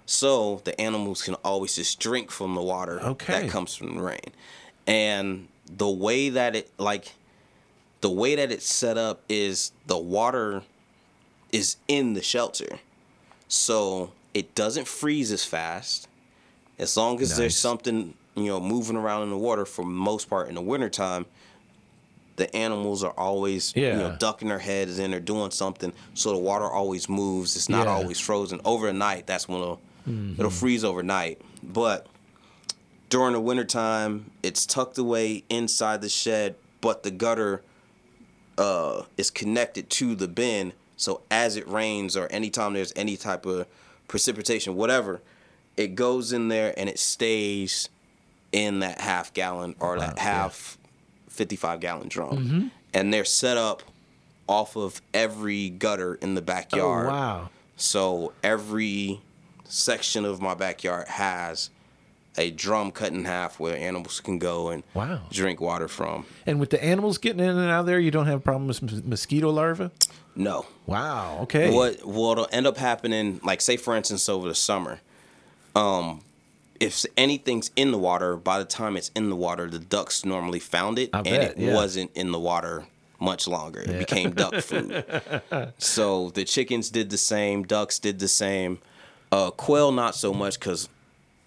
so 0.05 0.61
the 0.65 0.79
animals 0.81 1.23
can 1.23 1.35
always 1.37 1.77
just 1.77 1.99
drink 1.99 2.31
from 2.31 2.55
the 2.55 2.63
water 2.63 3.01
Okay. 3.01 3.41
that 3.41 3.51
comes 3.51 3.75
from 3.75 3.97
the 3.97 4.03
rain. 4.03 4.33
And 4.87 5.49
the 5.67 5.89
way 5.89 6.29
that 6.29 6.55
it 6.55 6.71
like 6.79 7.13
the 8.01 8.11
way 8.11 8.35
that 8.37 8.53
it's 8.53 8.67
set 8.67 8.99
up 8.99 9.23
is 9.29 9.73
the 9.87 9.99
water 9.99 10.63
is 11.53 11.77
in 11.89 12.13
the 12.15 12.23
shelter. 12.23 12.79
So 13.49 14.13
it 14.35 14.55
doesn't 14.55 14.87
freeze 14.87 15.33
as 15.33 15.45
fast. 15.45 16.09
As 16.79 16.97
long 16.97 17.21
as 17.23 17.31
there's 17.39 17.57
something, 17.57 18.15
you 18.35 18.45
know, 18.47 18.61
moving 18.61 18.97
around 18.97 19.23
in 19.23 19.31
the 19.31 19.39
water 19.39 19.65
for 19.65 19.85
most 19.85 20.29
part 20.29 20.49
in 20.49 20.55
the 20.55 20.61
wintertime, 20.61 21.25
the 22.37 22.55
animals 22.55 23.03
are 23.03 23.13
always 23.17 23.73
you 23.75 23.83
know 23.99 24.17
ducking 24.19 24.49
their 24.49 24.59
heads 24.59 24.99
and 24.99 25.11
they're 25.11 25.21
doing 25.21 25.51
something, 25.51 25.91
so 26.13 26.33
the 26.33 26.39
water 26.39 26.67
always 26.71 27.09
moves. 27.09 27.57
It's 27.57 27.71
not 27.71 27.87
Yeah. 27.87 27.95
always 27.95 28.21
frozen. 28.21 28.61
Overnight, 28.65 29.27
that's 29.27 29.49
when 29.49 29.61
it'll 29.63 29.81
Mm-hmm. 30.07 30.35
it'll 30.39 30.51
freeze 30.53 30.85
overnight. 30.85 31.41
But 31.65 32.07
during 33.09 33.33
the 33.33 33.41
wintertime, 33.41 34.31
it's 34.43 34.65
tucked 34.67 34.99
away 34.99 35.43
inside 35.49 36.01
the 36.03 36.09
shed, 36.09 36.55
but 36.81 37.03
the 37.03 37.11
gutter 37.11 37.63
uh, 38.59 39.03
is 39.17 39.31
connected 39.31 39.91
to 39.91 40.15
the 40.15 40.29
bin. 40.29 40.73
So 40.97 41.21
as 41.31 41.57
it 41.57 41.69
rains 41.69 42.17
or 42.17 42.27
anytime 42.29 42.73
there's 42.73 42.93
any 42.97 43.17
type 43.17 43.45
of 43.47 43.67
precipitation, 44.09 44.75
whatever, 44.77 45.21
it 45.77 45.95
goes 45.95 46.33
in 46.33 46.49
there 46.49 46.73
and 46.79 46.89
it 46.89 46.99
stays 46.99 47.89
in 48.53 48.79
that 48.81 49.01
half 49.01 49.33
gallon 49.35 49.75
or 49.81 49.99
that 49.99 50.11
Wow, 50.11 50.15
yeah. 50.17 50.23
half 50.23 50.79
55 51.29 51.81
gallon 51.81 52.09
drum. 52.09 52.71
And 52.95 53.13
they're 53.13 53.25
set 53.27 53.57
up 53.59 53.83
off 54.49 54.77
of 54.77 55.03
every 55.13 55.69
gutter 55.69 56.15
in 56.15 56.35
the 56.35 56.41
Oh, 56.41 56.45
backyard. 56.45 57.09
wow. 57.09 57.49
So 57.77 58.33
every 58.43 59.21
section 59.65 60.25
of 60.25 60.41
my 60.41 60.55
backyard 60.55 61.09
has 61.09 61.69
a 62.39 62.51
drum 62.51 62.91
cut 62.93 63.13
in 63.13 63.25
half 63.25 63.59
where 63.59 63.77
animals 63.77 64.21
can 64.21 64.39
go 64.39 64.69
and 64.71 64.83
Wow. 64.95 65.21
drink 65.31 65.61
water 65.61 65.89
from. 65.89 66.27
And 66.47 66.61
with 66.61 66.71
the 66.71 66.83
animals 66.83 67.19
getting 67.19 67.41
in 67.41 67.51
and 67.51 67.71
out 67.71 67.81
of 67.81 67.87
there, 67.87 67.99
you 67.99 68.11
don't 68.11 68.27
have 68.27 68.45
problems 68.45 68.81
with 68.81 69.05
mosquito 69.07 69.51
larvae? 69.51 69.91
No. 70.35 70.67
Wow. 70.87 71.39
Okay. 71.43 71.71
What 71.73 72.05
what'll 72.05 72.49
end 72.53 72.67
up 72.67 72.77
happening, 72.77 73.41
like 73.43 73.61
say 73.61 73.77
for 73.77 73.97
instance 73.97 74.29
over 74.29 74.49
the 74.49 74.55
summer, 74.55 75.01
um, 75.75 76.21
if 76.79 77.07
anything's 77.17 77.71
in 77.75 77.91
the 77.91 77.99
water, 77.99 78.37
by 78.37 78.59
the 78.59 78.65
time 78.67 78.97
it's 78.99 79.11
in 79.17 79.31
the 79.31 79.37
water, 79.37 79.69
the 79.71 79.79
ducks 79.79 80.25
normally 80.27 80.59
found 80.59 80.99
it, 80.99 81.09
I 81.15 81.19
and 81.19 81.25
bet, 81.25 81.51
it 81.53 81.59
yeah. 81.59 81.75
wasn't 81.75 82.11
in 82.15 82.33
the 82.33 82.39
water 82.39 82.87
much 83.19 83.49
longer. 83.49 83.81
It 83.81 83.99
became 83.99 84.33
duck 84.33 84.55
food. 84.63 85.05
so 85.79 86.29
the 86.31 86.45
chickens 86.45 86.91
did 86.91 87.09
the 87.09 87.17
same, 87.17 87.63
ducks 87.63 87.99
did 87.99 88.19
the 88.19 88.29
same. 88.29 88.79
Uh, 89.33 89.51
quail 89.51 89.91
not 89.91 90.15
so 90.15 90.35
much 90.35 90.59
because 90.61 90.89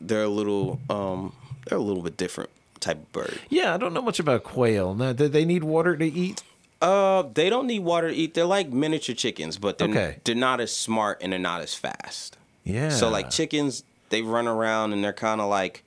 they're 0.02 0.24
a 0.24 0.28
little 0.30 0.80
um, 0.90 1.34
they're 1.68 1.78
a 1.78 1.82
little 1.82 2.04
bit 2.04 2.18
different 2.18 2.50
type 2.80 2.98
of 2.98 3.12
bird. 3.12 3.40
Yeah, 3.50 3.74
I 3.74 3.78
don't 3.78 3.94
know 3.94 4.02
much 4.02 4.20
about 4.20 4.44
quail. 4.44 4.94
Now, 4.96 5.14
do 5.14 5.28
they 5.28 5.46
need 5.46 5.64
water 5.64 5.96
to 5.98 6.06
eat? 6.06 6.44
Uh, 6.82 7.24
they 7.34 7.50
don't 7.50 7.68
need 7.68 7.80
water 7.80 8.10
to 8.10 8.16
eat. 8.16 8.34
They're 8.34 8.46
like 8.46 8.70
miniature 8.72 9.14
chickens, 9.16 9.58
but 9.58 9.78
they're 9.78 9.90
Okay. 9.90 10.18
they're 10.24 10.36
not 10.36 10.62
as 10.62 10.74
smart 10.76 11.20
and 11.22 11.34
they're 11.34 11.40
not 11.40 11.62
as 11.62 11.74
fast. 11.76 12.38
Yeah. 12.64 12.90
So 12.90 13.10
like 13.10 13.30
chickens, 13.30 13.84
they 14.10 14.22
run 14.22 14.48
around 14.48 14.94
and 14.94 15.04
they're 15.04 15.12
kind 15.14 15.42
of 15.42 15.50
like, 15.50 15.84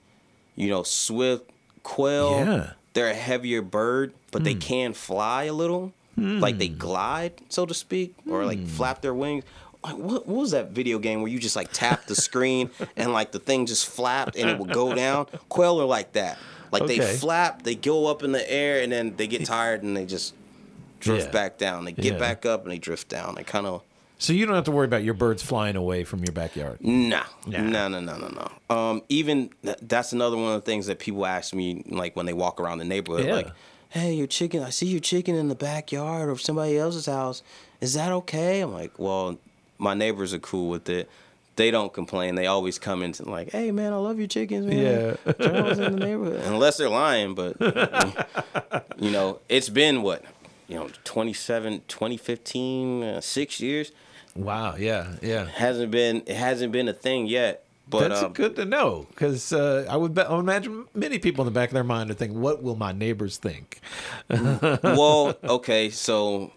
you 0.57 0.69
know, 0.69 0.83
swift. 0.83 1.49
Quail, 1.83 2.31
Yeah. 2.31 2.45
Hmm. 2.65 2.71
they're 2.93 3.09
a 3.11 3.15
heavier 3.15 3.61
bird, 3.63 4.13
but 4.31 4.45
they 4.45 4.55
can 4.55 4.93
fly 4.93 5.45
a 5.45 5.53
little, 5.53 5.93
like 6.17 6.59
they 6.59 6.69
glide, 6.69 7.33
so 7.49 7.67
to 7.67 7.75
speak, 7.75 8.15
or 8.29 8.43
Hmm. 8.43 8.47
like 8.47 8.67
flap 8.69 9.01
their 9.01 9.15
wings. 9.15 9.43
Like 9.85 9.97
what, 9.97 10.27
what 10.27 10.37
was 10.39 10.51
that 10.53 10.71
video 10.71 10.99
game 10.99 11.23
where 11.23 11.31
you 11.31 11.39
just 11.39 11.57
like 11.57 11.73
tap 11.73 12.07
the 12.07 12.15
screen 12.15 12.71
and 12.97 13.13
like 13.13 13.33
the 13.33 13.39
thing 13.41 13.67
just 13.67 13.87
flapped 13.89 14.37
and 14.37 14.49
it 14.49 14.59
would 14.59 14.73
go 14.73 14.95
down? 14.95 15.27
Quail 15.49 15.81
are 15.81 15.85
like 15.87 16.13
that. 16.13 16.39
Like 16.71 16.83
Okay. 16.83 16.99
they 16.99 17.17
flap, 17.17 17.63
they 17.63 17.75
go 17.75 18.07
up 18.07 18.23
in 18.23 18.33
the 18.33 18.51
air, 18.51 18.81
and 18.83 18.91
then 18.93 19.15
they 19.17 19.27
get 19.27 19.45
tired 19.45 19.83
and 19.83 19.97
they 19.97 20.07
just 20.07 20.35
drift 21.01 21.27
Yeah. 21.27 21.33
back 21.33 21.59
down. 21.59 21.85
They 21.85 21.93
get 21.93 22.05
Yeah. 22.15 22.19
back 22.19 22.47
up 22.47 22.63
and 22.63 22.71
they 22.73 22.79
drift 22.79 23.09
down. 23.09 23.35
They 23.35 23.43
kind 23.45 23.67
of 23.67 23.83
So 24.19 24.33
you 24.33 24.47
don't 24.47 24.55
have 24.55 24.65
to 24.67 24.71
worry 24.71 24.85
about 24.87 25.03
your 25.03 25.15
birds 25.15 25.43
flying 25.43 25.75
away 25.75 26.05
from 26.05 26.21
your 26.21 26.33
backyard. 26.33 26.79
No, 26.81 27.23
Nah. 27.45 27.59
no, 27.63 27.89
no, 27.89 27.99
no, 28.01 28.17
no, 28.19 28.29
no. 28.29 28.75
Um, 28.75 29.03
even 29.09 29.51
th- 29.65 29.79
that's 29.83 30.13
another 30.13 30.37
one 30.37 30.55
of 30.55 30.61
the 30.65 30.65
things 30.65 30.87
that 30.87 31.01
people 31.01 31.27
ask 31.27 31.53
me, 31.53 31.83
like 31.89 32.15
when 32.15 32.25
they 32.27 32.33
walk 32.33 32.61
around 32.61 32.79
the 32.79 32.85
neighborhood, 32.85 33.27
Yeah. 33.27 33.35
like, 33.35 33.51
"Hey, 33.89 34.15
your 34.15 34.29
chicken! 34.29 34.63
I 34.63 34.71
see 34.71 34.87
your 34.87 35.01
chicken 35.01 35.35
in 35.35 35.49
the 35.49 35.57
backyard 35.57 36.29
or 36.29 36.39
somebody 36.39 36.79
else's 36.79 37.07
house. 37.07 37.43
Is 37.81 37.95
that 37.95 38.13
okay?" 38.13 38.61
I'm 38.61 38.73
like, 38.73 38.93
"Well, 38.97 39.39
my 39.79 39.95
neighbors 39.95 40.35
are 40.35 40.39
cool 40.39 40.69
with 40.69 40.89
it. 40.89 41.09
They 41.57 41.71
don't 41.71 41.93
complain. 41.93 42.35
They 42.35 42.47
always 42.47 42.79
come 42.79 43.03
in 43.03 43.15
and 43.19 43.27
like, 43.27 43.51
"Hey, 43.51 43.71
man, 43.73 43.93
I 43.93 43.97
love 43.97 44.19
your 44.19 44.29
chickens, 44.29 44.67
man. 44.67 45.19
Yeah. 45.27 45.33
Charles 45.35 45.79
in 45.79 45.97
the 45.97 46.07
neighborhood." 46.07 46.41
Unless 46.45 46.79
they're 46.79 46.89
lying, 46.89 47.35
but 47.35 47.61
you 48.99 49.11
know, 49.11 49.41
it's 49.49 49.69
been 49.69 50.03
what, 50.03 50.25
you 50.67 50.77
know, 50.77 50.89
27, 51.05 51.83
2015, 51.89 53.03
uh, 53.03 53.21
six 53.21 53.61
years 53.61 53.93
Wow. 54.35 54.77
Yeah. 54.77 55.15
Yeah. 55.21 55.47
hasn't 55.47 55.91
been 55.91 56.23
it 56.27 56.37
hasn't 56.37 56.73
been 56.73 56.89
a 56.89 56.93
thing 56.93 57.27
yet. 57.27 57.65
But 57.89 58.09
That's 58.09 58.23
um, 58.23 58.33
good 58.33 58.57
to 58.57 58.65
know 58.65 59.07
because 59.11 59.53
uh, 59.53 59.87
I 59.91 59.97
would 59.97 60.15
bet, 60.15 60.31
I 60.31 60.35
would 60.35 60.41
imagine 60.41 60.87
many 60.95 61.19
people 61.19 61.43
in 61.43 61.47
the 61.47 61.59
back 61.59 61.69
of 61.69 61.75
their 61.75 61.85
mind 61.85 62.11
are 62.11 62.15
thinking, 62.15 62.41
"What 62.41 62.63
will 62.63 62.77
my 62.77 62.93
neighbors 62.93 63.37
think?" 63.37 63.81
well, 64.31 65.37
okay, 65.45 65.91
so 65.91 66.53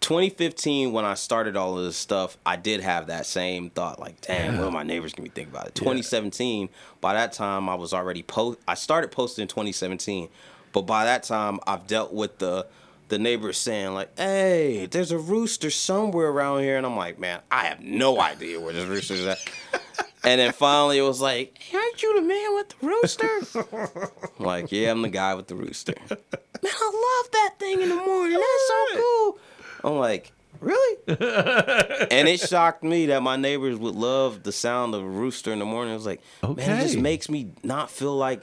2015 0.00 0.92
when 0.92 1.04
I 1.04 1.14
started 1.14 1.56
all 1.56 1.78
of 1.78 1.84
this 1.84 1.96
stuff, 1.96 2.36
I 2.44 2.56
did 2.56 2.80
have 2.80 3.08
that 3.08 3.26
same 3.26 3.70
thought, 3.70 3.98
like, 4.00 4.20
damn, 4.20 4.58
what 4.58 4.66
are 4.66 4.70
my 4.70 4.82
neighbors 4.82 5.12
gonna 5.12 5.28
be 5.28 5.34
thinking 5.34 5.52
about 5.54 5.68
it? 5.68 5.74
2017, 5.74 6.68
by 7.00 7.14
that 7.14 7.32
time 7.32 7.68
I 7.68 7.74
was 7.74 7.92
already 7.92 8.22
post. 8.22 8.58
I 8.66 8.74
started 8.74 9.10
posting 9.12 9.42
in 9.42 9.48
2017, 9.48 10.28
but 10.72 10.82
by 10.82 11.04
that 11.04 11.22
time 11.22 11.60
I've 11.66 11.86
dealt 11.86 12.12
with 12.12 12.38
the 12.38 12.66
the 13.08 13.18
neighbors 13.18 13.58
saying 13.58 13.92
like, 13.92 14.18
"Hey, 14.18 14.86
there's 14.86 15.12
a 15.12 15.18
rooster 15.18 15.70
somewhere 15.70 16.28
around 16.28 16.62
here," 16.62 16.78
and 16.78 16.86
I'm 16.86 16.96
like, 16.96 17.18
man, 17.18 17.40
I 17.50 17.66
have 17.66 17.80
no 17.80 18.18
idea 18.18 18.58
where 18.58 18.72
this 18.72 18.86
rooster 18.86 19.14
is 19.14 19.26
at. 19.26 19.38
And 20.24 20.40
then 20.40 20.52
finally 20.52 20.96
it 20.96 21.02
was 21.02 21.20
like, 21.20 21.58
hey, 21.58 21.76
aren't 21.76 22.02
you 22.02 22.14
the 22.14 22.22
man 22.22 22.54
with 22.54 22.68
the 22.70 22.86
rooster? 22.86 24.10
Like, 24.38 24.72
yeah, 24.72 24.90
I'm 24.90 25.02
the 25.02 25.10
guy 25.10 25.34
with 25.34 25.46
the 25.46 25.54
rooster. 25.54 25.94
Man, 26.10 26.18
I 26.64 27.20
love 27.22 27.30
that 27.32 27.54
thing 27.58 27.82
in 27.82 27.88
the 27.90 27.94
morning. 27.94 28.36
That's 28.38 28.68
so 28.68 29.00
cool. 29.00 29.38
I'm 29.84 29.98
like, 29.98 30.32
really? 30.60 30.98
and 31.08 32.26
it 32.28 32.40
shocked 32.48 32.82
me 32.82 33.06
that 33.06 33.22
my 33.22 33.36
neighbors 33.36 33.76
would 33.76 33.94
love 33.94 34.42
the 34.42 34.52
sound 34.52 34.94
of 34.94 35.02
a 35.02 35.06
rooster 35.08 35.52
in 35.52 35.58
the 35.58 35.64
morning. 35.66 35.92
I 35.92 35.96
was 35.96 36.06
like, 36.06 36.20
man, 36.42 36.78
it 36.78 36.82
just 36.82 36.96
makes 36.98 37.28
me 37.28 37.50
not 37.62 37.90
feel 37.90 38.16
like 38.16 38.42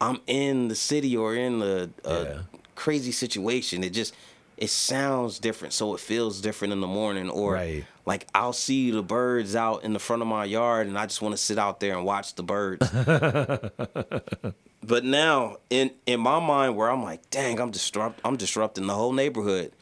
I'm 0.00 0.20
in 0.26 0.68
the 0.68 0.74
city 0.74 1.16
or 1.16 1.34
in 1.36 1.58
the 1.58 1.90
uh, 2.04 2.24
Yeah. 2.28 2.38
crazy 2.74 3.12
situation. 3.12 3.84
It 3.84 3.90
just 3.90 4.14
it 4.56 4.70
sounds 4.70 5.38
different, 5.38 5.72
so 5.74 5.94
it 5.94 6.00
feels 6.00 6.40
different 6.40 6.72
in 6.72 6.80
the 6.80 6.86
morning. 6.86 7.28
Or 7.30 7.54
Right. 7.54 7.84
like 8.06 8.26
I'll 8.34 8.52
see 8.54 8.90
the 8.90 9.02
birds 9.02 9.54
out 9.54 9.84
in 9.84 9.92
the 9.92 9.98
front 9.98 10.22
of 10.22 10.28
my 10.28 10.44
yard, 10.46 10.86
and 10.86 10.98
I 10.98 11.04
just 11.06 11.20
want 11.22 11.32
to 11.34 11.38
sit 11.42 11.58
out 11.58 11.80
there 11.80 11.94
and 11.96 12.04
watch 12.06 12.34
the 12.34 12.42
birds. 12.42 12.88
but 14.82 15.04
now, 15.04 15.58
in 15.70 15.90
in 16.06 16.20
my 16.20 16.40
mind, 16.40 16.76
where 16.76 16.90
I'm 16.90 17.02
like, 17.02 17.28
dang, 17.30 17.60
I'm 17.60 17.70
disrupt, 17.70 18.20
I'm 18.24 18.36
disrupting 18.36 18.86
the 18.86 18.94
whole 18.94 19.12
neighborhood. 19.12 19.72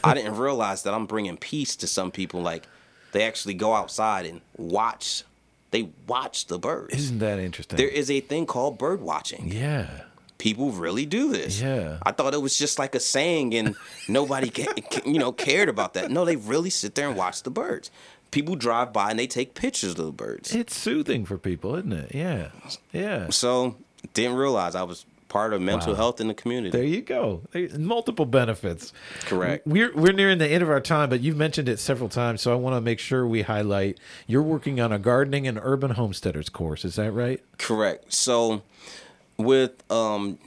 I 0.04 0.14
didn't 0.14 0.36
realize 0.36 0.82
that 0.84 0.94
I'm 0.94 1.06
bringing 1.06 1.36
peace 1.36 1.76
to 1.76 1.86
some 1.86 2.10
people. 2.10 2.42
Like 2.42 2.66
they 3.12 3.22
actually 3.24 3.54
go 3.54 3.74
outside 3.74 4.26
and 4.26 4.40
watch. 4.56 5.24
They 5.70 5.88
watch 6.06 6.46
the 6.46 6.58
birds. 6.58 6.94
Isn't 6.94 7.18
that 7.20 7.38
interesting? 7.38 7.78
There 7.78 7.88
is 7.88 8.10
a 8.10 8.20
thing 8.20 8.44
called 8.44 8.76
bird 8.76 9.00
watching 9.00 9.50
yeah. 9.50 10.02
people 10.36 10.70
really 10.70 11.06
do 11.06 11.32
this. 11.32 11.62
Yeah. 11.62 11.96
I 12.02 12.12
thought 12.12 12.34
it 12.34 12.42
was 12.42 12.58
just 12.58 12.78
like 12.78 12.94
a 12.94 13.00
saying 13.00 13.54
and 13.54 13.74
nobody 14.08 14.52
you 15.06 15.18
know 15.18 15.32
cared 15.32 15.68
about 15.68 15.94
that. 15.94 16.10
No, 16.10 16.24
they 16.24 16.36
really 16.36 16.70
sit 16.70 16.94
there 16.94 17.08
and 17.08 17.16
watch 17.16 17.42
the 17.42 17.50
birds. 17.50 17.90
People 18.30 18.54
drive 18.54 18.92
by 18.92 19.10
and 19.10 19.18
they 19.18 19.26
take 19.26 19.54
pictures 19.54 19.90
of 19.92 20.06
the 20.06 20.12
birds. 20.12 20.54
It's 20.54 20.76
soothing 20.76 21.24
for 21.24 21.36
people, 21.36 21.74
isn't 21.76 21.92
it? 21.92 22.14
Yeah. 22.14 22.48
Yeah. 22.92 23.28
So, 23.28 23.76
didn't 24.14 24.36
realize 24.36 24.74
I 24.74 24.84
was 24.84 25.04
part 25.32 25.54
of 25.54 25.62
mental 25.62 25.92
Wow. 25.92 25.96
health 25.96 26.20
in 26.20 26.28
the 26.28 26.34
community. 26.34 26.70
There 26.76 26.84
you 26.86 27.00
go. 27.00 27.40
Multiple 27.78 28.26
benefits. 28.26 28.92
Correct. 29.24 29.66
We're 29.66 29.90
we're 29.94 30.12
nearing 30.12 30.36
the 30.36 30.46
end 30.46 30.62
of 30.62 30.68
our 30.68 30.80
time, 30.80 31.08
but 31.08 31.20
you've 31.22 31.38
mentioned 31.38 31.70
it 31.70 31.78
several 31.78 32.10
times, 32.10 32.42
so 32.42 32.52
I 32.52 32.54
want 32.56 32.76
to 32.76 32.82
make 32.82 32.98
sure 32.98 33.26
we 33.26 33.40
highlight 33.42 33.98
you're 34.26 34.42
working 34.42 34.78
on 34.78 34.92
a 34.92 34.98
gardening 34.98 35.46
and 35.48 35.58
urban 35.62 35.92
homesteaders 35.92 36.50
course. 36.50 36.84
Is 36.84 36.96
that 36.96 37.12
right? 37.12 37.40
Correct. 37.56 38.12
So, 38.12 38.60
with 39.38 39.82
um, 39.90 40.38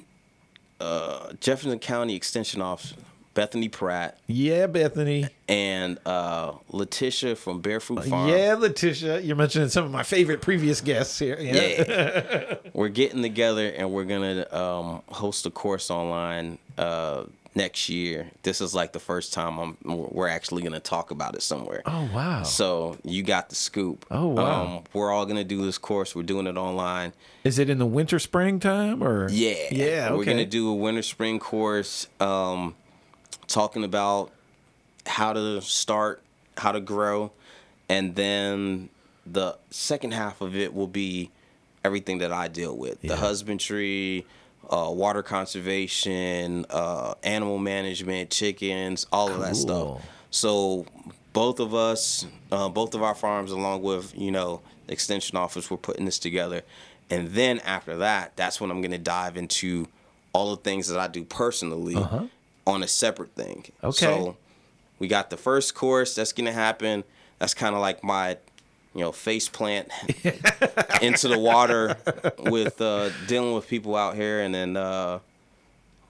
uh, 0.79 1.33
Jefferson 1.39 1.79
County 1.79 2.15
Extension 2.15 2.61
Officer 2.61 2.95
Bethany 3.35 3.69
Pratt 3.69 4.17
Yeah, 4.25 4.65
Bethany. 4.65 5.27
and 5.47 5.99
uh, 6.07 6.53
Letitia 6.71 7.35
from 7.35 7.59
Barefoot 7.61 8.05
Farm. 8.05 8.29
Yeah, 8.29 8.55
Letitia. 8.57 9.19
You're 9.19 9.35
mentioning 9.35 9.69
some 9.69 9.85
of 9.85 9.91
my 9.91 10.01
favorite 10.03 10.41
previous 10.41 10.81
guests 10.81 11.19
here. 11.19 11.37
Yeah. 11.39 11.53
Yeah. 11.53 12.55
we're 12.73 12.89
getting 12.89 13.21
together 13.21 13.67
and 13.69 13.91
we're 13.91 14.05
gonna 14.05 14.47
um, 14.51 15.01
host 15.09 15.45
a 15.45 15.51
course 15.51 15.91
online 15.91 16.57
uh, 16.77 17.25
next 17.53 17.89
year. 17.89 18.31
This 18.43 18.61
is 18.61 18.73
like 18.73 18.93
the 18.93 18.99
first 18.99 19.33
time 19.33 19.57
I'm 19.59 19.77
we're 19.83 20.29
actually 20.29 20.63
gonna 20.63 20.79
talk 20.79 21.11
about 21.11 21.35
it 21.35 21.41
somewhere. 21.41 21.81
Oh 21.85 22.09
wow. 22.13 22.43
So 22.43 22.97
you 23.03 23.21
got 23.21 23.49
the 23.49 23.55
scoop. 23.55 24.05
Oh, 24.09 24.27
wow. 24.29 24.63
Um, 24.77 24.83
we're 24.93 25.11
all 25.11 25.25
gonna 25.25 25.43
do 25.43 25.63
this 25.65 25.77
course. 25.77 26.15
We're 26.15 26.23
doing 26.23 26.47
it 26.47 26.55
online. 26.57 27.11
Is 27.43 27.59
it 27.59 27.69
in 27.69 27.79
the 27.79 27.85
winter 27.85 28.17
spring 28.17 28.59
time 28.61 29.03
or? 29.03 29.29
Yeah. 29.29 29.55
Yeah. 29.71 30.07
Okay. 30.07 30.15
We're 30.15 30.23
gonna 30.25 30.45
do 30.45 30.69
a 30.69 30.73
winter 30.73 31.01
spring 31.03 31.37
course, 31.39 32.07
um, 32.21 32.75
talking 33.47 33.83
about 33.83 34.31
how 35.05 35.33
to 35.33 35.61
start, 35.61 36.21
how 36.57 36.71
to 36.71 36.79
grow, 36.79 37.31
and 37.89 38.15
then 38.15 38.89
the 39.25 39.57
second 39.69 40.13
half 40.13 40.41
of 40.41 40.55
it 40.55 40.73
will 40.73 40.87
be 40.87 41.31
everything 41.83 42.19
that 42.19 42.31
I 42.31 42.47
deal 42.47 42.75
with: 42.75 43.01
the 43.01 43.15
husbandry, 43.17 44.25
uh, 44.69 44.89
water 44.91 45.21
conservation, 45.23 46.65
uh, 46.69 47.15
animal 47.23 47.57
management, 47.57 48.29
chickens, 48.29 49.05
all 49.11 49.29
of 49.31 49.39
that 49.41 49.55
stuff. 49.55 49.75
So 50.31 50.85
both 51.33 51.59
of 51.59 51.73
us, 51.73 52.25
uh, 52.51 52.69
both 52.69 52.93
of 52.95 53.03
our 53.03 53.15
farms, 53.15 53.51
along 53.51 53.81
with 53.83 54.17
you 54.17 54.31
know 54.31 54.61
extension 54.87 55.37
office, 55.37 55.69
we're 55.69 55.77
putting 55.77 56.05
this 56.05 56.19
together. 56.19 56.61
And 57.09 57.29
then 57.29 57.59
after 57.59 57.97
that, 57.97 58.35
that's 58.35 58.59
when 58.59 58.71
I'm 58.71 58.81
gonna 58.81 58.97
dive 58.97 59.37
into 59.37 59.87
all 60.33 60.55
the 60.55 60.61
things 60.61 60.87
that 60.89 60.99
I 60.99 61.07
do 61.07 61.23
personally 61.23 61.95
on 62.67 62.83
a 62.83 62.87
separate 62.87 63.33
thing. 63.35 63.65
Okay. 63.83 63.91
So 64.05 64.37
we 64.99 65.07
got 65.07 65.29
the 65.29 65.37
first 65.37 65.75
course 65.75 66.15
that's 66.15 66.33
gonna 66.33 66.51
happen. 66.53 67.03
That's 67.39 67.53
kind 67.53 67.75
of 67.75 67.81
like 67.81 68.03
my, 68.03 68.37
you 68.93 69.01
know, 69.01 69.11
face 69.11 69.49
plant 69.49 69.89
into 71.01 71.27
the 71.27 71.37
water 71.39 71.97
with 72.39 72.79
uh, 72.81 73.09
dealing 73.27 73.53
with 73.53 73.67
people 73.67 73.95
out 73.95 74.15
here, 74.15 74.41
and 74.41 74.53
then 74.55 74.77
uh, 74.77 75.19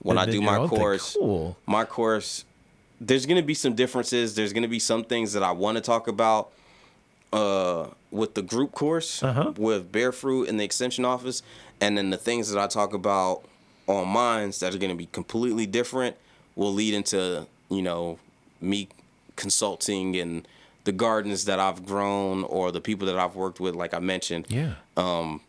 when 0.00 0.18
And 0.18 0.28
I 0.28 0.32
do 0.32 0.40
my 0.40 0.66
course, 0.68 1.16
Cool. 1.18 1.56
my 1.66 1.84
course, 1.84 2.44
there's 3.00 3.26
gonna 3.26 3.42
be 3.42 3.54
some 3.54 3.74
differences. 3.74 4.34
There's 4.34 4.52
gonna 4.52 4.68
be 4.68 4.78
some 4.78 5.04
things 5.04 5.32
that 5.32 5.42
I 5.42 5.50
want 5.50 5.76
to 5.76 5.82
talk 5.82 6.06
about 6.08 6.52
uh, 7.32 7.88
with 8.10 8.34
the 8.34 8.42
group 8.42 8.72
course 8.72 9.22
Uh-huh. 9.22 9.52
with 9.58 9.90
Barefoot 9.92 10.44
in 10.48 10.56
the 10.56 10.64
extension 10.64 11.04
office, 11.04 11.42
and 11.80 11.98
then 11.98 12.10
the 12.10 12.16
things 12.16 12.50
that 12.52 12.62
I 12.62 12.66
talk 12.68 12.94
about 12.94 13.42
on 13.88 14.08
mines 14.08 14.60
that 14.60 14.74
are 14.74 14.78
gonna 14.78 14.94
be 14.94 15.06
completely 15.06 15.66
different 15.66 16.16
will 16.56 16.72
lead 16.72 16.94
into 16.94 17.46
you 17.70 17.82
know 17.82 18.18
me 18.60 18.88
consulting 19.36 20.16
and 20.16 20.48
the 20.84 20.92
gardens 20.92 21.44
that 21.44 21.58
I've 21.60 21.84
grown 21.84 22.44
or 22.44 22.70
the 22.72 22.80
people 22.80 23.06
that 23.08 23.18
I've 23.18 23.34
worked 23.34 23.58
with, 23.60 23.74
like 23.74 23.92
I 23.92 23.98
mentioned 23.98 24.46
Yeah. 24.48 24.74
Um, 24.96 25.40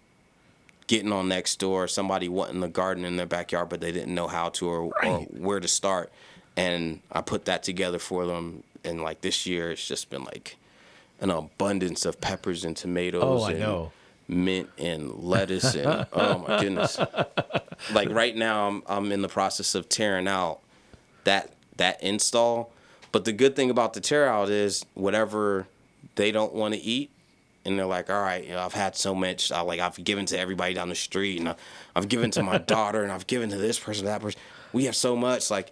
getting 0.87 1.11
on 1.11 1.27
Nextdoor, 1.29 1.89
somebody 1.89 2.27
wanting 2.27 2.61
a 2.63 2.67
garden 2.67 3.05
in 3.05 3.17
their 3.17 3.25
backyard, 3.27 3.69
but 3.69 3.79
they 3.81 3.91
didn't 3.91 4.15
know 4.15 4.27
how 4.27 4.49
to 4.49 4.67
or, 4.67 4.91
or 5.05 5.19
where 5.25 5.59
to 5.59 5.67
start. 5.67 6.11
And 6.55 7.01
I 7.11 7.21
put 7.21 7.45
that 7.45 7.61
together 7.61 7.99
for 7.99 8.25
them. 8.25 8.63
And 8.83 9.01
like 9.03 9.21
this 9.21 9.45
year, 9.45 9.71
it's 9.71 9.87
just 9.87 10.09
been 10.09 10.23
like 10.23 10.57
an 11.21 11.29
abundance 11.29 12.05
of 12.05 12.19
peppers 12.19 12.63
and 12.65 12.75
tomatoes 12.75 13.23
Oh, 13.23 13.43
I 13.43 13.51
and 13.51 13.59
know. 13.59 13.91
mint 14.27 14.69
and 14.79 15.13
lettuce 15.23 15.75
and 15.75 16.07
oh 16.13 16.39
my 16.47 16.59
goodness. 16.61 16.99
Like 17.93 18.09
right 18.09 18.35
now, 18.35 18.67
I'm 18.67 18.83
I'm 18.87 19.11
in 19.11 19.21
the 19.21 19.27
process 19.29 19.75
of 19.75 19.87
tearing 19.87 20.27
out 20.27 20.61
that 21.27 21.53
that 21.77 22.01
install. 22.01 22.71
But 23.11 23.23
the 23.25 23.31
good 23.31 23.55
thing 23.55 23.69
about 23.69 23.93
the 23.93 24.01
tear 24.01 24.27
out 24.27 24.49
is 24.49 24.85
whatever 24.93 25.67
they 26.15 26.31
don't 26.31 26.53
want 26.53 26.73
to 26.73 26.79
eat, 26.79 27.09
and 27.63 27.77
they're 27.77 27.85
like, 27.85 28.09
all 28.09 28.21
right, 28.21 28.43
you 28.43 28.51
know, 28.51 28.59
I've 28.61 28.73
had 28.73 28.95
so 28.95 29.13
much. 29.15 29.51
I 29.51 29.61
like 29.61 29.79
I've 29.79 30.03
given 30.03 30.25
to 30.27 30.39
everybody 30.39 30.73
down 30.73 30.89
the 30.89 30.95
street, 30.95 31.39
and 31.39 31.49
I, 31.49 31.55
I've 31.95 32.09
given 32.09 32.31
to 32.31 32.43
my 32.43 32.57
daughter, 32.75 33.03
and 33.03 33.11
I've 33.11 33.27
given 33.27 33.49
to 33.51 33.57
this 33.57 33.79
person, 33.79 34.05
that 34.05 34.21
person. 34.21 34.39
We 34.73 34.85
have 34.85 34.95
so 34.95 35.15
much. 35.15 35.49
Like, 35.49 35.71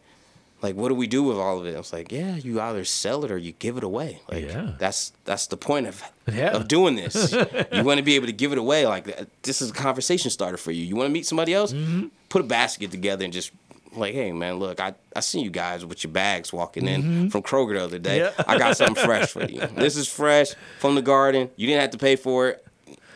like 0.61 0.75
what 0.75 0.87
do 0.89 0.95
we 0.95 1.05
do 1.07 1.21
with 1.23 1.37
all 1.37 1.59
of 1.59 1.65
it? 1.67 1.75
I 1.75 1.77
was 1.77 1.91
like, 1.91 2.11
yeah, 2.11 2.37
you 2.37 2.61
either 2.61 2.85
sell 2.85 3.25
it 3.25 3.31
or 3.31 3.37
you 3.37 3.51
give 3.59 3.77
it 3.77 3.83
away. 3.83 4.21
Like 4.31 4.45
Yeah. 4.45 4.71
that's 4.79 5.11
that's 5.25 5.47
the 5.47 5.57
point 5.57 5.87
of 5.87 6.01
Yeah. 6.31 6.51
of 6.55 6.67
doing 6.67 6.95
this. 6.95 7.33
you 7.73 7.83
want 7.83 7.97
to 7.97 8.03
be 8.03 8.15
able 8.15 8.27
to 8.27 8.33
give 8.33 8.51
it 8.53 8.57
away. 8.57 8.87
Like 8.87 9.05
this 9.43 9.61
is 9.61 9.69
a 9.71 9.73
conversation 9.73 10.31
starter 10.31 10.57
for 10.57 10.71
you. 10.71 10.83
You 10.83 10.95
want 10.95 11.07
to 11.09 11.13
meet 11.13 11.25
somebody 11.27 11.53
else? 11.53 11.73
Mm-hmm. 11.73 12.07
Put 12.29 12.41
a 12.41 12.45
basket 12.45 12.89
together 12.89 13.25
and 13.25 13.33
just 13.33 13.51
like, 13.97 14.13
hey 14.13 14.31
man, 14.31 14.55
look, 14.55 14.79
I 14.79 14.93
I 15.15 15.19
seen 15.21 15.43
you 15.43 15.49
guys 15.49 15.85
with 15.85 16.03
your 16.03 16.11
bags 16.11 16.51
walking 16.53 16.87
in 16.87 17.29
from 17.29 17.41
Kroger 17.43 17.73
the 17.77 17.83
other 17.83 17.99
day. 17.99 18.19
Mm-hmm. 18.19 18.49
I 18.49 18.57
got 18.57 18.77
something 18.77 19.03
fresh 19.03 19.31
for 19.31 19.43
you. 19.45 19.61
This 19.75 19.95
is 19.97 20.07
fresh 20.07 20.49
from 20.79 20.95
the 20.95 21.01
garden. 21.01 21.49
You 21.55 21.67
didn't 21.67 21.81
have 21.81 21.91
to 21.91 21.97
pay 21.97 22.15
for 22.15 22.49
it. 22.49 22.65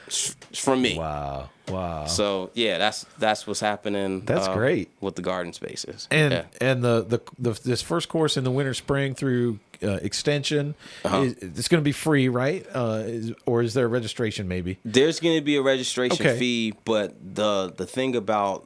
It's 0.08 0.36
it's 0.50 0.60
from 0.64 0.82
me. 0.82 0.98
Wow. 0.98 1.50
Wow. 1.68 2.06
So 2.06 2.50
yeah, 2.56 2.80
that's 2.80 3.06
that's 3.20 3.46
what's 3.46 3.60
happening. 3.60 4.22
That's 4.26 4.48
uh, 4.48 4.54
great. 4.56 4.90
with 5.02 5.16
the 5.16 5.22
garden 5.22 5.54
spaces. 5.54 6.08
and 6.10 6.34
yeah. 6.34 6.44
and 6.60 6.84
the, 6.84 7.06
the 7.08 7.20
the 7.38 7.60
this 7.64 7.82
first 7.84 8.10
course 8.10 8.36
in 8.38 8.44
the 8.44 8.50
winter 8.52 8.74
spring 8.74 9.14
through 9.14 9.60
uh, 9.84 9.92
extension 10.02 10.74
Uh-huh. 11.06 11.22
is, 11.22 11.34
it's 11.34 11.68
going 11.68 11.80
to 11.82 11.86
be 11.86 11.92
free 11.92 12.28
right 12.28 12.66
uh, 12.74 13.04
is, 13.06 13.34
or 13.46 13.62
is 13.62 13.76
there 13.76 13.86
a 13.86 13.88
registration 13.88 14.48
maybe 14.48 14.78
There's 14.84 15.20
going 15.20 15.38
to 15.38 15.44
be 15.46 15.58
a 15.58 15.62
registration 15.62 16.26
Okay. 16.26 16.40
fee, 16.40 16.74
but 16.86 17.16
the 17.36 17.72
the 17.78 17.86
thing 17.86 18.16
about 18.16 18.66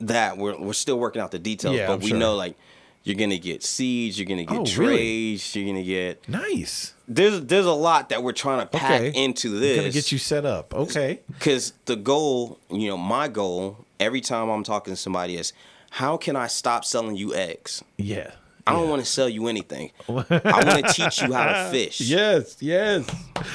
that 0.00 0.36
we're 0.38 0.58
we're 0.58 0.72
still 0.72 0.98
working 0.98 1.20
out 1.22 1.30
the 1.30 1.38
details. 1.38 1.76
Yeah, 1.76 1.86
but 1.88 1.94
I'm 1.94 2.00
we 2.00 2.08
sure. 2.08 2.18
know 2.18 2.34
like 2.36 2.56
you're 3.04 3.16
gonna 3.16 3.38
get 3.38 3.62
seeds, 3.62 4.18
you're 4.18 4.26
gonna 4.26 4.44
get 4.44 4.58
Oh, 4.58 4.64
trays, 4.64 4.76
really? 4.78 5.38
you're 5.64 5.72
gonna 5.74 5.84
get 5.84 6.28
nice 6.28 6.92
there's 7.10 7.40
there's 7.46 7.64
a 7.64 7.72
lot 7.72 8.10
that 8.10 8.22
we're 8.22 8.32
trying 8.32 8.60
to 8.60 8.66
pack 8.66 9.00
Okay. 9.00 9.24
into 9.24 9.58
this. 9.58 9.94
get 9.94 10.12
you 10.12 10.18
set 10.18 10.44
up 10.44 10.74
okay 10.74 11.20
because 11.28 11.72
the 11.86 11.96
goal, 11.96 12.58
you 12.70 12.88
know, 12.88 12.98
my 12.98 13.28
goal 13.28 13.78
every 13.98 14.20
time 14.20 14.50
I'm 14.50 14.62
talking 14.62 14.92
to 14.92 14.96
somebody 14.96 15.36
is 15.36 15.52
how 15.90 16.18
can 16.18 16.36
I 16.36 16.48
stop 16.48 16.84
selling 16.84 17.16
you 17.16 17.34
eggs? 17.34 17.82
yeah 17.96 18.32
I 18.66 18.72
don't 18.72 18.90
want 18.90 19.00
to 19.00 19.10
sell 19.10 19.30
you 19.30 19.46
anything. 19.48 19.92
I 20.06 20.12
want 20.12 20.28
to 20.28 20.92
teach 20.92 21.22
you 21.22 21.32
how 21.32 21.46
to 21.46 21.70
fish. 21.72 22.02
yes 22.02 22.58
yes 22.60 23.08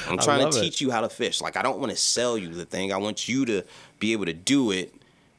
I'm 0.08 0.18
trying 0.18 0.50
to 0.50 0.58
it. 0.58 0.60
teach 0.60 0.80
you 0.80 0.90
how 0.90 1.02
to 1.02 1.08
fish. 1.08 1.40
Like 1.40 1.56
I 1.56 1.62
don't 1.62 1.78
want 1.78 1.92
to 1.92 1.96
sell 1.96 2.36
you 2.36 2.48
the 2.48 2.64
thing. 2.64 2.92
I 2.92 2.96
want 2.96 3.28
you 3.28 3.44
to 3.44 3.62
be 4.00 4.12
able 4.12 4.24
to 4.26 4.32
do 4.32 4.72
it 4.72 4.92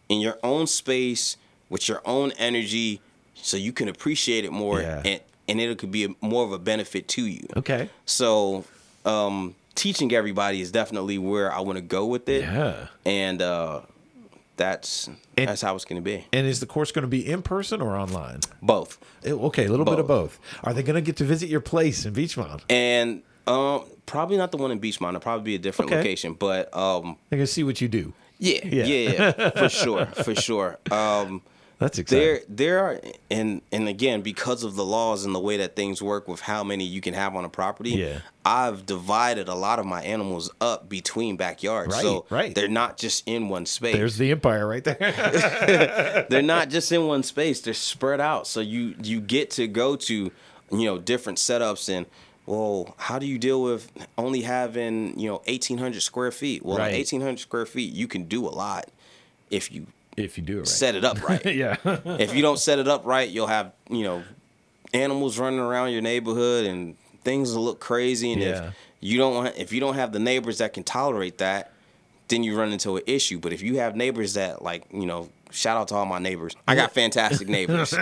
in 0.10 0.20
your 0.22 0.38
own 0.44 0.68
space 0.68 1.38
with 1.70 1.88
your 1.90 2.02
own 2.06 2.32
energy, 2.38 3.02
so 3.36 3.58
you 3.58 3.72
can 3.74 3.88
appreciate 3.88 4.46
it 4.46 4.52
more, 4.52 4.82
Yeah. 4.82 5.02
and 5.06 5.20
and 5.48 5.62
it 5.62 5.78
could 5.78 5.92
be 5.92 6.06
a, 6.06 6.10
more 6.22 6.44
of 6.44 6.52
a 6.52 6.58
benefit 6.60 7.08
to 7.10 7.26
you. 7.26 7.46
okay 7.56 7.90
So, 8.06 8.64
um, 9.06 9.54
teaching 9.76 10.12
everybody 10.14 10.60
is 10.62 10.72
definitely 10.72 11.18
where 11.20 11.52
I 11.54 11.60
want 11.60 11.78
to 11.78 11.82
go 11.84 12.06
with 12.08 12.28
it, 12.30 12.42
yeah 12.44 12.88
and 13.06 13.42
uh, 13.42 13.82
that's 14.58 15.08
And- 15.38 15.50
that's 15.50 15.62
how 15.62 15.76
it's 15.76 15.86
going 15.86 16.02
to 16.02 16.06
be. 16.06 16.26
and 16.32 16.48
is 16.48 16.60
the 16.62 16.66
course 16.66 16.92
going 16.92 17.04
to 17.04 17.08
be 17.10 17.30
in 17.30 17.42
person 17.42 17.82
or 17.82 17.96
online 17.96 18.40
Both. 18.62 18.98
Eh, 19.24 19.32
okay 19.32 19.66
a 19.66 19.70
little 19.70 19.86
bit 19.86 20.00
of 20.00 20.08
both 20.08 20.40
are 20.64 20.74
they 20.74 20.82
going 20.84 20.96
to 20.96 21.02
get 21.02 21.18
to 21.18 21.26
visit 21.26 21.50
your 21.50 21.62
place 21.62 22.06
in 22.06 22.14
Beechmont 22.14 22.62
And 22.70 23.22
um, 23.48 23.84
probably 24.08 24.38
not 24.38 24.52
the 24.52 24.58
one 24.58 24.72
in 24.72 24.80
Beechmont. 24.80 25.10
It'll 25.10 25.20
probably 25.22 25.44
be 25.44 25.56
a 25.56 25.60
different 25.60 25.92
Okay. 25.92 25.98
location, 26.00 26.34
but 26.34 26.76
um, 26.76 27.16
they're 27.30 27.38
going 27.38 27.46
to 27.46 27.52
see 27.54 27.64
what 27.64 27.80
you 27.82 27.88
do 27.88 28.14
yeah, 28.40 28.60
Yeah. 28.64 28.84
yeah, 28.86 29.34
yeah, 29.38 29.50
for 29.62 29.70
sure, 29.70 30.06
for 30.08 30.36
sure. 30.36 30.78
Um, 30.92 31.42
that's 31.78 31.98
exciting 32.00 32.26
there, 32.26 32.40
there 32.48 32.80
are, 32.80 33.02
and 33.30 33.62
and 33.72 33.90
again, 33.90 34.22
because 34.22 34.64
of 34.64 34.76
the 34.76 34.86
laws 34.86 35.26
and 35.26 35.36
the 35.36 35.40
way 35.42 35.58
that 35.58 35.76
things 35.76 36.02
work 36.02 36.26
with 36.28 36.40
how 36.40 36.64
many 36.64 36.86
you 36.86 37.02
can 37.02 37.14
have 37.14 37.36
on 37.36 37.44
a 37.44 37.50
property, 37.50 37.90
Yeah. 37.92 38.20
I've 38.46 38.86
divided 38.86 39.50
a 39.50 39.56
lot 39.56 39.80
of 39.80 39.86
my 39.86 40.02
animals 40.02 40.50
up 40.62 40.88
between 40.88 41.36
backyards, 41.36 42.00
so 42.00 42.26
Right, 42.30 42.44
right. 42.46 42.56
they're 42.56 42.70
not 42.70 42.98
just 42.98 43.28
in 43.28 43.50
one 43.50 43.66
space. 43.66 43.94
there's 43.96 44.18
the 44.18 44.32
empire 44.32 44.66
right 44.66 44.84
there 44.86 46.26
they're 46.30 46.42
not 46.42 46.70
just 46.70 46.92
in 46.94 47.08
one 47.08 47.24
space; 47.24 47.60
they're 47.60 47.74
spread 47.74 48.22
out. 48.22 48.48
So 48.48 48.62
you 48.62 48.96
you 49.04 49.20
get 49.20 49.52
to 49.52 49.68
go 49.68 49.98
to, 49.98 50.14
you 50.14 50.32
know, 50.86 50.98
different 50.98 51.40
setups 51.40 51.90
and. 51.90 52.06
Well, 52.46 52.94
how 52.98 53.18
do 53.20 53.26
you 53.26 53.38
deal 53.40 53.62
with 53.64 53.92
only 54.18 54.42
having 54.42 55.20
you 55.20 55.30
know 55.30 55.42
eighteen 55.48 55.78
hundred 55.78 56.02
square 56.02 56.32
feet? 56.32 56.64
Well, 56.66 56.78
Right. 56.78 56.94
eighteen 56.94 57.22
hundred 57.22 57.40
square 57.40 57.66
feet, 57.66 57.94
you 57.94 58.08
can 58.08 58.26
do 58.26 58.46
a 58.48 58.50
lot 58.50 58.90
if 59.50 59.72
you 59.72 59.88
if 60.18 60.38
you 60.38 60.44
do 60.44 60.56
it 60.58 60.60
right 60.60 60.68
set 60.68 60.96
it 60.96 61.04
up 61.04 61.22
right. 61.28 61.46
yeah 61.56 61.76
if 61.86 62.34
you 62.34 62.42
don't 62.42 62.58
set 62.60 62.80
it 62.80 62.88
up 62.88 63.06
right, 63.06 63.30
you'll 63.30 63.48
have 63.48 63.74
you 63.90 64.04
know 64.04 64.24
animals 64.94 65.38
running 65.40 65.60
around 65.60 65.92
your 65.92 66.02
neighborhood 66.02 66.66
and 66.66 66.96
things 67.24 67.54
will 67.54 67.64
look 67.66 67.80
crazy. 67.80 68.32
And 68.32 68.42
Yeah. 68.42 68.68
if 68.68 68.74
you 69.02 69.18
don't 69.18 69.36
want, 69.36 69.58
if 69.58 69.74
you 69.74 69.80
don't 69.80 69.96
have 69.96 70.12
the 70.14 70.20
neighbors 70.20 70.60
that 70.60 70.74
can 70.74 70.84
tolerate 70.84 71.40
that, 71.40 71.72
then 72.28 72.44
you 72.44 72.56
run 72.58 72.72
into 72.72 72.96
an 72.98 73.04
issue. 73.08 73.40
But 73.40 73.52
if 73.54 73.62
you 73.62 73.78
have 73.80 73.96
neighbors 73.96 74.36
that 74.36 74.62
like 74.62 74.86
you 74.94 75.06
know, 75.06 75.30
shout 75.52 75.78
out 75.78 75.88
to 75.90 75.96
all 75.96 76.06
my 76.06 76.20
neighbors. 76.20 76.56
I 76.68 76.76
got 76.76 76.92
fantastic 77.02 77.48
neighbors. 77.48 77.94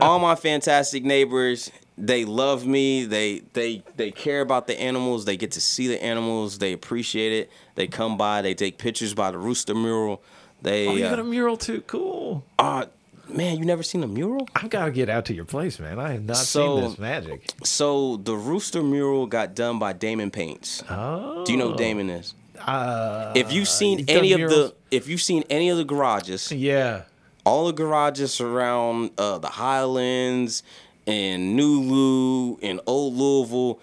all 0.00 0.18
my 0.20 0.36
fantastic 0.36 1.04
neighbors. 1.04 1.70
They 2.00 2.24
love 2.24 2.64
me. 2.64 3.04
They 3.04 3.40
they 3.54 3.82
they 3.96 4.10
care 4.12 4.40
about 4.40 4.66
the 4.68 4.80
animals. 4.80 5.24
They 5.24 5.36
get 5.36 5.52
to 5.52 5.60
see 5.60 5.88
the 5.88 6.02
animals. 6.02 6.58
They 6.58 6.72
appreciate 6.72 7.32
it. 7.32 7.50
They 7.74 7.86
come 7.88 8.16
by. 8.16 8.40
They 8.42 8.54
take 8.54 8.78
pictures 8.78 9.14
by 9.14 9.30
the 9.32 9.38
rooster 9.38 9.74
mural. 9.74 10.22
They 10.62 10.86
oh 10.88 10.94
you 10.94 11.04
uh, 11.06 11.10
got 11.10 11.18
a 11.18 11.24
mural 11.24 11.56
too 11.56 11.82
cool 11.82 12.44
uh, 12.58 12.86
man, 13.28 13.58
you 13.58 13.64
never 13.64 13.82
seen 13.82 14.02
a 14.02 14.06
mural? 14.08 14.48
I've 14.56 14.70
got 14.70 14.86
to 14.86 14.90
get 14.90 15.08
out 15.08 15.26
to 15.26 15.34
your 15.34 15.44
place, 15.44 15.78
man. 15.78 15.98
I 15.98 16.12
have 16.12 16.24
not 16.24 16.36
So- 16.38 16.80
seen 16.80 16.88
this 16.90 16.98
magic. 16.98 17.50
So 17.64 18.16
the 18.16 18.34
rooster 18.34 18.82
mural 18.82 19.26
got 19.26 19.54
done 19.54 19.78
by 19.78 19.92
Damon 19.92 20.30
Paints. 20.30 20.82
Oh, 20.88 21.44
Do 21.44 21.52
you 21.52 21.58
know 21.58 21.70
who 21.72 21.76
Damon 21.76 22.10
is? 22.10 22.34
Uh, 22.58 23.32
If 23.36 23.52
you've 23.52 23.68
seen 23.68 24.04
any 24.08 24.32
of 24.32 24.40
murals? 24.40 24.54
the, 24.54 24.74
if 24.96 25.06
you've 25.08 25.20
seen 25.20 25.44
any 25.50 25.68
of 25.68 25.76
the 25.76 25.84
garages, 25.84 26.50
yeah, 26.50 27.02
all 27.44 27.66
the 27.66 27.72
garages 27.72 28.40
around 28.40 29.10
uh, 29.18 29.38
the 29.38 29.48
Highlands 29.48 30.62
and 31.08 31.58
Nulu 31.58 32.58
and 32.62 32.80
Old 32.86 33.14
Louisville, 33.14 33.80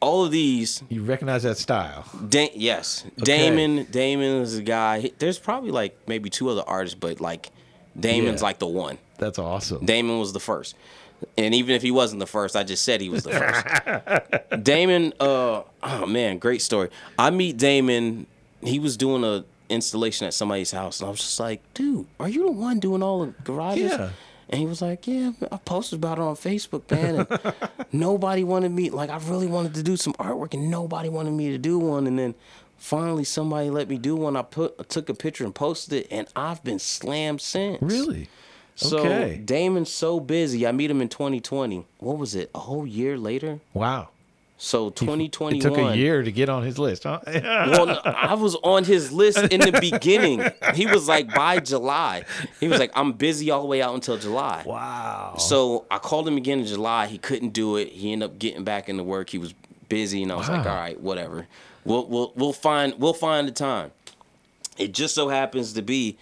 all 0.00 0.24
of 0.26 0.30
these, 0.32 0.82
you 0.90 1.02
recognize 1.02 1.44
that 1.44 1.56
style. 1.56 2.04
da- 2.28 2.52
yes, 2.54 3.04
Damon. 3.16 3.84
Damon 3.90 4.42
is 4.42 4.58
a 4.58 4.62
guy. 4.62 5.10
There's 5.18 5.38
probably 5.38 5.70
like 5.70 5.96
maybe 6.06 6.28
two 6.28 6.50
other 6.50 6.62
artists, 6.66 6.98
but 6.98 7.20
like 7.20 7.50
Damon's 7.98 8.40
Yeah. 8.42 8.46
like 8.48 8.58
the 8.58 8.66
one. 8.66 8.98
That's 9.18 9.38
awesome. 9.38 9.86
Damon 9.86 10.18
was 10.18 10.32
the 10.34 10.40
first. 10.40 10.74
And 11.38 11.54
even 11.54 11.74
if 11.74 11.80
he 11.80 11.90
wasn't 11.90 12.20
the 12.20 12.26
first, 12.26 12.54
I 12.56 12.64
just 12.64 12.84
said 12.84 13.00
he 13.00 13.08
was 13.08 13.22
the 13.22 13.30
first. 13.30 14.62
Damon, 14.64 15.14
uh, 15.20 15.62
oh 15.82 16.06
man, 16.06 16.38
great 16.38 16.60
story. 16.60 16.90
I 17.18 17.30
meet 17.30 17.56
Damon. 17.56 18.26
He 18.62 18.78
was 18.78 18.96
doing 18.96 19.24
a 19.24 19.44
installation 19.70 20.26
at 20.26 20.34
somebody's 20.34 20.72
house, 20.72 21.00
and 21.00 21.06
I 21.06 21.10
was 21.10 21.20
just 21.20 21.40
like, 21.40 21.62
dude, 21.72 22.06
are 22.20 22.28
you 22.28 22.44
the 22.46 22.52
one 22.52 22.78
doing 22.80 23.02
all 23.02 23.24
the 23.24 23.32
garages? 23.44 23.92
Yeah. 23.92 24.10
And 24.54 24.60
he 24.60 24.66
was 24.66 24.80
like, 24.80 25.08
yeah, 25.08 25.32
I 25.50 25.56
posted 25.56 25.98
about 25.98 26.18
it 26.18 26.22
on 26.22 26.36
Facebook, 26.36 26.88
man. 26.88 27.26
And 27.28 27.54
nobody 27.92 28.44
wanted 28.44 28.70
me. 28.70 28.88
Like, 28.88 29.10
I 29.10 29.18
really 29.18 29.48
wanted 29.48 29.74
to 29.74 29.82
do 29.82 29.96
some 29.96 30.12
artwork, 30.14 30.54
and 30.54 30.70
nobody 30.70 31.08
wanted 31.08 31.32
me 31.32 31.50
to 31.50 31.58
do 31.58 31.76
one. 31.76 32.06
And 32.06 32.16
then 32.16 32.36
finally, 32.76 33.24
somebody 33.24 33.68
let 33.68 33.88
me 33.88 33.98
do 33.98 34.14
one. 34.14 34.36
I 34.36 34.42
put, 34.42 34.76
I 34.78 34.84
took 34.84 35.08
a 35.08 35.14
picture 35.14 35.42
and 35.44 35.52
posted 35.52 36.04
it, 36.04 36.06
and 36.08 36.28
I've 36.36 36.62
been 36.62 36.78
slammed 36.78 37.40
since. 37.40 37.82
Really? 37.82 38.28
So 38.76 38.98
Okay. 38.98 39.42
Damon's 39.44 39.90
so 39.92 40.20
busy. 40.20 40.66
I 40.66 40.70
meet 40.70 40.88
him 40.88 41.00
in 41.00 41.08
2020. 41.08 41.84
What 41.98 42.18
was 42.18 42.36
it? 42.36 42.50
A 42.54 42.60
whole 42.60 42.86
year 42.86 43.18
later. 43.18 43.58
Wow. 43.72 44.10
So 44.64 44.88
2021. 44.88 45.54
It 45.56 45.60
took 45.60 45.76
a 45.76 45.94
year 45.94 46.22
to 46.22 46.32
get 46.32 46.48
on 46.48 46.62
his 46.62 46.78
list, 46.78 47.02
huh? 47.02 47.20
Well, 47.26 47.84
no, 47.86 48.00
I 48.04 48.32
was 48.32 48.54
on 48.62 48.84
his 48.84 49.12
list 49.12 49.36
in 49.38 49.60
the 49.60 49.78
beginning. 49.78 50.42
He 50.74 50.86
was 50.86 51.06
like 51.06 51.34
by 51.34 51.60
July. 51.60 52.24
He 52.60 52.68
was 52.68 52.78
like, 52.78 52.90
I'm 52.94 53.12
busy 53.12 53.50
all 53.50 53.60
the 53.60 53.66
way 53.66 53.82
out 53.82 53.94
until 53.94 54.16
July. 54.16 54.62
wow. 54.64 55.34
So 55.38 55.84
I 55.90 55.98
called 55.98 56.26
him 56.26 56.38
again 56.38 56.60
in 56.60 56.66
July. 56.66 57.08
He 57.08 57.18
couldn't 57.18 57.50
do 57.50 57.76
it. 57.76 57.88
He 57.90 58.10
ended 58.12 58.30
up 58.30 58.38
getting 58.38 58.64
back 58.64 58.88
into 58.88 59.02
work. 59.04 59.28
He 59.28 59.36
was 59.36 59.52
busy, 59.90 60.22
and 60.22 60.32
I 60.32 60.36
was 60.36 60.48
like, 60.48 60.66
all 60.66 60.74
right, 60.74 60.98
whatever. 60.98 61.46
We'll 61.84 62.06
we'll 62.06 62.32
we'll 62.34 62.52
find 62.54 62.94
we'll 62.98 63.12
find 63.12 63.46
the 63.46 63.52
time. 63.52 63.90
It 64.78 64.92
just 64.94 65.14
so 65.14 65.28
happens 65.28 65.74
to 65.74 65.82
be, 65.82 66.16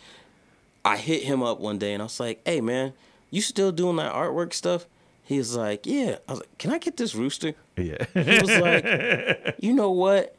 I 0.84 0.97
hit 0.97 1.22
him 1.22 1.45
up 1.45 1.61
one 1.61 1.78
day 1.78 1.95
and 1.95 2.03
I 2.03 2.07
was 2.07 2.18
like, 2.18 2.40
hey 2.45 2.61
man, 2.61 2.93
you 3.30 3.40
still 3.40 3.70
doing 3.70 3.97
that 3.97 4.12
artwork 4.12 4.53
stuff? 4.53 4.86
He 5.24 5.38
was 5.38 5.56
like, 5.56 5.86
yeah. 5.86 6.16
I 6.28 6.32
was 6.32 6.40
like, 6.40 6.58
can 6.58 6.72
I 6.72 6.78
get 6.78 6.96
this 6.96 7.14
rooster? 7.14 7.54
Yeah. 7.76 8.04
He 8.14 8.40
was 8.40 8.58
like, 8.58 9.56
you 9.60 9.72
know 9.72 9.90
what? 9.90 10.36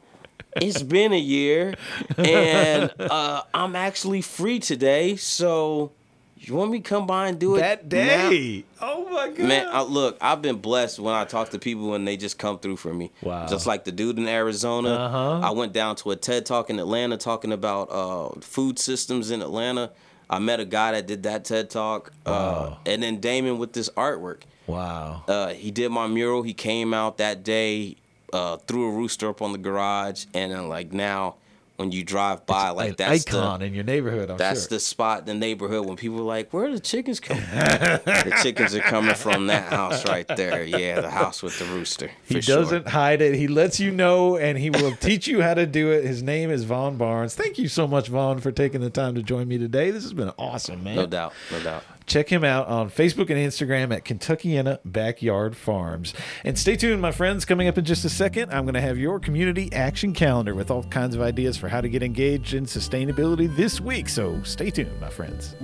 It's 0.56 0.82
been 0.84 1.12
a 1.12 1.18
year, 1.18 1.74
and 2.16 2.92
uh, 3.00 3.42
I'm 3.52 3.74
actually 3.74 4.20
free 4.20 4.60
today. 4.60 5.16
So, 5.16 5.90
you 6.36 6.54
want 6.54 6.70
me 6.70 6.78
to 6.78 6.88
come 6.88 7.08
by 7.08 7.26
and 7.26 7.40
do 7.40 7.56
it 7.56 7.58
that 7.58 7.84
now?" 7.90 8.30
day. 8.30 8.64
Oh 8.80 9.08
my 9.10 9.28
god. 9.30 9.38
Man, 9.48 9.66
I, 9.68 9.82
look, 9.82 10.16
I've 10.20 10.42
been 10.42 10.56
blessed 10.58 11.00
when 11.00 11.12
I 11.12 11.24
talk 11.24 11.50
to 11.50 11.58
people 11.58 11.94
and 11.94 12.06
they 12.06 12.16
just 12.16 12.38
come 12.38 12.60
through 12.60 12.76
for 12.76 12.94
me. 12.94 13.10
Wow. 13.22 13.48
Just 13.48 13.66
like 13.66 13.84
the 13.84 13.90
dude 13.90 14.16
in 14.18 14.28
Arizona. 14.28 14.90
Uh-huh. 14.90 15.40
I 15.40 15.50
went 15.50 15.72
down 15.72 15.96
to 15.96 16.12
a 16.12 16.16
TED 16.16 16.46
talk 16.46 16.70
in 16.70 16.78
Atlanta 16.78 17.16
talking 17.16 17.52
about 17.52 17.88
uh, 17.90 18.40
food 18.40 18.78
systems 18.78 19.30
in 19.32 19.42
Atlanta. 19.42 19.90
I 20.30 20.38
met 20.38 20.60
a 20.60 20.64
guy 20.64 20.92
that 20.92 21.06
did 21.06 21.24
that 21.24 21.44
TED 21.44 21.68
talk. 21.70 22.12
Uh, 22.24 22.76
and 22.86 23.02
then 23.02 23.18
Damon 23.20 23.58
with 23.58 23.72
this 23.72 23.88
artwork. 23.90 24.42
Wow. 24.66 25.22
Uh, 25.26 25.48
he 25.48 25.70
did 25.70 25.90
my 25.90 26.06
mural. 26.06 26.42
He 26.42 26.54
came 26.54 26.94
out 26.94 27.18
that 27.18 27.44
day, 27.44 27.96
uh, 28.32 28.56
threw 28.58 28.88
a 28.88 28.92
rooster 28.92 29.28
up 29.28 29.42
on 29.42 29.52
the 29.52 29.58
garage, 29.58 30.26
and 30.34 30.52
then 30.52 30.68
like 30.68 30.92
now, 30.92 31.36
when 31.76 31.90
you 31.90 32.04
drive 32.04 32.46
by, 32.46 32.70
like 32.70 32.90
An 32.90 32.94
that's 32.98 33.26
icon 33.26 33.60
the 33.60 33.66
in 33.66 33.74
your 33.74 33.82
neighborhood, 33.82 34.30
I'm 34.30 34.36
that's 34.36 34.62
sure. 34.62 34.68
the 34.76 34.80
spot 34.80 35.20
in 35.20 35.26
the 35.26 35.34
neighborhood 35.34 35.86
when 35.86 35.96
people 35.96 36.20
are 36.20 36.22
like, 36.22 36.52
"Where 36.52 36.66
are 36.66 36.72
the 36.72 36.78
chickens 36.78 37.18
coming?" 37.18 37.42
the 37.52 38.38
chickens 38.42 38.74
are 38.76 38.80
coming 38.80 39.14
from 39.16 39.48
that 39.48 39.72
house 39.72 40.06
right 40.08 40.26
there. 40.28 40.62
Yeah, 40.62 41.00
the 41.00 41.10
house 41.10 41.42
with 41.42 41.58
the 41.58 41.64
rooster. 41.66 42.12
He 42.26 42.40
sure. 42.40 42.56
doesn't 42.56 42.88
hide 42.88 43.20
it. 43.20 43.34
He 43.34 43.48
lets 43.48 43.80
you 43.80 43.90
know 43.90 44.36
and 44.36 44.56
he 44.56 44.70
will 44.70 44.94
teach 44.96 45.26
you 45.26 45.42
how 45.42 45.54
to 45.54 45.66
do 45.66 45.90
it. 45.90 46.04
His 46.04 46.22
name 46.22 46.50
is 46.50 46.62
Vaughn 46.62 46.96
Barnes. 46.96 47.34
Thank 47.34 47.58
you 47.58 47.66
so 47.66 47.88
much, 47.88 48.08
Vaughn, 48.08 48.38
for 48.38 48.52
taking 48.52 48.80
the 48.80 48.90
time 48.90 49.16
to 49.16 49.22
join 49.22 49.48
me 49.48 49.58
today. 49.58 49.90
This 49.90 50.04
has 50.04 50.12
been 50.12 50.30
awesome, 50.38 50.84
man. 50.84 50.94
No 50.94 51.06
doubt, 51.06 51.32
no 51.50 51.60
doubt. 51.60 51.82
Check 52.06 52.28
him 52.28 52.44
out 52.44 52.66
on 52.68 52.90
Facebook 52.90 53.30
and 53.30 53.38
Instagram 53.38 53.94
at 53.94 54.04
Kentuckiana 54.04 54.78
Backyard 54.84 55.56
Farms. 55.56 56.14
And 56.44 56.58
stay 56.58 56.76
tuned, 56.76 57.00
my 57.00 57.12
friends. 57.12 57.44
Coming 57.44 57.68
up 57.68 57.78
in 57.78 57.84
just 57.84 58.04
a 58.04 58.10
second, 58.10 58.52
I'm 58.52 58.64
going 58.64 58.74
to 58.74 58.80
have 58.80 58.98
your 58.98 59.18
community 59.18 59.72
action 59.72 60.12
calendar 60.12 60.54
with 60.54 60.70
all 60.70 60.84
kinds 60.84 61.14
of 61.14 61.22
ideas 61.22 61.56
for 61.56 61.68
how 61.68 61.80
to 61.80 61.88
get 61.88 62.02
engaged 62.02 62.54
in 62.54 62.66
sustainability 62.66 63.54
this 63.56 63.80
week. 63.80 64.08
So 64.08 64.42
stay 64.42 64.70
tuned, 64.70 65.00
my 65.00 65.10
friends. 65.10 65.54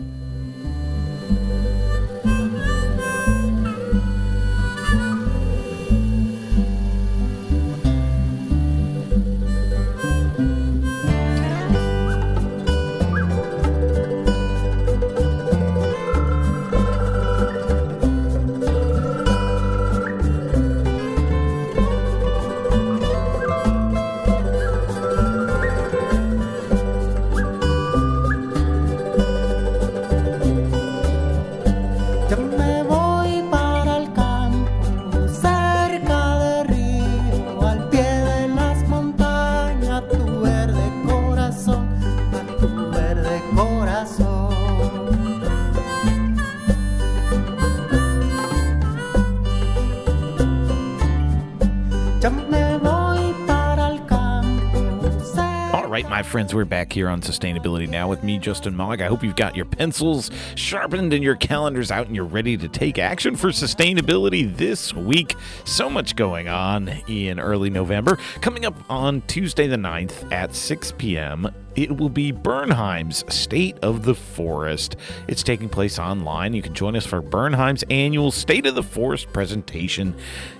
Friends, 56.50 56.56
we're 56.56 56.64
back 56.64 56.92
here 56.92 57.08
on 57.08 57.20
Sustainability 57.20 57.88
Now 57.88 58.08
with 58.08 58.24
me, 58.24 58.36
Justin 58.36 58.74
Mog. 58.74 59.00
I 59.00 59.06
hope 59.06 59.22
you've 59.22 59.36
got 59.36 59.54
your 59.54 59.66
pencils 59.66 60.32
sharpened 60.56 61.12
and 61.12 61.22
your 61.22 61.36
calendars 61.36 61.92
out 61.92 62.08
and 62.08 62.16
you're 62.16 62.24
ready 62.24 62.56
to 62.56 62.66
take 62.66 62.98
action 62.98 63.36
for 63.36 63.50
sustainability 63.50 64.56
this 64.56 64.92
week. 64.92 65.36
So 65.64 65.88
much 65.88 66.16
going 66.16 66.48
on 66.48 66.88
in 67.06 67.38
early 67.38 67.70
November. 67.70 68.18
Coming 68.40 68.64
up 68.64 68.74
on 68.90 69.20
Tuesday 69.28 69.68
the 69.68 69.76
9th 69.76 70.32
at 70.32 70.52
6 70.52 70.92
p.m., 70.98 71.54
it 71.76 71.96
will 71.96 72.08
be 72.08 72.32
Bernheim's 72.32 73.24
State 73.32 73.78
of 73.82 74.04
the 74.04 74.14
Forest. 74.14 74.96
It's 75.28 75.42
taking 75.42 75.68
place 75.68 75.98
online. 75.98 76.52
You 76.52 76.62
can 76.62 76.74
join 76.74 76.96
us 76.96 77.06
for 77.06 77.22
Bernheim's 77.22 77.84
annual 77.90 78.30
State 78.30 78.66
of 78.66 78.74
the 78.74 78.82
Forest 78.82 79.32
presentation. 79.32 80.14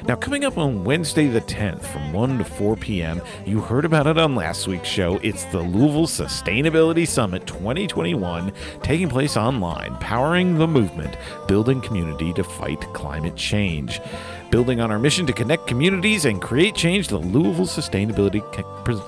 Now, 0.07 0.17
coming 0.17 0.45
up 0.45 0.59
on 0.59 0.85
Wednesday 0.85 1.27
the 1.29 1.41
10th 1.41 1.83
from 1.83 2.13
1 2.13 2.39
to 2.39 2.45
4 2.45 2.77
p.m., 2.77 3.21
you 3.47 3.61
heard 3.61 3.85
about 3.85 4.07
it 4.07 4.19
on 4.19 4.35
last 4.35 4.67
week's 4.67 4.89
show. 4.89 5.19
It's 5.23 5.45
the 5.47 5.61
Louisville 5.61 6.07
Sustainability 6.07 7.07
Summit 7.07 7.47
2021 7.47 8.53
taking 8.83 9.09
place 9.09 9.37
online, 9.37 9.97
powering 9.97 10.59
the 10.59 10.67
movement, 10.67 11.17
building 11.49 11.81
community 11.81 12.33
to 12.35 12.45
fight 12.45 12.81
climate 12.93 13.37
change. 13.37 14.01
Building 14.55 14.79
on 14.79 14.93
our 14.93 15.01
mission 15.01 15.27
to 15.27 15.33
connect 15.33 15.67
communities 15.67 16.27
and 16.27 16.41
create 16.41 16.77
change, 16.77 17.09
the 17.09 17.19
Louisville 17.19 17.67
Sustainability 17.67 18.41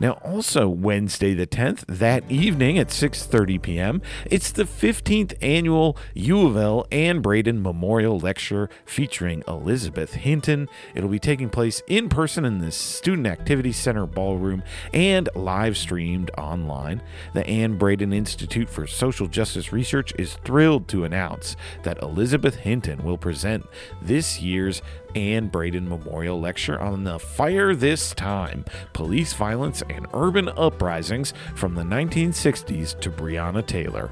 Now, 0.00 0.12
also 0.24 0.68
Wednesday 0.68 1.34
the 1.34 1.46
10th, 1.46 1.84
that 1.86 2.30
evening 2.30 2.78
at 2.78 2.88
6:30 2.88 3.60
p.m., 3.60 4.02
it's 4.26 4.52
the 4.52 4.64
15th 4.64 5.34
annual 5.42 5.96
U 6.14 6.46
of 6.46 6.56
L 6.56 6.86
Anne 6.92 7.20
Braden 7.20 7.62
Memorial 7.62 8.18
Lecture 8.18 8.70
featuring 8.84 9.42
Elizabeth 9.48 10.14
Hinton. 10.14 10.68
It'll 10.94 11.08
be 11.08 11.18
taking 11.18 11.50
place 11.50 11.82
in 11.86 12.08
person 12.08 12.44
in 12.44 12.58
the 12.58 12.70
Student 12.70 13.26
Activity 13.26 13.72
Center 13.72 14.06
ballroom 14.06 14.62
and 14.92 15.28
live 15.34 15.76
streamed 15.76 16.30
online. 16.38 17.02
The 17.34 17.46
Anne 17.46 17.76
Braden 17.76 18.12
Institute 18.12 18.70
for 18.70 18.86
Social 18.86 19.26
Justice 19.26 19.72
Research 19.72 20.12
is 20.18 20.34
thrilled 20.44 20.88
to 20.88 21.04
announce 21.04 21.56
that 21.82 22.02
Elizabeth 22.02 22.56
Hinton 22.56 23.02
will 23.04 23.18
present 23.18 23.66
this 24.00 24.40
year's 24.40 24.82
Anne 25.14 25.48
Braden 25.48 25.88
Memorial 25.88 26.40
Lecture 26.40 26.80
on 26.80 27.04
the 27.04 27.18
Fire 27.18 27.74
This 27.74 28.14
Time 28.14 28.64
Police 28.92 29.32
Violence 29.32 29.82
and 29.88 30.06
Urban 30.12 30.48
Uprisings 30.50 31.32
from 31.54 31.74
the 31.74 31.82
1960s 31.82 32.98
to 33.00 33.10
Breonna 33.10 33.64
Taylor. 33.66 34.10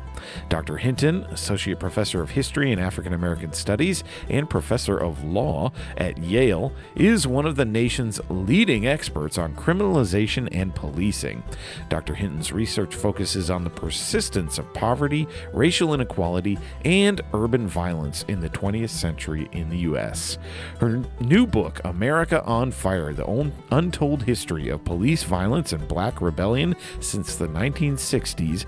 Dr. 0.49 0.77
Hinton, 0.77 1.25
Associate 1.25 1.79
Professor 1.79 2.23
of 2.23 2.31
History 2.31 2.73
and 2.73 2.81
African 2.81 3.13
American 3.13 3.53
Studies 3.53 4.05
and 4.29 4.49
Professor 4.49 4.97
of 4.97 5.25
Law 5.25 5.73
at 5.97 6.19
Yale, 6.19 6.73
is 6.95 7.27
one 7.27 7.47
of 7.47 7.57
the 7.57 7.65
nation's 7.65 8.21
leading 8.29 8.87
experts 8.87 9.39
on 9.39 9.55
criminalization 9.55 10.49
and 10.53 10.75
policing. 10.75 11.43
Dr. 11.89 12.15
Hinton's 12.15 12.53
research 12.53 12.95
focuses 12.95 13.51
on 13.51 13.65
the 13.65 13.71
persistence 13.71 14.59
of 14.59 14.73
poverty, 14.75 15.29
racial 15.53 15.95
inequality, 15.95 16.59
and 16.85 17.21
urban 17.35 17.69
violence 17.69 18.25
in 18.29 18.41
the 18.41 18.51
20th 18.51 18.91
century 18.91 19.49
in 19.53 19.69
the 19.69 19.79
U.S. 19.79 20.39
Her 20.81 20.86
new 21.21 21.47
book, 21.47 21.81
America 21.85 22.43
on 22.45 22.71
Fire 22.71 23.13
The 23.13 23.53
Untold 23.71 24.23
History 24.23 24.69
of 24.69 24.85
Police 24.85 25.23
Violence 25.23 25.73
and 25.73 25.87
Black 25.89 26.21
Rebellion 26.21 26.77
Since 27.01 27.37
the 27.37 27.49
1960s, 27.49 28.67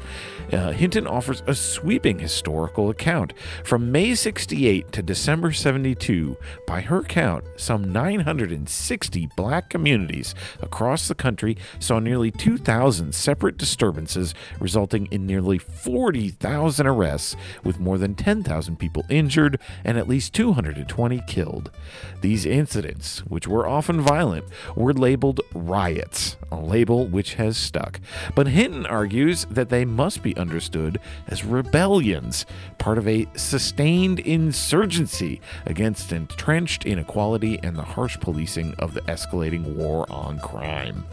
uh, 0.53 0.73
Hinton 0.73 1.07
offers 1.07 1.43
a 1.47 1.55
sweeping 1.55 2.19
historical 2.19 2.91
account. 2.91 3.35
From 3.65 3.93
May 3.93 4.15
68 4.15 4.93
to 4.93 5.03
December 5.03 5.53
72, 5.53 6.37
by 6.67 6.81
her 6.81 7.03
count, 7.03 7.45
some 7.57 7.93
960 7.93 9.29
black 9.37 9.71
communities 9.71 10.35
across 10.61 11.09
the 11.09 11.15
country 11.15 11.57
saw 11.79 11.99
nearly 11.99 12.31
2,000 12.31 13.15
separate 13.15 13.57
disturbances, 13.57 14.35
resulting 14.61 15.07
in 15.07 15.27
nearly 15.27 15.59
40,000 15.59 16.87
arrests, 16.87 17.37
with 17.65 17.81
more 17.81 17.99
than 17.99 18.15
10,000 18.15 18.77
people 18.77 19.05
injured 19.09 19.61
and 19.85 19.99
at 19.99 20.09
least 20.09 20.33
220 20.35 21.23
killed. 21.27 21.71
These 22.21 22.47
incidents, 22.47 23.21
which 23.21 23.47
were 23.47 23.69
often 23.69 24.01
violent, 24.01 24.45
were 24.75 24.93
labeled 24.93 25.41
riots, 25.55 26.37
a 26.51 26.57
label 26.57 27.07
which 27.07 27.35
has 27.35 27.57
stuck. 27.57 28.01
But 28.35 28.49
Hinton 28.49 28.87
argues 28.87 29.47
that 29.51 29.69
they 29.69 29.85
must 29.85 30.23
be 30.23 30.37
understood 30.37 31.01
as 31.29 31.45
rebellions, 31.45 32.47
part 32.79 32.99
of 32.99 33.07
a 33.07 33.27
sustained 33.35 34.21
insurgency 34.21 35.41
against 35.67 36.13
entrenched 36.13 36.87
inequality 36.87 37.59
and 37.63 37.77
the 37.77 37.83
harsh 37.83 38.19
policing 38.21 38.75
of 38.79 38.95
the 38.95 39.01
escalating 39.03 39.77
war 39.77 40.11
on 40.11 40.39
crime. 40.39 41.05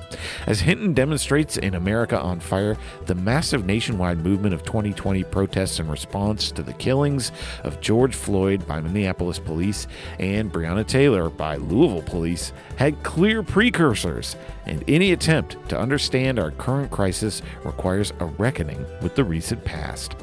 As 0.48 0.62
Hinton 0.62 0.94
demonstrates 0.94 1.58
in 1.58 1.76
America 1.76 2.20
on 2.20 2.40
Fire, 2.40 2.78
the 3.06 3.16
massive 3.16 3.66
nationwide 3.66 4.24
movement 4.24 4.54
of 4.54 4.64
2020 4.64 5.24
protests 5.26 5.80
in 5.80 5.88
response 5.88 6.52
to 6.52 6.64
the 6.64 6.74
killings 6.74 7.32
of 7.64 7.82
George 7.82 8.16
Floyd 8.16 8.66
by 8.68 8.80
Minneapolis 8.80 9.40
police 9.40 9.88
and 10.20 10.52
Breonna 10.52 10.85
Taylor 10.88 11.30
by 11.30 11.56
Louisville 11.58 12.02
police 12.02 12.54
had 12.78 13.04
clear 13.04 13.44
precursors, 13.44 14.36
and 14.66 14.84
any 14.88 15.12
attempt 15.12 15.58
to 15.70 15.80
understand 15.80 16.40
our 16.40 16.52
current 16.52 16.92
crisis 16.92 17.42
requires 17.64 18.14
a 18.20 18.26
reckoning 18.26 18.86
with 19.02 19.16
the 19.16 19.24
recent 19.24 19.64
past. 19.64 20.16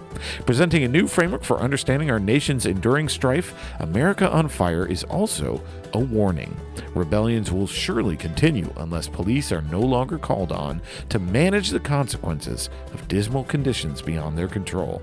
Presenting 0.46 0.84
a 0.84 0.88
new 0.88 1.06
framework 1.06 1.44
for 1.44 1.60
understanding 1.60 2.10
our 2.10 2.18
nation's 2.18 2.66
enduring 2.66 3.08
strife, 3.08 3.54
America 3.80 4.30
on 4.30 4.48
Fire 4.48 4.86
is 4.86 5.04
also 5.04 5.62
a 5.94 5.98
warning. 5.98 6.56
Rebellions 6.94 7.52
will 7.52 7.66
surely 7.66 8.16
continue 8.16 8.72
unless 8.76 9.08
police 9.08 9.52
are 9.52 9.62
no 9.62 9.80
longer 9.80 10.18
called 10.18 10.52
on 10.52 10.80
to 11.08 11.18
manage 11.18 11.70
the 11.70 11.80
consequences 11.80 12.70
of 12.92 13.08
dismal 13.08 13.44
conditions 13.44 14.02
beyond 14.02 14.36
their 14.36 14.48
control, 14.48 15.02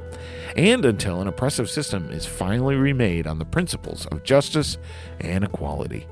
and 0.55 0.85
until 0.85 1.21
an 1.21 1.27
oppressive 1.27 1.69
system 1.69 2.09
is 2.11 2.25
finally 2.25 2.75
remade 2.75 3.27
on 3.27 3.39
the 3.39 3.45
principles 3.45 4.05
of 4.07 4.23
justice 4.23 4.77
and 5.19 5.43
equality. 5.43 6.07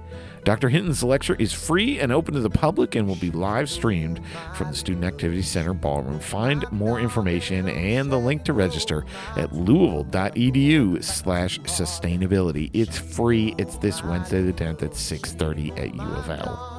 Dr. 0.47 0.69
Hinton's 0.69 1.03
lecture 1.03 1.35
is 1.39 1.51
free 1.51 1.99
and 1.99 2.09
open 2.09 2.33
to 2.33 2.39
the 2.39 2.49
public 2.49 2.95
and 2.95 3.05
will 3.05 3.17
be 3.17 3.31
live 3.31 3.69
streamed 3.69 4.21
from 4.55 4.69
the 4.69 4.77
Student 4.77 5.03
Activity 5.03 5.41
Center 5.41 5.73
ballroom. 5.73 6.21
Find 6.21 6.63
more 6.71 7.01
information 7.01 7.67
and 7.67 8.09
the 8.09 8.17
link 8.17 8.45
to 8.45 8.53
register 8.53 9.03
at 9.35 9.51
louisville.edu 9.51 11.03
slash 11.03 11.59
sustainability. 11.59 12.69
It's 12.73 12.97
free. 12.97 13.55
It's 13.57 13.75
this 13.79 14.01
Wednesday 14.05 14.41
the 14.41 14.53
10th 14.53 14.83
at 14.83 14.91
6.30 14.91 15.77
at 15.77 15.93
U 15.93 16.01
of 16.01 16.29
L. 16.29 16.77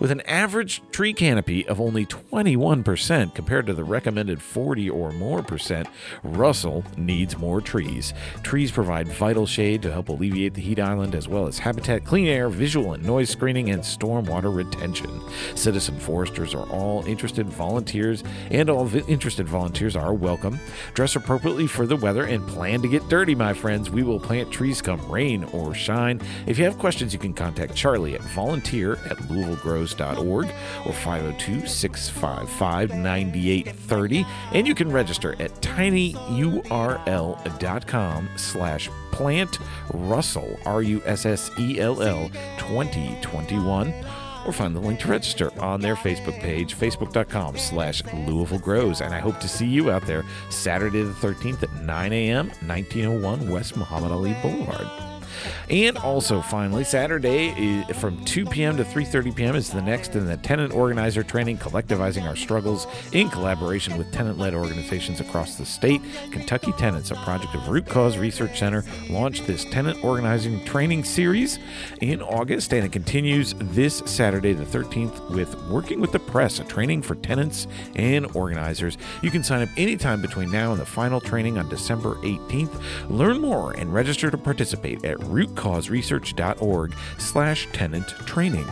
With 0.00 0.12
an 0.12 0.20
average 0.20 0.80
tree 0.92 1.12
canopy 1.12 1.66
of 1.66 1.80
only 1.80 2.06
21% 2.06 3.34
compared 3.34 3.66
to 3.66 3.74
the 3.74 3.82
recommended 3.82 4.40
40 4.40 4.88
or 4.90 5.10
more 5.10 5.42
percent, 5.42 5.88
Russell 6.22 6.84
needs 6.96 7.36
more 7.36 7.60
trees. 7.60 8.14
Trees 8.44 8.70
provide 8.70 9.08
vital 9.08 9.44
shade 9.44 9.82
to 9.82 9.92
help 9.92 10.08
alleviate 10.08 10.54
the 10.54 10.60
heat 10.60 10.78
island, 10.78 11.16
as 11.16 11.26
well 11.26 11.48
as 11.48 11.58
habitat, 11.58 12.04
clean 12.04 12.28
air, 12.28 12.48
visual 12.48 12.92
and 12.92 13.04
noise 13.04 13.28
screening, 13.28 13.70
and 13.70 13.82
stormwater 13.82 14.54
retention. 14.54 15.20
Citizen 15.56 15.98
foresters 15.98 16.54
are 16.54 16.68
all 16.68 17.04
interested 17.06 17.48
volunteers, 17.48 18.22
and 18.52 18.70
all 18.70 18.84
vi- 18.84 19.02
interested 19.08 19.48
volunteers 19.48 19.96
are 19.96 20.14
welcome. 20.14 20.60
Dress 20.94 21.16
appropriately 21.16 21.66
for 21.66 21.86
the 21.86 21.96
weather 21.96 22.24
and 22.24 22.46
plan 22.46 22.80
to 22.82 22.88
get 22.88 23.08
dirty, 23.08 23.34
my 23.34 23.52
friends. 23.52 23.90
We 23.90 24.04
will 24.04 24.20
plant 24.20 24.52
trees 24.52 24.80
come 24.80 25.04
rain 25.10 25.42
or 25.52 25.74
shine. 25.74 26.20
If 26.46 26.56
you 26.56 26.64
have 26.66 26.78
questions, 26.78 27.12
you 27.12 27.18
can 27.18 27.34
contact 27.34 27.74
Charlie 27.74 28.14
at 28.14 28.22
volunteer 28.22 28.92
at 29.10 29.18
louisvillegrows.org 29.88 30.46
or 30.86 30.92
502 30.92 31.66
655 31.66 32.90
9830. 32.90 34.26
And 34.52 34.66
you 34.66 34.74
can 34.74 34.90
register 34.90 35.34
at 35.40 35.52
tinyurl.com 35.60 38.28
slash 38.36 38.90
plant 39.10 39.58
russell, 39.92 40.58
R 40.64 40.82
U 40.82 41.02
S 41.04 41.26
S 41.26 41.50
E 41.58 41.78
L 41.80 42.00
L 42.02 42.30
2021 42.58 43.92
or 44.46 44.52
find 44.52 44.74
the 44.74 44.80
link 44.80 44.98
to 45.00 45.08
register 45.08 45.50
on 45.60 45.80
their 45.80 45.96
Facebook 45.96 46.40
page, 46.40 46.74
facebook.com 46.74 47.58
slash 47.58 48.02
Louisville 48.26 48.60
Grows. 48.60 49.02
And 49.02 49.12
I 49.12 49.18
hope 49.18 49.40
to 49.40 49.48
see 49.48 49.66
you 49.66 49.90
out 49.90 50.06
there 50.06 50.24
Saturday 50.48 51.02
the 51.02 51.12
13th 51.12 51.64
at 51.64 51.82
9 51.82 52.12
a.m., 52.12 52.46
1901 52.66 53.50
West 53.50 53.76
Muhammad 53.76 54.12
Ali 54.12 54.34
Boulevard. 54.40 55.07
And 55.70 55.96
also, 55.98 56.40
finally, 56.40 56.84
Saturday 56.84 57.84
from 57.94 58.24
2 58.24 58.46
p.m. 58.46 58.76
to 58.76 58.84
3:30 58.84 59.34
p.m. 59.34 59.56
is 59.56 59.70
the 59.70 59.82
next 59.82 60.14
in 60.14 60.26
the 60.26 60.36
tenant 60.36 60.72
organizer 60.72 61.22
training, 61.22 61.58
collectivizing 61.58 62.26
our 62.26 62.36
struggles 62.36 62.86
in 63.12 63.28
collaboration 63.30 63.96
with 63.98 64.12
tenant-led 64.12 64.54
organizations 64.54 65.20
across 65.20 65.56
the 65.56 65.66
state. 65.66 66.00
Kentucky 66.30 66.72
Tenants, 66.72 67.10
a 67.10 67.14
project 67.16 67.54
of 67.54 67.68
Root 67.68 67.86
Cause 67.86 68.16
Research 68.18 68.58
Center, 68.58 68.84
launched 69.10 69.46
this 69.46 69.64
tenant 69.64 70.02
organizing 70.04 70.64
training 70.64 71.04
series 71.04 71.58
in 72.00 72.22
August, 72.22 72.72
and 72.72 72.84
it 72.84 72.92
continues 72.92 73.54
this 73.58 74.02
Saturday, 74.06 74.52
the 74.52 74.64
13th, 74.64 75.30
with 75.30 75.54
Working 75.68 76.00
with 76.00 76.12
the 76.12 76.18
Press, 76.18 76.58
a 76.60 76.64
training 76.64 77.02
for 77.02 77.14
tenants 77.16 77.66
and 77.96 78.26
organizers. 78.34 78.96
You 79.22 79.30
can 79.30 79.42
sign 79.42 79.62
up 79.62 79.68
anytime 79.76 80.22
between 80.22 80.50
now 80.50 80.72
and 80.72 80.80
the 80.80 80.86
final 80.86 81.20
training 81.20 81.58
on 81.58 81.68
December 81.68 82.14
18th. 82.16 82.82
Learn 83.08 83.40
more 83.40 83.72
and 83.72 83.92
register 83.92 84.30
to 84.30 84.38
participate 84.38 85.04
at 85.04 85.18
rootcauseresearch.org 85.28 86.94
slash 87.18 87.68
tenant 87.72 88.08
training. 88.26 88.66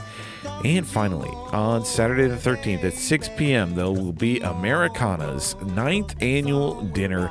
And 0.64 0.86
finally, 0.86 1.30
on 1.52 1.84
Saturday 1.84 2.28
the 2.28 2.36
13th 2.36 2.84
at 2.84 2.94
6 2.94 3.28
p.m., 3.36 3.74
there 3.74 3.86
will 3.86 4.12
be 4.12 4.40
Americana's 4.40 5.54
ninth 5.62 6.14
annual 6.22 6.82
dinner 6.82 7.30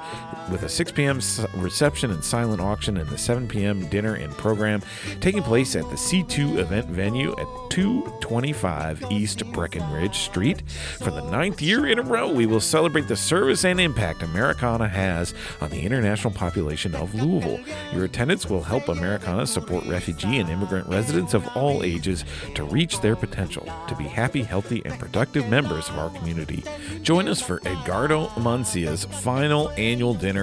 with 0.52 0.64
a 0.64 0.70
6 0.70 0.92
p.m. 0.92 1.20
reception 1.56 2.12
and 2.12 2.24
silent 2.24 2.62
auction 2.62 2.98
and 2.98 3.10
the 3.10 3.18
7 3.18 3.48
p.m. 3.48 3.88
dinner 3.90 4.16
and 4.16 4.32
program 4.34 4.82
taking 5.20 5.42
place 5.42 5.76
at 5.76 5.84
the 5.90 5.96
C2 5.96 6.58
event 6.58 6.88
venue 6.88 7.32
at 7.34 7.48
225 7.70 9.12
East 9.12 9.44
Breckinridge 9.52 10.20
Street. 10.20 10.62
For 11.00 11.12
the 11.12 11.28
ninth 11.30 11.62
year 11.62 11.88
in 11.88 12.00
a 12.00 12.04
row, 12.04 12.32
we 12.32 12.46
will 12.46 12.62
celebrate 12.62 13.08
the 13.08 13.16
service 13.16 13.66
and 13.66 13.80
impact 13.80 14.22
Americana 14.22 14.88
has 14.88 15.34
on 15.62 15.70
the 15.72 15.82
international 15.82 16.34
population 16.34 16.96
of 16.96 17.14
Louisville. 17.16 17.60
Your 17.94 18.06
attendance 18.06 18.50
will 18.50 18.64
help 18.64 18.88
Americana 18.88 19.48
support 19.48 19.86
refugee 19.86 20.40
and 20.40 20.50
immigrant 20.50 20.88
residents 20.88 21.34
of 21.34 21.48
all 21.56 21.84
ages 21.84 22.24
to 22.54 22.64
reach 22.64 23.02
their 23.02 23.16
potential 23.16 23.68
to 23.88 23.96
be 23.96 24.06
happy, 24.06 24.44
healthy, 24.44 24.82
and 24.86 25.00
productive 25.00 25.50
members 25.50 25.90
of 25.90 25.98
our 25.98 26.10
community. 26.12 26.64
Join 27.02 27.28
us 27.28 27.42
for 27.42 27.62
Edgardo 27.66 28.28
Mansilla's 28.38 29.06
final 29.06 29.70
annual 29.72 30.14
dinner 30.14 30.35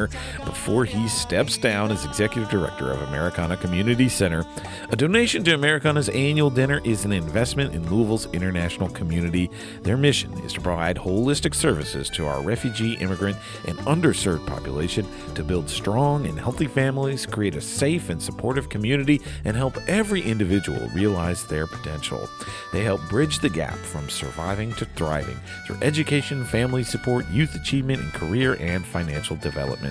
before 0.45 0.85
he 0.85 1.07
steps 1.09 1.59
down 1.59 1.91
as 1.91 2.05
executive 2.05 2.51
director 2.51 2.91
of 2.91 3.03
Americana 3.03 3.57
Community 3.57 4.09
Center. 4.09 4.45
A 4.91 4.97
donation 4.97 5.45
to 5.45 5.55
Americana's 5.55 6.09
annual 6.09 6.51
dinner 6.51 6.81
is 6.85 7.05
an 7.05 7.13
investment 7.13 7.75
in 7.75 7.89
Louisville's 7.91 8.27
international 8.33 8.89
community. 8.89 9.51
Their 9.83 9.97
mission 9.97 10.33
is 10.45 10.55
to 10.55 10.61
provide 10.61 10.97
holistic 10.97 11.55
services 11.55 12.09
to 12.11 12.27
our 12.27 12.43
refugee, 12.43 12.95
immigrant, 12.95 13.37
and 13.67 13.79
underserved 13.81 14.47
population 14.47 15.07
to 15.35 15.45
build 15.45 15.69
strong 15.69 16.27
and 16.27 16.39
healthy 16.39 16.67
families, 16.67 17.27
create 17.27 17.57
a 17.57 17.61
safe 17.61 18.09
and 18.09 18.23
supportive 18.23 18.69
community, 18.69 19.21
and 19.45 19.57
help 19.57 19.77
every 19.89 20.23
individual 20.23 20.89
realize 20.95 21.47
their 21.47 21.67
potential. 21.67 22.29
They 22.73 22.85
help 22.85 23.01
bridge 23.09 23.41
the 23.41 23.51
gap 23.51 23.75
from 23.75 24.09
surviving 24.09 24.73
to 24.75 24.85
thriving 24.85 25.39
through 25.67 25.79
education, 25.83 26.45
family 26.45 26.85
support, 26.85 27.29
youth 27.29 27.55
achievement, 27.55 28.01
and 28.01 28.13
career 28.13 28.57
and 28.61 28.87
financial 28.87 29.37
development. 29.37 29.82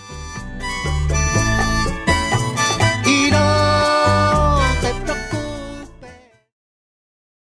y 3.04 3.30
no 3.30 4.31